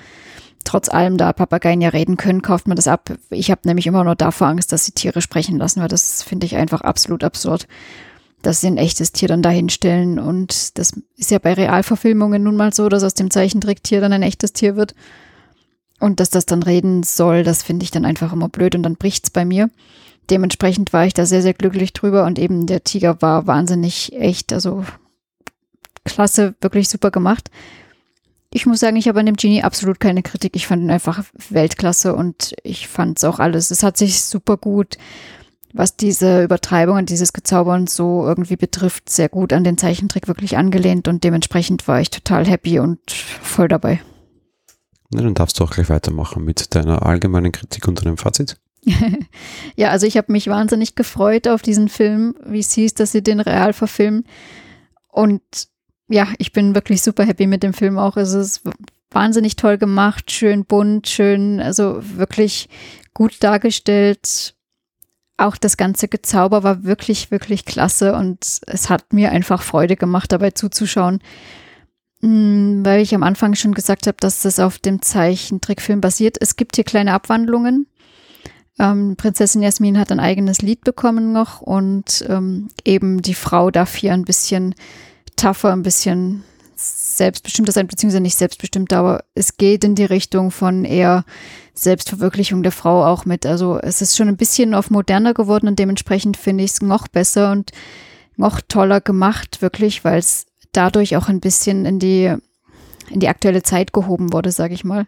trotz 0.66 0.90
allem, 0.90 1.18
da 1.18 1.32
Papageien 1.32 1.80
ja 1.80 1.90
reden 1.90 2.18
können, 2.18 2.42
kauft 2.42 2.68
man 2.68 2.76
das 2.76 2.90
ab. 2.90 3.14
Ich 3.30 3.52
habe 3.52 3.62
nämlich 3.64 3.88
immer 3.88 4.04
nur 4.04 4.16
davor 4.16 4.48
Angst, 4.48 4.74
dass 4.74 4.84
sie 4.84 4.92
Tiere 4.92 5.22
sprechen 5.22 5.58
lassen, 5.58 5.82
weil 5.82 5.88
das 5.88 6.24
finde 6.24 6.46
ich 6.46 6.58
einfach 6.58 6.82
absolut 6.82 7.24
absurd, 7.24 7.68
dass 8.42 8.60
sie 8.60 8.68
ein 8.68 8.78
echtes 8.78 9.14
Tier 9.14 9.30
dann 9.30 9.42
dahinstellen. 9.42 10.20
Und 10.20 10.78
das 10.78 10.92
ist 11.16 11.32
ja 11.32 11.40
bei 11.40 11.54
Realverfilmungen 11.54 12.44
nun 12.44 12.58
mal 12.58 12.74
so, 12.74 12.90
dass 12.90 13.04
aus 13.04 13.14
dem 13.14 13.32
Zeichentricktier 13.32 14.02
dann 14.02 14.12
ein 14.12 14.24
echtes 14.24 14.52
Tier 14.52 14.76
wird. 14.76 14.94
Und 16.02 16.20
dass 16.20 16.30
das 16.30 16.46
dann 16.46 16.64
reden 16.64 17.04
soll, 17.04 17.44
das 17.44 17.64
finde 17.64 17.86
ich 17.86 17.92
dann 17.92 18.04
einfach 18.04 18.34
immer 18.34 18.50
blöd 18.50 18.76
und 18.76 18.84
dann 18.84 18.98
bricht's 18.98 19.30
bei 19.30 19.46
mir 19.46 19.70
dementsprechend 20.30 20.94
war 20.94 21.06
ich 21.06 21.14
da 21.14 21.26
sehr, 21.26 21.42
sehr 21.42 21.54
glücklich 21.54 21.94
drüber 21.94 22.26
und 22.26 22.40
eben 22.40 22.66
der 22.68 22.84
Tiger 22.84 23.22
war 23.22 23.48
wahnsinnig 23.48 24.14
echt, 24.14 24.54
also 24.54 24.86
klasse, 26.06 26.56
wirklich 26.62 26.90
super 26.90 27.12
gemacht. 27.12 27.50
Ich 28.52 28.66
muss 28.66 28.80
sagen, 28.80 28.98
ich 28.98 29.08
habe 29.08 29.20
an 29.20 29.26
dem 29.26 29.36
Genie 29.36 29.64
absolut 29.64 30.00
keine 30.00 30.22
Kritik. 30.22 30.56
Ich 30.56 30.68
fand 30.68 30.84
ihn 30.84 30.92
einfach 30.92 31.24
Weltklasse 31.50 32.14
und 32.14 32.54
ich 32.64 32.88
fand 32.88 33.18
es 33.18 33.24
auch 33.24 33.40
alles. 33.40 33.72
Es 33.72 33.82
hat 33.82 33.98
sich 33.98 34.22
super 34.22 34.58
gut, 34.58 34.98
was 35.74 35.98
diese 35.98 36.44
Übertreibung 36.44 36.98
und 36.98 37.10
dieses 37.10 37.34
Gezauber 37.34 37.74
und 37.74 37.90
so 37.90 38.26
irgendwie 38.26 38.56
betrifft, 38.56 39.10
sehr 39.10 39.28
gut 39.28 39.54
an 39.54 39.64
den 39.64 39.80
Zeichentrick 39.80 40.28
wirklich 40.28 40.56
angelehnt 40.56 41.08
und 41.08 41.24
dementsprechend 41.24 41.88
war 41.88 42.00
ich 42.00 42.12
total 42.12 42.46
happy 42.46 42.78
und 42.78 43.00
voll 43.10 43.68
dabei. 43.68 44.02
Na, 45.10 45.24
dann 45.24 45.34
darfst 45.34 45.60
du 45.60 45.64
auch 45.64 45.72
gleich 45.72 45.90
weitermachen 45.90 46.44
mit 46.44 46.76
deiner 46.76 47.04
allgemeinen 47.04 47.52
Kritik 47.52 47.88
und 47.88 48.04
deinem 48.04 48.18
Fazit. 48.18 48.58
ja, 49.76 49.90
also 49.90 50.06
ich 50.06 50.18
habe 50.18 50.32
mich 50.32 50.48
wahnsinnig 50.48 50.96
gefreut 50.96 51.48
auf 51.48 51.62
diesen 51.62 51.90
Film, 51.90 52.36
wie 52.46 52.60
es 52.60 52.74
hieß, 52.74 52.94
dass 52.96 53.12
sie 53.12 53.24
den 53.24 53.40
real 53.40 53.74
verfilmen. 53.74 54.26
Und 55.08 55.42
ja, 56.10 56.28
ich 56.38 56.52
bin 56.52 56.76
wirklich 56.76 57.02
super 57.02 57.26
happy 57.26 57.48
mit 57.48 57.64
dem 57.64 57.74
Film 57.74 57.98
auch. 57.98 58.18
Es 58.18 58.34
ist 58.34 58.62
wahnsinnig 59.12 59.56
toll 59.56 59.78
gemacht, 59.78 60.32
schön 60.32 60.66
bunt, 60.66 61.08
schön, 61.08 61.60
also 61.60 62.00
wirklich 62.02 62.68
gut 63.14 63.44
dargestellt. 63.44 64.56
Auch 65.38 65.58
das 65.58 65.78
ganze 65.78 66.08
Gezauber 66.08 66.64
war 66.64 66.84
wirklich, 66.84 67.32
wirklich 67.32 67.66
klasse 67.66 68.16
und 68.16 68.62
es 68.68 68.90
hat 68.90 69.14
mir 69.14 69.32
einfach 69.32 69.62
Freude 69.62 69.96
gemacht, 69.96 70.32
dabei 70.32 70.52
zuzuschauen. 70.52 71.20
Hm, 72.22 72.86
weil 72.86 73.02
ich 73.02 73.14
am 73.14 73.24
Anfang 73.24 73.56
schon 73.56 73.74
gesagt 73.74 74.08
habe, 74.08 74.18
dass 74.20 74.42
das 74.42 74.60
auf 74.60 74.80
dem 74.80 75.02
Zeichentrickfilm 75.02 76.02
basiert. 76.02 76.38
Es 76.40 76.56
gibt 76.56 76.76
hier 76.76 76.86
kleine 76.86 77.14
Abwandlungen, 77.14 77.88
ähm, 78.80 79.16
Prinzessin 79.16 79.62
Jasmin 79.62 80.00
hat 80.00 80.12
ein 80.12 80.20
eigenes 80.20 80.62
Lied 80.62 80.84
bekommen 80.84 81.32
noch 81.32 81.62
und 81.62 82.26
ähm, 82.28 82.70
eben 82.86 83.22
die 83.22 83.36
Frau 83.36 83.72
darf 83.72 83.96
hier 83.96 84.14
ein 84.14 84.26
bisschen 84.26 84.76
tougher, 85.36 85.72
ein 85.72 85.84
bisschen 85.84 86.44
selbstbestimmter 86.76 87.72
sein, 87.72 87.88
beziehungsweise 87.88 88.22
nicht 88.22 88.38
selbstbestimmt, 88.38 88.92
aber 88.94 89.24
es 89.36 89.58
geht 89.58 89.84
in 89.84 89.96
die 89.96 90.06
Richtung 90.06 90.52
von 90.52 90.86
eher 90.86 91.24
Selbstverwirklichung 91.76 92.64
der 92.64 92.72
Frau 92.72 93.06
auch 93.06 93.26
mit. 93.26 93.46
Also 93.46 93.80
es 93.80 94.02
ist 94.02 94.18
schon 94.18 94.28
ein 94.28 94.38
bisschen 94.38 94.74
auf 94.74 94.90
moderner 94.90 95.34
geworden 95.34 95.68
und 95.68 95.80
dementsprechend 95.80 96.36
finde 96.36 96.64
ich 96.64 96.72
es 96.72 96.82
noch 96.82 97.08
besser 97.08 97.52
und 97.52 97.72
noch 98.36 98.62
toller 98.62 99.02
gemacht, 99.02 99.62
wirklich, 99.62 100.04
weil 100.04 100.20
es 100.20 100.48
dadurch 100.72 101.16
auch 101.16 101.30
ein 101.30 101.40
bisschen 101.40 101.86
in 101.86 102.00
die, 102.00 102.34
in 103.10 103.20
die 103.20 103.30
aktuelle 103.30 103.64
Zeit 103.64 103.94
gehoben 103.94 104.34
wurde, 104.34 104.52
sage 104.52 104.74
ich 104.74 104.84
mal. 104.84 105.06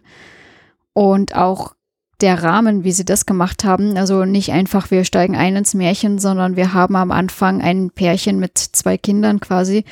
Und 0.92 1.34
auch 1.34 1.74
der 2.20 2.42
Rahmen, 2.42 2.84
wie 2.84 2.92
sie 2.92 3.04
das 3.04 3.26
gemacht 3.26 3.64
haben. 3.64 3.96
Also 3.96 4.24
nicht 4.24 4.52
einfach, 4.52 4.90
wir 4.90 5.04
steigen 5.04 5.36
ein 5.36 5.56
ins 5.56 5.74
Märchen, 5.74 6.18
sondern 6.18 6.56
wir 6.56 6.72
haben 6.72 6.96
am 6.96 7.10
Anfang 7.10 7.60
ein 7.60 7.90
Pärchen 7.90 8.38
mit 8.38 8.56
zwei 8.58 8.96
Kindern 8.96 9.40
quasi 9.40 9.84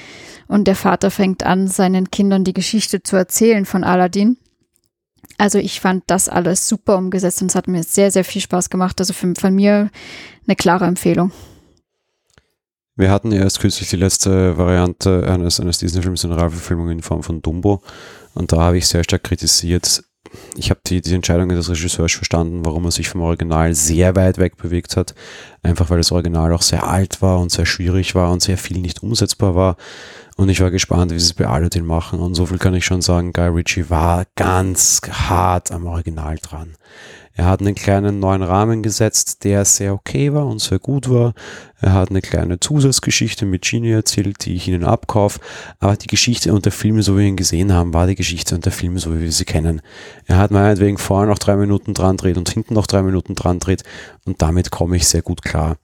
und 0.49 0.66
der 0.66 0.77
Vater 0.77 1.11
fängt 1.11 1.45
an, 1.45 1.68
seinen 1.68 2.11
Kindern 2.11 2.45
die 2.45 2.55
Geschichte 2.55 3.03
zu 3.03 3.16
erzählen 3.16 3.66
von 3.66 3.85
Aladdin. 3.85 4.39
Also 5.37 5.59
ich 5.59 5.81
fand 5.81 6.05
das 6.07 6.29
alles 6.29 6.68
super 6.68 6.97
umgesetzt 6.97 7.43
und 7.43 7.51
es 7.51 7.55
hat 7.55 7.68
mir 7.68 7.83
sehr, 7.83 8.11
sehr 8.11 8.25
viel 8.25 8.41
Spaß 8.41 8.70
gemacht. 8.70 9.01
Also 9.01 9.12
für, 9.12 9.35
von 9.39 9.55
mir 9.55 9.91
eine 10.47 10.57
klare 10.57 10.87
Empfehlung. 10.87 11.33
Wir 12.97 13.11
hatten 13.11 13.33
erst 13.33 13.59
kürzlich 13.59 13.91
die 13.91 13.97
letzte 13.97 14.57
Variante 14.57 15.27
eines, 15.29 15.59
eines 15.59 15.79
Disney-Films 15.79 16.22
in 16.22 16.33
Realverfilmung 16.33 16.91
in 16.91 17.03
Form 17.03 17.25
von 17.25 17.43
Dumbo 17.43 17.83
und 18.35 18.53
da 18.53 18.59
habe 18.59 18.79
ich 18.79 18.87
sehr 18.87 19.03
stark 19.03 19.25
kritisiert, 19.25 20.05
ich 20.57 20.70
habe 20.70 20.80
die, 20.87 21.01
die 21.01 21.14
Entscheidung 21.14 21.49
des 21.49 21.68
Regisseurs 21.68 22.12
verstanden, 22.12 22.64
warum 22.64 22.85
er 22.85 22.91
sich 22.91 23.09
vom 23.09 23.22
Original 23.22 23.74
sehr 23.74 24.16
weit 24.16 24.39
weg 24.39 24.57
bewegt 24.57 24.97
hat. 24.97 25.14
Einfach 25.62 25.91
weil 25.91 25.99
das 25.99 26.12
Original 26.12 26.53
auch 26.53 26.62
sehr 26.62 26.87
alt 26.87 27.22
war 27.22 27.39
und 27.41 27.51
sehr 27.51 27.66
schwierig 27.66 28.14
war 28.14 28.30
und 28.30 28.43
sehr 28.43 28.59
viel 28.59 28.78
nicht 28.78 29.03
umsetzbar 29.03 29.55
war. 29.55 29.76
Und 30.37 30.49
ich 30.49 30.61
war 30.61 30.70
gespannt, 30.70 31.12
wie 31.12 31.18
sie 31.18 31.26
es 31.26 31.35
bei 31.35 31.47
Aladdin 31.47 31.87
machen. 31.87 32.20
Und 32.20 32.35
so 32.35 32.47
viel 32.47 32.59
kann 32.59 32.74
ich 32.74 32.85
schon 32.85 33.03
sagen, 33.03 33.32
Guy 33.32 33.49
Ritchie 33.49 33.89
war 33.89 34.24
ganz 34.35 35.01
hart 35.09 35.70
am 35.70 35.87
Original 35.87 36.39
dran. 36.43 36.76
Er 37.37 37.47
hat 37.47 37.61
einen 37.61 37.74
kleinen 37.74 38.20
neuen 38.20 38.43
Rahmen 38.43 38.82
gesetzt, 38.82 39.43
der 39.43 39.64
sehr 39.64 39.93
okay 39.93 40.32
war 40.32 40.47
und 40.47 40.61
sehr 40.61 40.78
gut 40.78 41.11
war. 41.11 41.35
Er 41.80 41.93
hat 41.93 42.11
eine 42.11 42.22
kleine 42.22 42.61
Zusatzgeschichte 42.61 43.45
mit 43.45 43.62
Genie 43.62 43.91
erzählt, 43.91 44.45
die 44.47 44.55
ich 44.55 44.68
Ihnen 44.68 44.85
abkaufe. 44.85 45.41
Aber 45.80 45.97
die 45.97 46.07
Geschichte 46.07 46.53
und 46.53 46.64
der 46.64 46.72
Film, 46.72 47.03
so 47.03 47.14
wie 47.14 47.22
wir 47.22 47.26
ihn 47.26 47.37
gesehen 47.37 47.72
haben, 47.72 47.93
war 47.93 48.07
die 48.07 48.14
Geschichte 48.14 48.55
und 48.55 48.64
der 48.64 48.72
Film, 48.72 48.99
so 48.99 49.12
wie 49.14 49.20
wir 49.20 49.32
sie 49.32 49.45
kennen. 49.45 49.82
Er 50.26 50.39
hat 50.39 50.53
meinetwegen 50.53 50.97
vorher 50.97 51.28
noch 51.28 51.41
drei 51.41 51.57
Minuten 51.57 51.93
dran 51.93 52.16
dreht 52.16 52.37
und 52.37 52.49
hinten 52.49 52.74
noch 52.74 52.87
drei 52.87 53.03
Minuten 53.03 53.35
dran 53.35 53.59
dreht 53.59 53.82
und 54.24 54.41
damit 54.41 54.70
komme 54.70 54.97
ich 54.97 55.09
sehr 55.09 55.22
gut 55.22 55.43
klar. 55.43 55.76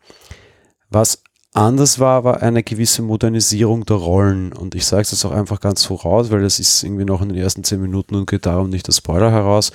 Was 0.88 1.22
anders 1.52 1.98
war, 1.98 2.24
war 2.24 2.42
eine 2.42 2.62
gewisse 2.62 3.02
Modernisierung 3.02 3.84
der 3.84 3.96
Rollen. 3.96 4.52
Und 4.52 4.74
ich 4.74 4.86
sage 4.86 5.02
es 5.02 5.10
jetzt 5.10 5.24
auch 5.24 5.32
einfach 5.32 5.60
ganz 5.60 5.82
so 5.82 5.94
raus, 5.94 6.30
weil 6.30 6.42
das 6.42 6.60
ist 6.60 6.82
irgendwie 6.84 7.04
noch 7.04 7.22
in 7.22 7.30
den 7.30 7.38
ersten 7.38 7.64
zehn 7.64 7.80
Minuten 7.80 8.14
und 8.14 8.30
geht 8.30 8.46
darum 8.46 8.70
nicht 8.70 8.86
der 8.86 8.92
Spoiler 8.92 9.32
heraus. 9.32 9.72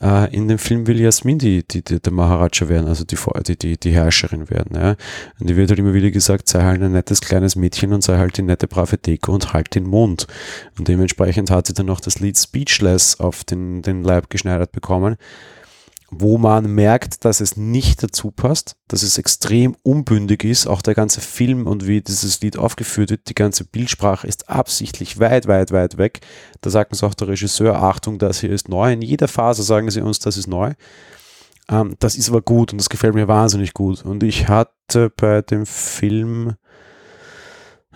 Äh, 0.00 0.34
in 0.34 0.46
dem 0.46 0.58
Film 0.58 0.86
will 0.86 1.00
Jasmin 1.00 1.38
die, 1.38 1.66
die, 1.66 1.82
die, 1.82 2.00
der 2.00 2.12
Maharaja 2.12 2.68
werden, 2.68 2.86
also 2.86 3.04
die, 3.04 3.16
die, 3.56 3.76
die, 3.76 3.90
Herrscherin 3.90 4.48
werden. 4.48 4.76
Ja? 4.76 4.94
Und 5.40 5.48
die 5.50 5.56
wird 5.56 5.70
halt 5.70 5.80
immer 5.80 5.94
wieder 5.94 6.10
gesagt, 6.10 6.48
sei 6.48 6.62
halt 6.62 6.82
ein 6.82 6.92
nettes 6.92 7.20
kleines 7.20 7.56
Mädchen 7.56 7.92
und 7.92 8.02
sei 8.02 8.16
halt 8.16 8.36
die 8.36 8.42
nette 8.42 8.68
brave 8.68 8.96
Deko 8.96 9.32
und 9.32 9.52
halt 9.52 9.74
den 9.74 9.84
Mund. 9.84 10.26
Und 10.78 10.86
dementsprechend 10.86 11.50
hat 11.50 11.66
sie 11.66 11.74
dann 11.74 11.86
noch 11.86 12.00
das 12.00 12.20
Lied 12.20 12.38
Speechless 12.38 13.18
auf 13.18 13.42
den, 13.42 13.82
den 13.82 14.04
Leib 14.04 14.30
geschneidert 14.30 14.70
bekommen 14.70 15.16
wo 16.10 16.38
man 16.38 16.74
merkt, 16.74 17.24
dass 17.24 17.40
es 17.40 17.56
nicht 17.56 18.02
dazu 18.02 18.30
passt, 18.30 18.76
dass 18.88 19.02
es 19.02 19.18
extrem 19.18 19.76
unbündig 19.82 20.42
ist. 20.42 20.66
Auch 20.66 20.80
der 20.80 20.94
ganze 20.94 21.20
Film 21.20 21.66
und 21.66 21.86
wie 21.86 22.00
dieses 22.00 22.40
Lied 22.40 22.56
aufgeführt 22.56 23.10
wird, 23.10 23.28
die 23.28 23.34
ganze 23.34 23.64
Bildsprache 23.64 24.26
ist 24.26 24.48
absichtlich 24.48 25.18
weit, 25.18 25.46
weit, 25.48 25.70
weit 25.70 25.98
weg. 25.98 26.20
Da 26.62 26.70
sagt 26.70 26.92
uns 26.92 27.02
auch 27.02 27.14
der 27.14 27.28
Regisseur, 27.28 27.82
Achtung, 27.82 28.18
das 28.18 28.40
hier 28.40 28.50
ist 28.50 28.68
neu. 28.68 28.92
In 28.92 29.02
jeder 29.02 29.28
Phase 29.28 29.62
sagen 29.62 29.90
sie 29.90 30.00
uns, 30.00 30.18
das 30.18 30.38
ist 30.38 30.46
neu. 30.46 30.72
Ähm, 31.70 31.94
das 31.98 32.16
ist 32.16 32.30
aber 32.30 32.40
gut 32.40 32.72
und 32.72 32.78
das 32.78 32.88
gefällt 32.88 33.14
mir 33.14 33.28
wahnsinnig 33.28 33.74
gut. 33.74 34.02
Und 34.02 34.22
ich 34.22 34.48
hatte 34.48 35.10
bei 35.14 35.42
dem 35.42 35.66
Film 35.66 36.54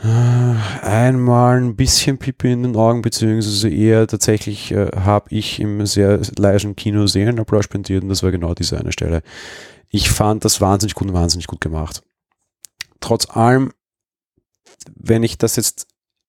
Einmal 0.03 1.59
ein 1.59 1.77
bisschen 1.77 2.19
Pipi 2.19 2.51
in 2.51 2.65
den 2.65 2.77
Augen, 2.77 3.03
beziehungsweise 3.03 3.69
eher 3.69 4.09
tatsächlich 4.09 4.73
äh, 4.73 4.91
habe 4.97 5.27
ich 5.31 5.61
im 5.61 5.87
sehr 5.87 6.21
leisen 6.37 6.75
Kino 6.75 7.07
Seelenapplaus 7.07 7.65
spendiert 7.65 8.03
und 8.03 8.09
das 8.09 8.25
war 8.25 8.33
genau 8.33 8.53
diese 8.55 8.79
eine 8.79 8.91
Stelle. 8.91 9.23
Ich 9.91 10.11
fand 10.11 10.45
das 10.45 10.61
wahnsinnig 10.61 10.95
gut 10.95 11.09
und 11.09 11.15
wahnsinnig 11.15 11.47
gut 11.47 11.61
gemacht. 11.61 12.03
Trotz 12.99 13.31
allem, 13.31 13.73
wenn 14.97 15.23
ich 15.23 15.39
das 15.39 15.55
jetzt, 15.55 15.87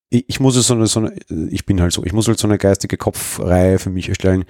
ich, 0.08 0.24
ich 0.28 0.38
muss 0.38 0.54
so 0.54 0.74
eine, 0.74 0.86
so 0.86 1.00
eine, 1.00 1.16
ich 1.50 1.66
bin 1.66 1.80
halt 1.80 1.92
so, 1.92 2.04
ich 2.04 2.12
muss 2.12 2.28
halt 2.28 2.38
so 2.38 2.46
eine 2.46 2.58
geistige 2.58 2.96
Kopfreihe 2.96 3.80
für 3.80 3.90
mich 3.90 4.08
erstellen, 4.08 4.44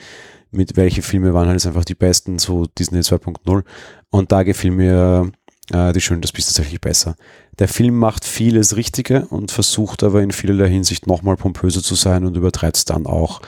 mit 0.50 0.76
welche 0.76 1.00
Filme 1.00 1.32
waren 1.32 1.48
halt 1.48 1.64
einfach 1.66 1.84
die 1.86 1.94
besten, 1.94 2.38
so 2.38 2.66
Disney 2.66 3.00
2.0 3.00 3.64
und 4.10 4.32
da 4.32 4.42
gefiel 4.42 4.70
mir 4.70 5.32
äh, 5.72 5.92
die 5.92 6.00
Schön, 6.00 6.20
das 6.20 6.32
bist 6.32 6.48
tatsächlich 6.48 6.80
besser. 6.80 7.16
Der 7.58 7.68
Film 7.68 7.96
macht 7.96 8.24
vieles 8.24 8.76
Richtige 8.76 9.26
und 9.26 9.50
versucht 9.50 10.02
aber 10.02 10.22
in 10.22 10.32
vielerlei 10.32 10.68
Hinsicht 10.68 11.06
nochmal 11.06 11.36
pompöser 11.36 11.82
zu 11.82 11.94
sein 11.94 12.24
und 12.24 12.36
übertreibt 12.36 12.76
es 12.76 12.84
dann 12.84 13.06
auch. 13.06 13.40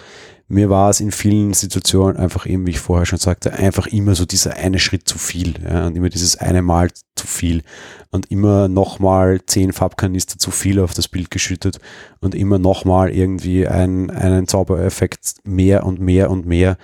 Mir 0.48 0.70
war 0.70 0.90
es 0.90 1.00
in 1.00 1.10
vielen 1.10 1.54
Situationen 1.54 2.16
einfach 2.16 2.46
eben, 2.46 2.66
wie 2.66 2.70
ich 2.70 2.78
vorher 2.78 3.04
schon 3.04 3.18
sagte, 3.18 3.54
einfach 3.54 3.88
immer 3.88 4.14
so 4.14 4.24
dieser 4.24 4.54
eine 4.54 4.78
Schritt 4.78 5.08
zu 5.08 5.18
viel 5.18 5.54
ja, 5.60 5.88
und 5.88 5.96
immer 5.96 6.08
dieses 6.08 6.36
eine 6.36 6.62
Mal 6.62 6.90
zu 7.16 7.26
viel 7.26 7.62
und 8.12 8.30
immer 8.30 8.68
nochmal 8.68 9.40
zehn 9.44 9.72
Farbkanister 9.72 10.38
zu 10.38 10.52
viel 10.52 10.78
auf 10.78 10.94
das 10.94 11.08
Bild 11.08 11.32
geschüttet 11.32 11.80
und 12.20 12.36
immer 12.36 12.60
nochmal 12.60 13.10
irgendwie 13.10 13.66
ein, 13.66 14.10
einen 14.10 14.46
Zaubereffekt 14.46 15.34
mehr 15.42 15.84
und 15.84 15.98
mehr 15.98 16.30
und 16.30 16.46
mehr. 16.46 16.78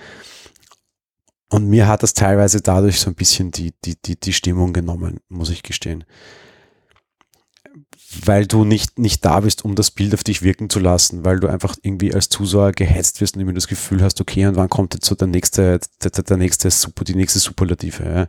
Und 1.53 1.67
mir 1.67 1.87
hat 1.87 2.01
das 2.01 2.13
teilweise 2.15 2.61
dadurch 2.61 2.99
so 2.99 3.11
ein 3.11 3.15
bisschen 3.15 3.51
die, 3.51 3.73
die, 3.85 3.95
die, 4.03 4.19
die 4.19 4.33
Stimmung 4.33 4.73
genommen, 4.73 5.19
muss 5.29 5.51
ich 5.51 5.61
gestehen 5.61 6.03
weil 8.25 8.45
du 8.45 8.63
nicht, 8.63 8.99
nicht 8.99 9.23
da 9.25 9.39
bist, 9.39 9.65
um 9.65 9.75
das 9.75 9.91
Bild 9.91 10.13
auf 10.13 10.23
dich 10.23 10.41
wirken 10.41 10.69
zu 10.69 10.79
lassen, 10.79 11.25
weil 11.25 11.39
du 11.39 11.47
einfach 11.47 11.75
irgendwie 11.81 12.13
als 12.13 12.29
Zuschauer 12.29 12.71
gehetzt 12.71 13.21
wirst 13.21 13.35
und 13.35 13.41
immer 13.41 13.53
das 13.53 13.67
Gefühl 13.67 14.03
hast, 14.03 14.21
okay, 14.21 14.45
und 14.45 14.55
wann 14.55 14.69
kommt 14.69 14.93
jetzt 14.93 15.05
so 15.05 15.15
der 15.15 15.27
nächste, 15.27 15.79
der, 16.03 16.11
der 16.11 16.37
nächste 16.37 16.69
Super, 16.69 17.03
die 17.03 17.15
nächste 17.15 17.39
Superlative, 17.39 18.03
ja. 18.03 18.27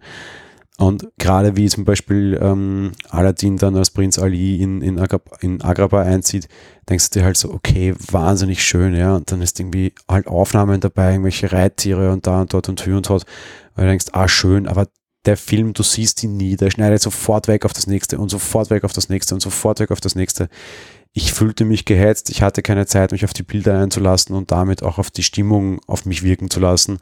Und 0.77 1.09
gerade 1.19 1.57
wie 1.57 1.69
zum 1.69 1.85
Beispiel 1.85 2.39
ähm, 2.43 2.93
Aladdin 3.09 3.59
dann 3.59 3.77
als 3.77 3.91
Prinz 3.91 4.19
Ali 4.19 4.61
in, 4.61 4.83
in, 4.83 4.99
Agrab, 4.99 5.39
in 5.41 5.63
Agrabah 5.63 6.03
einzieht, 6.03 6.49
denkst 6.89 7.11
du 7.11 7.21
dir 7.21 7.25
halt 7.25 7.37
so, 7.37 7.53
okay, 7.53 7.95
wahnsinnig 8.11 8.65
schön, 8.65 8.95
ja. 8.95 9.15
Und 9.15 9.31
dann 9.31 9.41
ist 9.41 9.61
irgendwie 9.61 9.95
halt 10.09 10.27
Aufnahmen 10.27 10.81
dabei, 10.81 11.13
irgendwelche 11.13 11.53
Reittiere 11.53 12.11
und 12.11 12.27
da 12.27 12.41
und 12.41 12.53
dort 12.53 12.69
und 12.69 12.83
hier 12.83 12.97
und 12.97 13.09
dort. 13.09 13.25
Weil 13.77 13.85
du 13.85 13.91
denkst, 13.91 14.07
ah, 14.13 14.27
schön, 14.27 14.67
aber 14.67 14.89
der 15.27 15.37
Film, 15.37 15.73
du 15.73 15.83
siehst 15.83 16.23
ihn 16.25 16.37
nie, 16.37 16.57
der 16.57 16.71
schneidet 16.71 17.01
sofort 17.01 17.49
weg 17.49 17.65
auf 17.65 17.73
das 17.73 17.87
nächste 17.87 18.19
und 18.19 18.29
sofort 18.29 18.71
weg 18.71 18.85
auf 18.85 18.93
das 18.93 19.09
nächste 19.09 19.35
und 19.35 19.41
sofort 19.41 19.81
weg 19.81 19.91
auf 19.91 20.01
das 20.01 20.17
nächste. 20.17 20.49
Ich 21.13 21.33
fühlte 21.33 21.65
mich 21.65 21.85
gehetzt, 21.85 22.31
ich 22.31 22.43
hatte 22.43 22.63
keine 22.63 22.87
Zeit, 22.87 23.13
mich 23.13 23.25
auf 23.25 23.33
die 23.33 23.45
Bilder 23.45 23.79
einzulassen 23.79 24.35
und 24.35 24.51
damit 24.51 24.83
auch 24.83 24.99
auf 24.99 25.13
die 25.13 25.23
Stimmung 25.23 25.81
auf 25.87 26.05
mich 26.05 26.25
wirken 26.25 26.51
zu 26.51 26.59
lassen. 26.59 26.99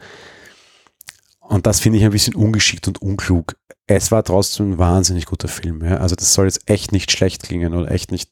Und 1.41 1.67
das 1.67 1.81
finde 1.81 1.99
ich 1.99 2.05
ein 2.05 2.13
bisschen 2.13 2.35
ungeschickt 2.35 2.87
und 2.89 3.03
unklug. 3.03 3.57
Es 3.87 4.11
war 4.11 4.23
trotzdem 4.23 4.73
ein 4.73 4.79
wahnsinnig 4.79 5.27
guter 5.27 5.49
Film. 5.49 5.85
Ja? 5.85 5.99
Also 5.99 6.15
das 6.15 6.35
soll 6.35 6.47
jetzt 6.47 6.69
echt 6.69 6.93
nicht 6.93 7.11
schlecht 7.11 7.43
klingen 7.43 7.75
oder 7.75 7.91
echt 7.91 8.13
nicht 8.13 8.31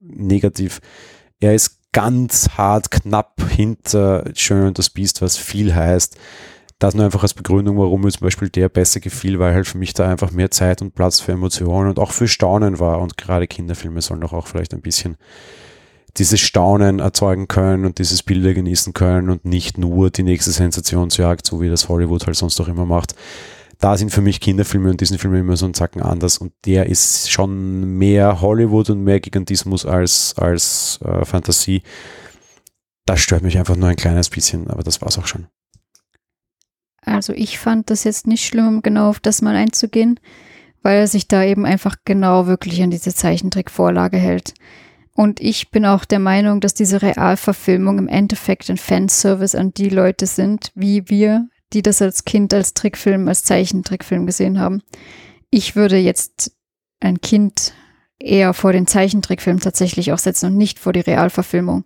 negativ. 0.00 0.80
Er 1.40 1.54
ist 1.54 1.78
ganz 1.92 2.50
hart 2.56 2.90
knapp 2.90 3.42
hinter 3.50 4.24
Schön 4.34 4.68
und 4.68 4.78
das 4.78 4.90
Biest, 4.90 5.22
was 5.22 5.36
viel 5.36 5.74
heißt 5.74 6.16
das 6.82 6.94
nur 6.94 7.04
einfach 7.04 7.22
als 7.22 7.34
Begründung, 7.34 7.78
warum 7.78 8.00
mir 8.00 8.10
zum 8.10 8.24
Beispiel 8.26 8.48
der 8.48 8.68
besser 8.68 9.00
gefiel, 9.00 9.38
weil 9.38 9.54
halt 9.54 9.66
für 9.66 9.78
mich 9.78 9.94
da 9.94 10.08
einfach 10.08 10.32
mehr 10.32 10.50
Zeit 10.50 10.82
und 10.82 10.94
Platz 10.94 11.20
für 11.20 11.32
Emotionen 11.32 11.90
und 11.90 11.98
auch 11.98 12.10
für 12.10 12.26
Staunen 12.26 12.80
war. 12.80 13.00
Und 13.00 13.16
gerade 13.16 13.46
Kinderfilme 13.46 14.02
sollen 14.02 14.20
doch 14.20 14.32
auch 14.32 14.48
vielleicht 14.48 14.74
ein 14.74 14.82
bisschen 14.82 15.16
dieses 16.16 16.40
Staunen 16.40 16.98
erzeugen 16.98 17.48
können 17.48 17.86
und 17.86 17.98
dieses 17.98 18.22
Bilder 18.22 18.52
genießen 18.52 18.92
können 18.92 19.30
und 19.30 19.44
nicht 19.44 19.78
nur 19.78 20.10
die 20.10 20.24
nächste 20.24 20.50
Sensationsjagd, 20.50 21.46
so 21.46 21.60
wie 21.60 21.68
das 21.68 21.88
Hollywood 21.88 22.26
halt 22.26 22.36
sonst 22.36 22.60
auch 22.60 22.68
immer 22.68 22.84
macht. 22.84 23.14
Da 23.82 23.96
sind 23.96 24.10
für 24.10 24.20
mich 24.20 24.38
Kinderfilme 24.38 24.90
und 24.90 25.00
Disneyfilme 25.00 25.40
immer 25.40 25.56
so 25.56 25.66
ein 25.66 25.74
Zacken 25.74 26.02
anders 26.02 26.38
und 26.38 26.52
der 26.66 26.86
ist 26.86 27.32
schon 27.32 27.98
mehr 27.98 28.40
Hollywood 28.40 28.90
und 28.90 29.02
mehr 29.02 29.18
Gigantismus 29.18 29.84
als, 29.84 30.36
als 30.38 31.00
äh, 31.04 31.24
Fantasie. 31.24 31.82
Das 33.06 33.18
stört 33.18 33.42
mich 33.42 33.58
einfach 33.58 33.74
nur 33.74 33.88
ein 33.88 33.96
kleines 33.96 34.30
bisschen, 34.30 34.70
aber 34.70 34.84
das 34.84 35.02
war's 35.02 35.18
auch 35.18 35.26
schon. 35.26 35.48
Also 37.04 37.32
ich 37.32 37.58
fand 37.58 37.90
das 37.90 38.04
jetzt 38.04 38.28
nicht 38.28 38.46
schlimm, 38.46 38.68
um 38.68 38.82
genau 38.82 39.08
auf 39.08 39.18
das 39.18 39.42
mal 39.42 39.56
einzugehen, 39.56 40.20
weil 40.82 40.98
er 40.98 41.08
sich 41.08 41.26
da 41.26 41.42
eben 41.42 41.66
einfach 41.66 41.96
genau 42.04 42.46
wirklich 42.46 42.84
an 42.84 42.92
diese 42.92 43.12
Zeichentrickvorlage 43.12 44.16
hält. 44.16 44.54
Und 45.12 45.40
ich 45.40 45.72
bin 45.72 45.86
auch 45.86 46.04
der 46.04 46.20
Meinung, 46.20 46.60
dass 46.60 46.74
diese 46.74 47.02
Realverfilmung 47.02 47.98
im 47.98 48.06
Endeffekt 48.06 48.70
ein 48.70 48.76
Fanservice 48.76 49.56
an 49.56 49.74
die 49.74 49.88
Leute 49.88 50.26
sind, 50.26 50.70
wie 50.76 51.08
wir, 51.08 51.48
die 51.72 51.82
das 51.82 52.02
als 52.02 52.24
Kind 52.24 52.52
als 52.54 52.74
Trickfilm, 52.74 53.28
als 53.28 53.44
Zeichentrickfilm 53.44 54.26
gesehen 54.26 54.58
haben. 54.58 54.82
Ich 55.50 55.76
würde 55.76 55.96
jetzt 55.96 56.52
ein 57.00 57.20
Kind 57.20 57.74
eher 58.18 58.54
vor 58.54 58.72
den 58.72 58.86
Zeichentrickfilm 58.86 59.60
tatsächlich 59.60 60.12
auch 60.12 60.18
setzen 60.18 60.46
und 60.46 60.56
nicht 60.56 60.78
vor 60.78 60.92
die 60.92 61.00
Realverfilmung. 61.00 61.84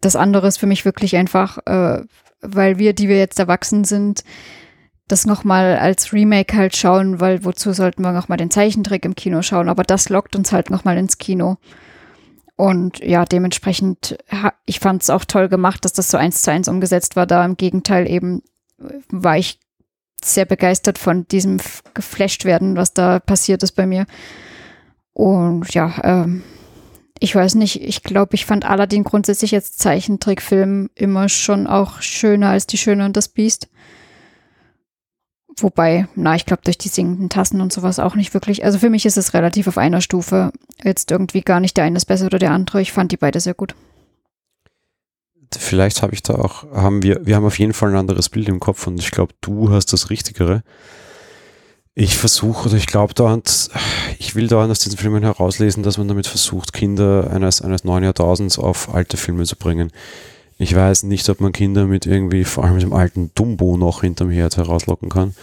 Das 0.00 0.14
andere 0.14 0.46
ist 0.46 0.58
für 0.58 0.66
mich 0.66 0.84
wirklich 0.84 1.16
einfach 1.16 1.58
äh, 1.66 2.04
weil 2.40 2.78
wir, 2.78 2.92
die 2.92 3.08
wir 3.08 3.18
jetzt 3.18 3.38
erwachsen 3.38 3.84
sind, 3.84 4.24
das 5.08 5.26
nochmal 5.26 5.76
als 5.76 6.12
Remake 6.12 6.56
halt 6.56 6.76
schauen, 6.76 7.20
weil 7.20 7.44
wozu 7.44 7.72
sollten 7.72 8.02
wir 8.02 8.12
nochmal 8.12 8.38
den 8.38 8.50
Zeichentrick 8.50 9.04
im 9.04 9.14
Kino 9.14 9.42
schauen? 9.42 9.68
Aber 9.68 9.84
das 9.84 10.08
lockt 10.08 10.34
uns 10.34 10.52
halt 10.52 10.70
nochmal 10.70 10.98
ins 10.98 11.18
Kino. 11.18 11.58
Und 12.56 13.00
ja, 13.00 13.24
dementsprechend, 13.24 14.18
ich 14.64 14.80
fand 14.80 15.02
es 15.02 15.10
auch 15.10 15.24
toll 15.24 15.48
gemacht, 15.48 15.84
dass 15.84 15.92
das 15.92 16.10
so 16.10 16.16
eins 16.16 16.42
zu 16.42 16.50
eins 16.50 16.68
umgesetzt 16.68 17.14
war. 17.14 17.26
Da 17.26 17.44
im 17.44 17.56
Gegenteil 17.56 18.10
eben 18.10 18.42
war 19.10 19.38
ich 19.38 19.58
sehr 20.24 20.44
begeistert 20.44 20.98
von 20.98 21.26
diesem 21.28 21.58
geflasht 21.94 22.44
werden, 22.44 22.76
was 22.76 22.92
da 22.92 23.20
passiert 23.20 23.62
ist 23.62 23.72
bei 23.72 23.86
mir. 23.86 24.06
Und 25.12 25.72
ja, 25.74 25.94
ähm, 26.02 26.42
ich 27.18 27.34
weiß 27.34 27.54
nicht, 27.54 27.82
ich 27.82 28.02
glaube, 28.02 28.34
ich 28.34 28.44
fand 28.44 28.64
Aladdin 28.64 29.04
grundsätzlich 29.04 29.54
als 29.54 29.76
Zeichentrickfilm 29.76 30.90
immer 30.94 31.28
schon 31.28 31.66
auch 31.66 32.02
schöner 32.02 32.50
als 32.50 32.66
Die 32.66 32.78
Schöne 32.78 33.04
und 33.04 33.16
das 33.16 33.28
Biest. 33.28 33.68
Wobei, 35.58 36.06
na, 36.14 36.34
ich 36.34 36.44
glaube, 36.44 36.62
durch 36.64 36.76
die 36.76 36.88
singenden 36.88 37.30
Tassen 37.30 37.62
und 37.62 37.72
sowas 37.72 37.98
auch 37.98 38.14
nicht 38.14 38.34
wirklich. 38.34 38.64
Also 38.64 38.78
für 38.78 38.90
mich 38.90 39.06
ist 39.06 39.16
es 39.16 39.32
relativ 39.32 39.68
auf 39.68 39.78
einer 39.78 40.02
Stufe. 40.02 40.52
Jetzt 40.84 41.10
irgendwie 41.10 41.40
gar 41.40 41.60
nicht 41.60 41.78
der 41.78 41.84
eine 41.84 41.96
ist 41.96 42.04
besser 42.04 42.26
oder 42.26 42.38
der 42.38 42.50
andere. 42.50 42.82
Ich 42.82 42.92
fand 42.92 43.10
die 43.12 43.16
beide 43.16 43.40
sehr 43.40 43.54
gut. 43.54 43.74
Vielleicht 45.58 46.02
habe 46.02 46.14
ich 46.14 46.22
da 46.22 46.34
auch, 46.34 46.64
haben 46.72 47.02
wir, 47.02 47.20
wir 47.24 47.36
haben 47.36 47.44
auf 47.44 47.58
jeden 47.58 47.72
Fall 47.72 47.90
ein 47.90 47.96
anderes 47.96 48.28
Bild 48.28 48.48
im 48.48 48.60
Kopf 48.60 48.86
und 48.86 48.98
ich 48.98 49.10
glaube, 49.10 49.34
du 49.40 49.70
hast 49.70 49.92
das 49.92 50.10
Richtigere. 50.10 50.62
Ich 51.94 52.16
versuche 52.16 52.68
oder 52.68 52.76
ich 52.76 52.86
glaube 52.86 53.14
dauernd, 53.14 53.70
ich 54.18 54.34
will 54.34 54.48
dauernd 54.48 54.70
aus 54.70 54.80
diesen 54.80 54.98
Filmen 54.98 55.22
herauslesen, 55.22 55.82
dass 55.82 55.96
man 55.96 56.08
damit 56.08 56.26
versucht, 56.26 56.72
Kinder 56.72 57.30
eines, 57.32 57.62
eines 57.62 57.84
neuen 57.84 58.04
Jahrtausends 58.04 58.58
auf 58.58 58.94
alte 58.94 59.16
Filme 59.16 59.44
zu 59.44 59.56
bringen. 59.56 59.90
Ich 60.58 60.74
weiß 60.74 61.04
nicht, 61.04 61.28
ob 61.28 61.40
man 61.40 61.52
Kinder 61.52 61.86
mit 61.86 62.06
irgendwie, 62.06 62.44
vor 62.44 62.64
allem 62.64 62.74
mit 62.74 62.82
dem 62.82 62.92
alten 62.92 63.30
Dumbo 63.34 63.76
noch 63.76 64.02
hinterm 64.02 64.30
Herd 64.30 64.56
herauslocken 64.56 65.08
kann. 65.08 65.34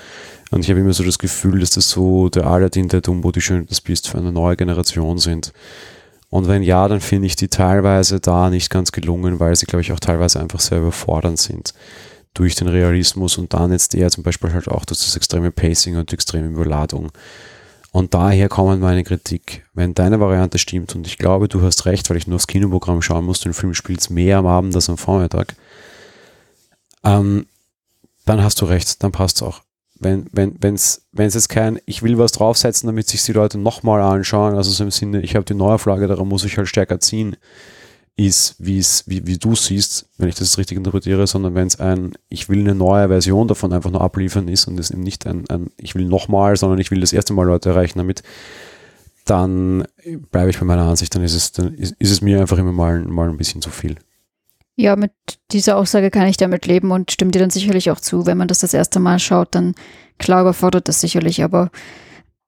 Und 0.51 0.61
ich 0.61 0.69
habe 0.69 0.79
immer 0.79 0.93
so 0.93 1.03
das 1.03 1.17
Gefühl, 1.17 1.59
dass 1.59 1.71
das 1.71 1.89
so 1.89 2.29
der 2.29 2.45
Aladdin, 2.45 2.87
der 2.87 3.01
Dumbo, 3.01 3.31
die 3.31 3.41
schön 3.41 3.65
das 3.67 3.81
Biest 3.81 4.07
für 4.07 4.19
eine 4.19 4.31
neue 4.31 4.55
Generation 4.55 5.17
sind. 5.17 5.53
Und 6.33 6.47
wenn 6.47 6.63
ja, 6.63 6.87
dann 6.87 6.99
finde 6.99 7.27
ich 7.27 7.35
die 7.35 7.47
teilweise 7.47 8.19
da 8.19 8.49
nicht 8.49 8.71
ganz 8.71 8.91
gelungen, 8.91 9.39
weil 9.39 9.55
sie, 9.55 9.67
glaube 9.67 9.81
ich, 9.81 9.91
auch 9.91 9.99
teilweise 9.99 10.39
einfach 10.39 10.59
sehr 10.59 10.79
überfordernd 10.79 11.37
sind 11.37 11.75
durch 12.33 12.55
den 12.55 12.67
Realismus 12.67 13.37
und 13.37 13.53
dann 13.53 13.71
jetzt 13.71 13.93
eher 13.93 14.09
zum 14.09 14.23
Beispiel 14.23 14.51
halt 14.51 14.67
auch 14.67 14.83
durch 14.83 14.97
das 14.97 15.15
extreme 15.15 15.51
Pacing 15.51 15.95
und 15.95 16.09
die 16.09 16.15
extreme 16.15 16.47
Überladung. 16.47 17.11
Und 17.91 18.15
daher 18.15 18.49
kommen 18.49 18.79
meine 18.79 19.03
Kritik. 19.03 19.63
Wenn 19.75 19.93
deine 19.93 20.19
Variante 20.19 20.57
stimmt 20.57 20.95
und 20.95 21.05
ich 21.05 21.19
glaube, 21.19 21.47
du 21.47 21.61
hast 21.61 21.85
recht, 21.85 22.09
weil 22.09 22.17
ich 22.17 22.25
nur 22.25 22.37
aufs 22.37 22.47
Kinoprogramm 22.47 23.03
schauen 23.03 23.25
muss, 23.25 23.41
den 23.41 23.53
Film 23.53 23.75
spielt 23.75 24.09
mehr 24.09 24.39
am 24.39 24.47
Abend 24.47 24.73
als 24.73 24.89
am 24.89 24.97
Vormittag, 24.97 25.53
ähm, 27.03 27.45
dann 28.25 28.43
hast 28.43 28.59
du 28.59 28.65
recht, 28.65 29.03
dann 29.03 29.11
passt 29.11 29.35
es 29.35 29.43
auch. 29.43 29.61
Wenn 30.03 30.27
wenn 30.31 30.55
wenn 30.61 30.75
es 30.75 31.01
jetzt 31.11 31.49
kein, 31.49 31.79
ich 31.85 32.03
will 32.03 32.17
was 32.17 32.31
draufsetzen, 32.31 32.87
damit 32.87 33.07
sich 33.07 33.23
die 33.23 33.33
Leute 33.33 33.57
nochmal 33.57 34.01
anschauen, 34.01 34.55
also 34.55 34.71
so 34.71 34.83
im 34.83 34.91
Sinne, 34.91 35.21
ich 35.21 35.35
habe 35.35 35.45
die 35.45 35.53
Neuauflage, 35.53 36.07
daran 36.07 36.27
muss 36.27 36.45
ich 36.45 36.57
halt 36.57 36.67
stärker 36.67 36.99
ziehen, 36.99 37.35
ist, 38.15 38.55
wie 38.59 38.77
es, 38.77 39.07
wie, 39.07 39.25
wie 39.25 39.37
du 39.37 39.55
siehst, 39.55 40.07
wenn 40.17 40.29
ich 40.29 40.35
das 40.35 40.57
richtig 40.57 40.77
interpretiere, 40.77 41.25
sondern 41.25 41.55
wenn 41.55 41.67
es 41.67 41.79
ein, 41.79 42.13
ich 42.29 42.47
will 42.47 42.59
eine 42.59 42.75
neue 42.75 43.07
Version 43.07 43.47
davon 43.47 43.73
einfach 43.73 43.89
nur 43.89 44.01
abliefern 44.01 44.47
ist 44.47 44.67
und 44.67 44.79
es 44.79 44.91
eben 44.91 45.01
nicht 45.01 45.25
ein, 45.25 45.49
ein 45.49 45.71
ich 45.77 45.95
will 45.95 46.05
nochmal, 46.05 46.55
sondern 46.55 46.79
ich 46.79 46.91
will 46.91 47.01
das 47.01 47.13
erste 47.13 47.33
Mal 47.33 47.47
Leute 47.47 47.69
erreichen 47.69 47.97
damit, 47.97 48.21
dann 49.25 49.85
bleibe 50.31 50.49
ich 50.49 50.59
bei 50.59 50.65
meiner 50.65 50.83
Ansicht, 50.83 51.15
dann 51.15 51.23
ist 51.23 51.33
es, 51.33 51.53
dann 51.53 51.73
ist, 51.73 51.95
ist 51.97 52.11
es 52.11 52.21
mir 52.21 52.39
einfach 52.41 52.57
immer 52.57 52.71
mal, 52.71 52.99
mal 52.99 53.29
ein 53.29 53.37
bisschen 53.37 53.61
zu 53.61 53.71
viel. 53.71 53.97
Ja, 54.75 54.95
mit 54.95 55.11
dieser 55.51 55.77
Aussage 55.77 56.09
kann 56.09 56.27
ich 56.27 56.37
damit 56.37 56.65
leben 56.65 56.91
und 56.91 57.11
stimme 57.11 57.31
dir 57.31 57.39
dann 57.39 57.51
sicherlich 57.51 57.91
auch 57.91 57.99
zu. 57.99 58.25
Wenn 58.25 58.37
man 58.37 58.47
das 58.47 58.59
das 58.59 58.73
erste 58.73 58.99
Mal 58.99 59.19
schaut, 59.19 59.53
dann 59.55 59.75
klar 60.17 60.41
überfordert 60.41 60.87
das 60.87 60.99
sicherlich, 61.01 61.43
aber 61.43 61.69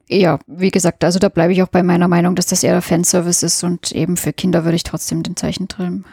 Ja, 0.08 0.40
wie 0.46 0.70
gesagt, 0.70 1.04
also 1.04 1.18
da 1.18 1.30
bleibe 1.30 1.54
ich 1.54 1.64
auch 1.64 1.68
bei 1.68 1.82
meiner 1.82 2.08
Meinung, 2.08 2.36
dass 2.36 2.46
das 2.46 2.64
eher 2.64 2.82
Fanservice 2.82 3.44
ist 3.44 3.64
und 3.64 3.92
eben 3.92 4.18
für 4.18 4.34
Kinder 4.34 4.64
würde 4.64 4.76
ich 4.76 4.84
trotzdem 4.84 5.24
den 5.24 5.36
Zeichentrickfilm, 5.36 6.06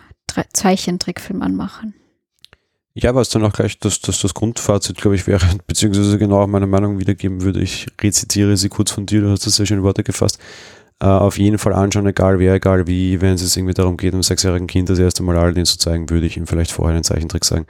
Zeichentrickfilm 0.54 1.42
anmachen. 1.42 1.94
Ja, 2.94 3.14
was 3.14 3.30
dann 3.30 3.44
auch 3.44 3.52
gleich 3.52 3.78
das, 3.78 4.00
das, 4.00 4.20
das 4.20 4.34
Grundfazit, 4.34 4.96
glaube 4.98 5.16
ich, 5.16 5.26
wäre, 5.26 5.46
beziehungsweise 5.66 6.18
genau 6.18 6.46
meine 6.46 6.66
Meinung 6.66 6.98
wiedergeben 6.98 7.42
würde. 7.42 7.60
Ich 7.60 7.86
rezitiere 8.00 8.56
sie 8.56 8.68
kurz 8.68 8.90
von 8.90 9.06
dir, 9.06 9.20
du 9.20 9.30
hast 9.30 9.46
das 9.46 9.56
sehr 9.56 9.66
schön 9.66 9.82
Worte 9.82 10.02
gefasst. 10.04 10.38
Uh, 11.02 11.18
auf 11.18 11.36
jeden 11.36 11.58
Fall 11.58 11.72
anschauen, 11.72 12.06
egal 12.06 12.38
wer, 12.38 12.54
egal 12.54 12.86
wie, 12.86 13.20
wenn 13.20 13.34
es 13.34 13.56
irgendwie 13.56 13.74
darum 13.74 13.96
geht, 13.96 14.12
einem 14.12 14.22
sechsjährigen 14.22 14.68
Kind 14.68 14.88
das 14.88 15.00
erste 15.00 15.24
Mal 15.24 15.36
Aladdin 15.36 15.64
zu 15.64 15.76
zeigen, 15.76 16.08
würde 16.10 16.26
ich 16.26 16.36
ihm 16.36 16.46
vielleicht 16.46 16.70
vorher 16.70 16.94
einen 16.94 17.02
Zeichentrick 17.02 17.44
sagen 17.44 17.66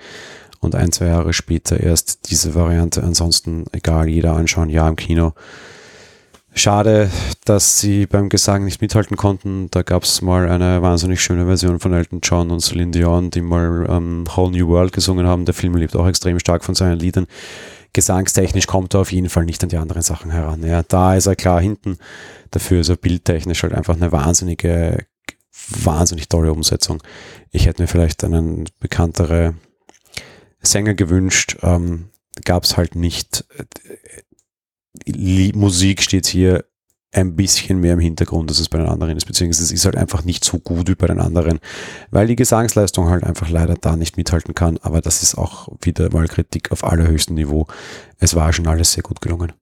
und 0.61 0.75
ein, 0.75 0.93
zwei 0.93 1.07
Jahre 1.07 1.33
später 1.33 1.81
erst 1.81 2.31
diese 2.31 2.55
Variante. 2.55 3.03
Ansonsten 3.03 3.65
egal, 3.73 4.09
jeder 4.09 4.35
anschauen, 4.35 4.69
ja 4.69 4.87
im 4.87 4.97
Kino. 4.97 5.33
Schade, 6.55 7.11
dass 7.47 7.81
sie 7.81 8.05
beim 8.05 8.29
Gesang 8.29 8.67
nicht 8.67 8.83
mithalten 8.83 9.17
konnten. 9.17 9.69
Da 9.71 9.81
gab 9.81 10.03
es 10.03 10.21
mal 10.21 10.51
eine 10.51 10.83
wahnsinnig 10.83 11.23
schöne 11.23 11.47
Version 11.47 11.81
von 11.81 11.95
Elton 11.95 12.21
John 12.23 12.51
und 12.51 12.61
Celine 12.61 12.91
Dion, 12.91 13.31
die 13.31 13.41
mal 13.41 13.87
ähm, 13.89 14.25
Whole 14.37 14.51
New 14.51 14.69
World 14.69 14.93
gesungen 14.93 15.27
haben. 15.27 15.47
Der 15.47 15.55
Film 15.55 15.75
lebt 15.75 15.97
auch 15.97 16.07
extrem 16.07 16.39
stark 16.39 16.63
von 16.63 16.75
seinen 16.75 16.99
Liedern. 16.99 17.27
Gesangstechnisch 17.93 18.67
kommt 18.67 18.95
er 18.95 19.01
auf 19.01 19.13
jeden 19.13 19.29
Fall 19.29 19.45
nicht 19.45 19.63
an 19.63 19.69
die 19.69 19.77
anderen 19.77 20.03
Sachen 20.03 20.31
heran. 20.31 20.65
Ja, 20.65 20.83
da 20.83 21.15
ist 21.15 21.27
er 21.27 21.37
klar 21.37 21.61
hinten. 21.61 21.99
Dafür 22.51 22.81
ist 22.81 22.89
er 22.89 22.97
bildtechnisch 22.97 23.63
halt 23.63 23.75
einfach 23.75 23.95
eine 23.95 24.13
wahnsinnige, 24.13 25.07
wahnsinnig 25.69 26.29
tolle 26.29 26.53
Umsetzung. 26.53 27.03
Ich 27.51 27.67
hätte 27.67 27.83
mir 27.83 27.89
vielleicht 27.89 28.25
einen 28.25 28.69
bekanntere 28.81 29.55
Sänger 30.61 30.95
gewünscht. 30.95 31.59
Ähm, 31.63 32.09
Gab 32.45 32.65
es 32.65 32.79
halt 32.79 32.95
nicht 32.95 33.45
Musik 35.55 36.03
steht 36.03 36.27
hier 36.27 36.65
ein 37.13 37.37
bisschen 37.37 37.81
mehr 37.81 37.93
im 37.93 38.01
Hintergrund, 38.01 38.51
als 38.51 38.59
es 38.59 38.69
bei 38.69 38.79
den 38.79 38.89
anderen 38.89 39.17
ist, 39.17 39.27
beziehungsweise 39.27 39.65
es 39.65 39.73
ist 39.73 39.85
halt 39.85 39.97
einfach 39.97 40.25
nicht 40.25 40.45
so 40.45 40.59
gut 40.59 40.89
wie 40.89 40.95
bei 40.95 41.07
den 41.07 41.21
anderen, 41.21 41.61
weil 42.11 42.27
die 42.27 42.37
Gesangsleistung 42.37 43.09
halt 43.09 43.23
einfach 43.23 43.51
leider 43.51 43.75
da 43.75 43.97
nicht 43.97 44.17
mithalten 44.17 44.55
kann, 44.55 44.79
aber 44.83 45.03
das 45.03 45.23
ist 45.23 45.37
auch 45.37 45.69
wieder 45.83 46.11
mal 46.11 46.27
Kritik 46.27 46.73
auf 46.73 46.85
allerhöchstem 46.85 47.37
Niveau. 47.37 47.67
Es 48.19 48.35
war 48.35 48.53
schon 48.53 48.67
alles 48.67 48.93
sehr 48.93 49.03
gut 49.03 49.21
gelungen. 49.21 49.53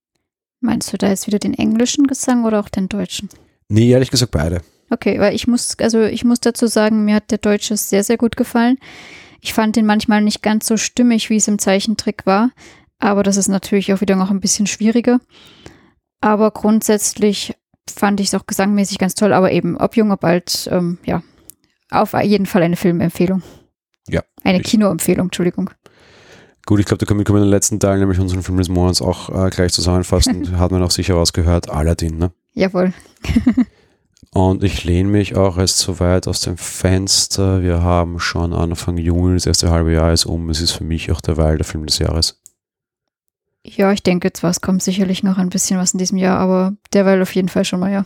Meinst 0.61 0.92
du 0.92 0.98
da 0.98 1.09
jetzt 1.09 1.26
wieder 1.26 1.38
den 1.38 1.55
englischen 1.55 2.07
Gesang 2.07 2.44
oder 2.44 2.61
auch 2.61 2.68
den 2.68 2.88
deutschen? 2.88 3.28
Nee, 3.68 3.90
ehrlich 3.90 4.11
gesagt 4.11 4.32
beide. 4.32 4.61
Okay, 4.90 5.18
weil 5.18 5.34
ich 5.34 5.46
muss, 5.46 5.76
also 5.78 6.03
ich 6.03 6.24
muss 6.24 6.40
dazu 6.40 6.66
sagen, 6.66 7.05
mir 7.05 7.16
hat 7.16 7.30
der 7.30 7.38
Deutsche 7.38 7.76
sehr, 7.76 8.05
sehr 8.05 8.16
gut 8.16 8.36
gefallen. 8.36 8.78
Ich 9.40 9.55
fand 9.55 9.76
den 9.76 9.86
manchmal 9.86 10.20
nicht 10.20 10.42
ganz 10.42 10.66
so 10.66 10.76
stimmig, 10.76 11.30
wie 11.30 11.36
es 11.36 11.48
im 11.48 11.59
Zeichentrick 11.59 12.26
war. 12.26 12.51
Aber 12.98 13.22
das 13.22 13.36
ist 13.38 13.48
natürlich 13.48 13.92
auch 13.92 14.03
wieder 14.03 14.16
noch 14.16 14.30
ein 14.30 14.40
bisschen 14.40 14.66
schwieriger. 14.66 15.20
Aber 16.20 16.50
grundsätzlich 16.50 17.54
fand 17.88 18.20
ich 18.20 18.28
es 18.28 18.34
auch 18.34 18.46
gesangmäßig 18.46 18.98
ganz 18.98 19.14
toll. 19.14 19.32
Aber 19.32 19.52
eben, 19.52 19.76
ob 19.76 19.96
jung, 19.96 20.12
ob 20.12 20.24
alt, 20.24 20.68
ähm, 20.70 20.98
ja, 21.04 21.22
auf 21.90 22.14
jeden 22.14 22.46
Fall 22.46 22.62
eine 22.62 22.76
Filmempfehlung. 22.76 23.42
Ja. 24.08 24.22
Eine 24.44 24.60
Kinoempfehlung, 24.60 25.26
Entschuldigung. 25.26 25.70
Gut, 26.66 26.78
ich 26.78 26.86
glaube, 26.86 26.98
da 26.98 27.06
können 27.06 27.20
wir 27.20 27.26
in 27.28 27.42
den 27.42 27.48
letzten 27.48 27.80
Teil, 27.80 27.98
nämlich 27.98 28.18
unseren 28.18 28.42
Film 28.42 28.58
des 28.58 28.68
Monats, 28.68 29.02
auch 29.02 29.28
äh, 29.30 29.50
gleich 29.50 29.72
zusammenfassen. 29.72 30.58
Hat 30.58 30.70
man 30.70 30.82
auch 30.82 30.90
sicher 30.90 31.14
rausgehört, 31.14 31.70
Aladdin, 31.70 32.18
ne? 32.18 32.32
Jawohl. 32.52 32.92
Und 34.32 34.62
ich 34.62 34.84
lehne 34.84 35.08
mich 35.08 35.34
auch 35.34 35.58
erst 35.58 35.78
so 35.78 35.98
weit 35.98 36.28
aus 36.28 36.42
dem 36.42 36.56
Fenster. 36.56 37.62
Wir 37.62 37.82
haben 37.82 38.20
schon 38.20 38.52
Anfang 38.52 38.96
Juni, 38.96 39.34
das 39.34 39.46
erste 39.46 39.70
halbe 39.70 39.92
Jahr 39.92 40.12
ist 40.12 40.26
um. 40.26 40.50
Es 40.50 40.60
ist 40.60 40.70
für 40.70 40.84
mich 40.84 41.10
auch 41.10 41.20
derweil 41.20 41.56
der 41.56 41.66
Film 41.66 41.86
des 41.86 41.98
Jahres. 41.98 42.39
Ja, 43.64 43.92
ich 43.92 44.02
denke 44.02 44.32
zwar, 44.32 44.50
es 44.50 44.61
kommt 44.61 44.82
sicherlich 44.82 45.22
noch 45.22 45.38
ein 45.38 45.50
bisschen 45.50 45.78
was 45.78 45.92
in 45.92 45.98
diesem 45.98 46.18
Jahr, 46.18 46.38
aber 46.38 46.74
derweil 46.92 47.20
auf 47.20 47.34
jeden 47.34 47.48
Fall 47.48 47.64
schon 47.64 47.80
mal, 47.80 47.92
ja. 47.92 48.04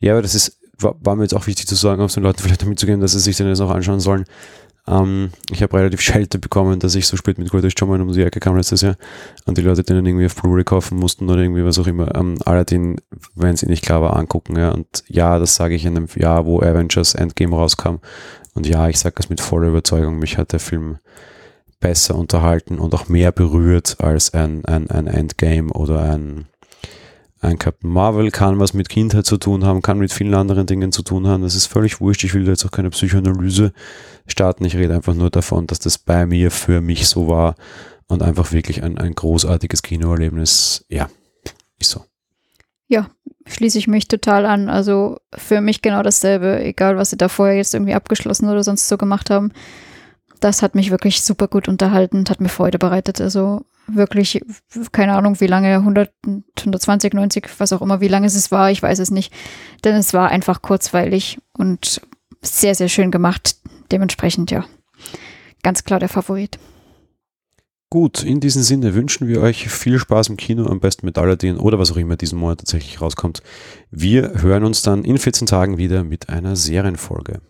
Ja, 0.00 0.12
aber 0.12 0.22
das 0.22 0.34
ist, 0.34 0.58
war, 0.78 0.96
war 1.00 1.16
mir 1.16 1.24
jetzt 1.24 1.34
auch 1.34 1.46
wichtig 1.46 1.66
zu 1.66 1.74
sagen, 1.74 2.02
auf 2.02 2.14
den 2.14 2.22
Leuten 2.22 2.40
vielleicht 2.42 2.62
damit 2.62 2.78
zu 2.78 2.86
gehen, 2.86 3.00
dass 3.00 3.12
sie 3.12 3.20
sich 3.20 3.36
den 3.36 3.48
jetzt 3.48 3.58
noch 3.58 3.70
anschauen 3.70 4.00
sollen. 4.00 4.24
Ähm, 4.88 5.30
ich 5.50 5.62
habe 5.62 5.76
relativ 5.76 6.00
Schelte 6.00 6.38
bekommen, 6.38 6.80
dass 6.80 6.94
ich 6.94 7.06
so 7.06 7.16
spät 7.16 7.38
mit 7.38 7.50
Greatest 7.50 7.78
Showman 7.78 8.00
um 8.00 8.12
die 8.12 8.22
Ecke 8.22 8.40
kam 8.40 8.56
letztes 8.56 8.80
Jahr 8.80 8.96
und 9.44 9.58
die 9.58 9.62
Leute 9.62 9.82
den 9.82 10.06
irgendwie 10.06 10.26
auf 10.26 10.36
Blu-ray 10.36 10.64
kaufen 10.64 10.98
mussten 10.98 11.28
oder 11.28 11.42
irgendwie 11.42 11.64
was 11.64 11.78
auch 11.78 11.86
immer. 11.86 12.14
Ähm, 12.14 12.36
Aladdin, 12.44 12.96
wenn 13.34 13.56
sie 13.56 13.66
nicht 13.66 13.84
klar 13.84 14.00
war, 14.00 14.16
angucken. 14.16 14.56
Ja. 14.56 14.70
Und 14.70 15.04
ja, 15.08 15.38
das 15.38 15.56
sage 15.56 15.74
ich 15.74 15.84
in 15.84 15.96
einem 15.96 16.08
Jahr, 16.16 16.46
wo 16.46 16.60
Avengers 16.60 17.14
Endgame 17.14 17.54
rauskam. 17.54 17.96
Und 18.54 18.66
ja, 18.66 18.88
ich 18.88 18.98
sage 18.98 19.16
das 19.16 19.28
mit 19.28 19.40
voller 19.40 19.68
Überzeugung. 19.68 20.18
Mich 20.18 20.38
hat 20.38 20.52
der 20.52 20.60
Film 20.60 20.98
besser 21.80 22.14
unterhalten 22.16 22.78
und 22.78 22.94
auch 22.94 23.08
mehr 23.08 23.32
berührt 23.32 23.96
als 24.00 24.34
ein, 24.34 24.64
ein, 24.64 24.90
ein 24.90 25.06
Endgame 25.06 25.72
oder 25.72 26.02
ein, 26.02 26.46
ein 27.40 27.58
Captain 27.58 27.90
Marvel 27.90 28.30
kann 28.30 28.58
was 28.58 28.74
mit 28.74 28.88
Kindheit 28.88 29.26
zu 29.26 29.36
tun 29.36 29.64
haben, 29.64 29.80
kann 29.80 29.98
mit 29.98 30.12
vielen 30.12 30.34
anderen 30.34 30.66
Dingen 30.66 30.90
zu 30.90 31.02
tun 31.02 31.26
haben. 31.26 31.42
Das 31.42 31.54
ist 31.54 31.66
völlig 31.66 32.00
wurscht. 32.00 32.24
Ich 32.24 32.34
will 32.34 32.46
jetzt 32.48 32.66
auch 32.66 32.72
keine 32.72 32.90
Psychoanalyse 32.90 33.72
starten. 34.26 34.64
Ich 34.64 34.76
rede 34.76 34.94
einfach 34.94 35.14
nur 35.14 35.30
davon, 35.30 35.66
dass 35.66 35.78
das 35.78 35.98
bei 35.98 36.26
mir 36.26 36.50
für 36.50 36.80
mich 36.80 37.06
so 37.06 37.28
war 37.28 37.54
und 38.08 38.22
einfach 38.22 38.52
wirklich 38.52 38.82
ein, 38.82 38.98
ein 38.98 39.14
großartiges 39.14 39.82
Kinoerlebnis. 39.82 40.84
Ja, 40.88 41.08
ist 41.78 41.90
so. 41.90 42.04
Ja, 42.88 43.08
schließe 43.46 43.78
ich 43.78 43.86
mich 43.86 44.08
total 44.08 44.46
an. 44.46 44.68
Also 44.68 45.18
für 45.36 45.60
mich 45.60 45.80
genau 45.80 46.02
dasselbe, 46.02 46.60
egal 46.64 46.96
was 46.96 47.10
sie 47.10 47.18
da 47.18 47.28
vorher 47.28 47.56
jetzt 47.56 47.74
irgendwie 47.74 47.94
abgeschlossen 47.94 48.48
oder 48.48 48.64
sonst 48.64 48.88
so 48.88 48.96
gemacht 48.96 49.30
haben 49.30 49.52
das 50.40 50.62
hat 50.62 50.74
mich 50.74 50.90
wirklich 50.90 51.22
super 51.22 51.48
gut 51.48 51.68
unterhalten 51.68 52.24
hat 52.28 52.40
mir 52.40 52.48
Freude 52.48 52.78
bereitet. 52.78 53.20
Also 53.20 53.64
wirklich, 53.86 54.40
keine 54.92 55.14
Ahnung, 55.14 55.40
wie 55.40 55.46
lange, 55.46 55.74
100, 55.76 56.10
120, 56.58 57.14
90, 57.14 57.48
was 57.58 57.72
auch 57.72 57.82
immer, 57.82 58.00
wie 58.00 58.08
lange 58.08 58.26
es 58.26 58.50
war, 58.50 58.70
ich 58.70 58.82
weiß 58.82 58.98
es 58.98 59.10
nicht. 59.10 59.32
Denn 59.84 59.94
es 59.94 60.14
war 60.14 60.28
einfach 60.28 60.62
kurzweilig 60.62 61.38
und 61.56 62.00
sehr, 62.42 62.74
sehr 62.74 62.88
schön 62.88 63.10
gemacht. 63.10 63.56
Dementsprechend, 63.90 64.50
ja, 64.50 64.64
ganz 65.62 65.84
klar 65.84 66.00
der 66.00 66.08
Favorit. 66.08 66.58
Gut, 67.90 68.22
in 68.22 68.40
diesem 68.40 68.62
Sinne 68.62 68.94
wünschen 68.94 69.28
wir 69.28 69.40
euch 69.40 69.68
viel 69.70 69.98
Spaß 69.98 70.28
im 70.28 70.36
Kino, 70.36 70.66
am 70.66 70.78
besten 70.78 71.06
mit 71.06 71.16
Aladdin 71.16 71.56
oder 71.56 71.78
was 71.78 71.90
auch 71.90 71.96
immer 71.96 72.16
diesen 72.16 72.38
Monat 72.38 72.58
tatsächlich 72.58 73.00
rauskommt. 73.00 73.42
Wir 73.90 74.42
hören 74.42 74.64
uns 74.64 74.82
dann 74.82 75.04
in 75.04 75.16
14 75.16 75.46
Tagen 75.46 75.78
wieder 75.78 76.04
mit 76.04 76.28
einer 76.28 76.54
Serienfolge. 76.54 77.40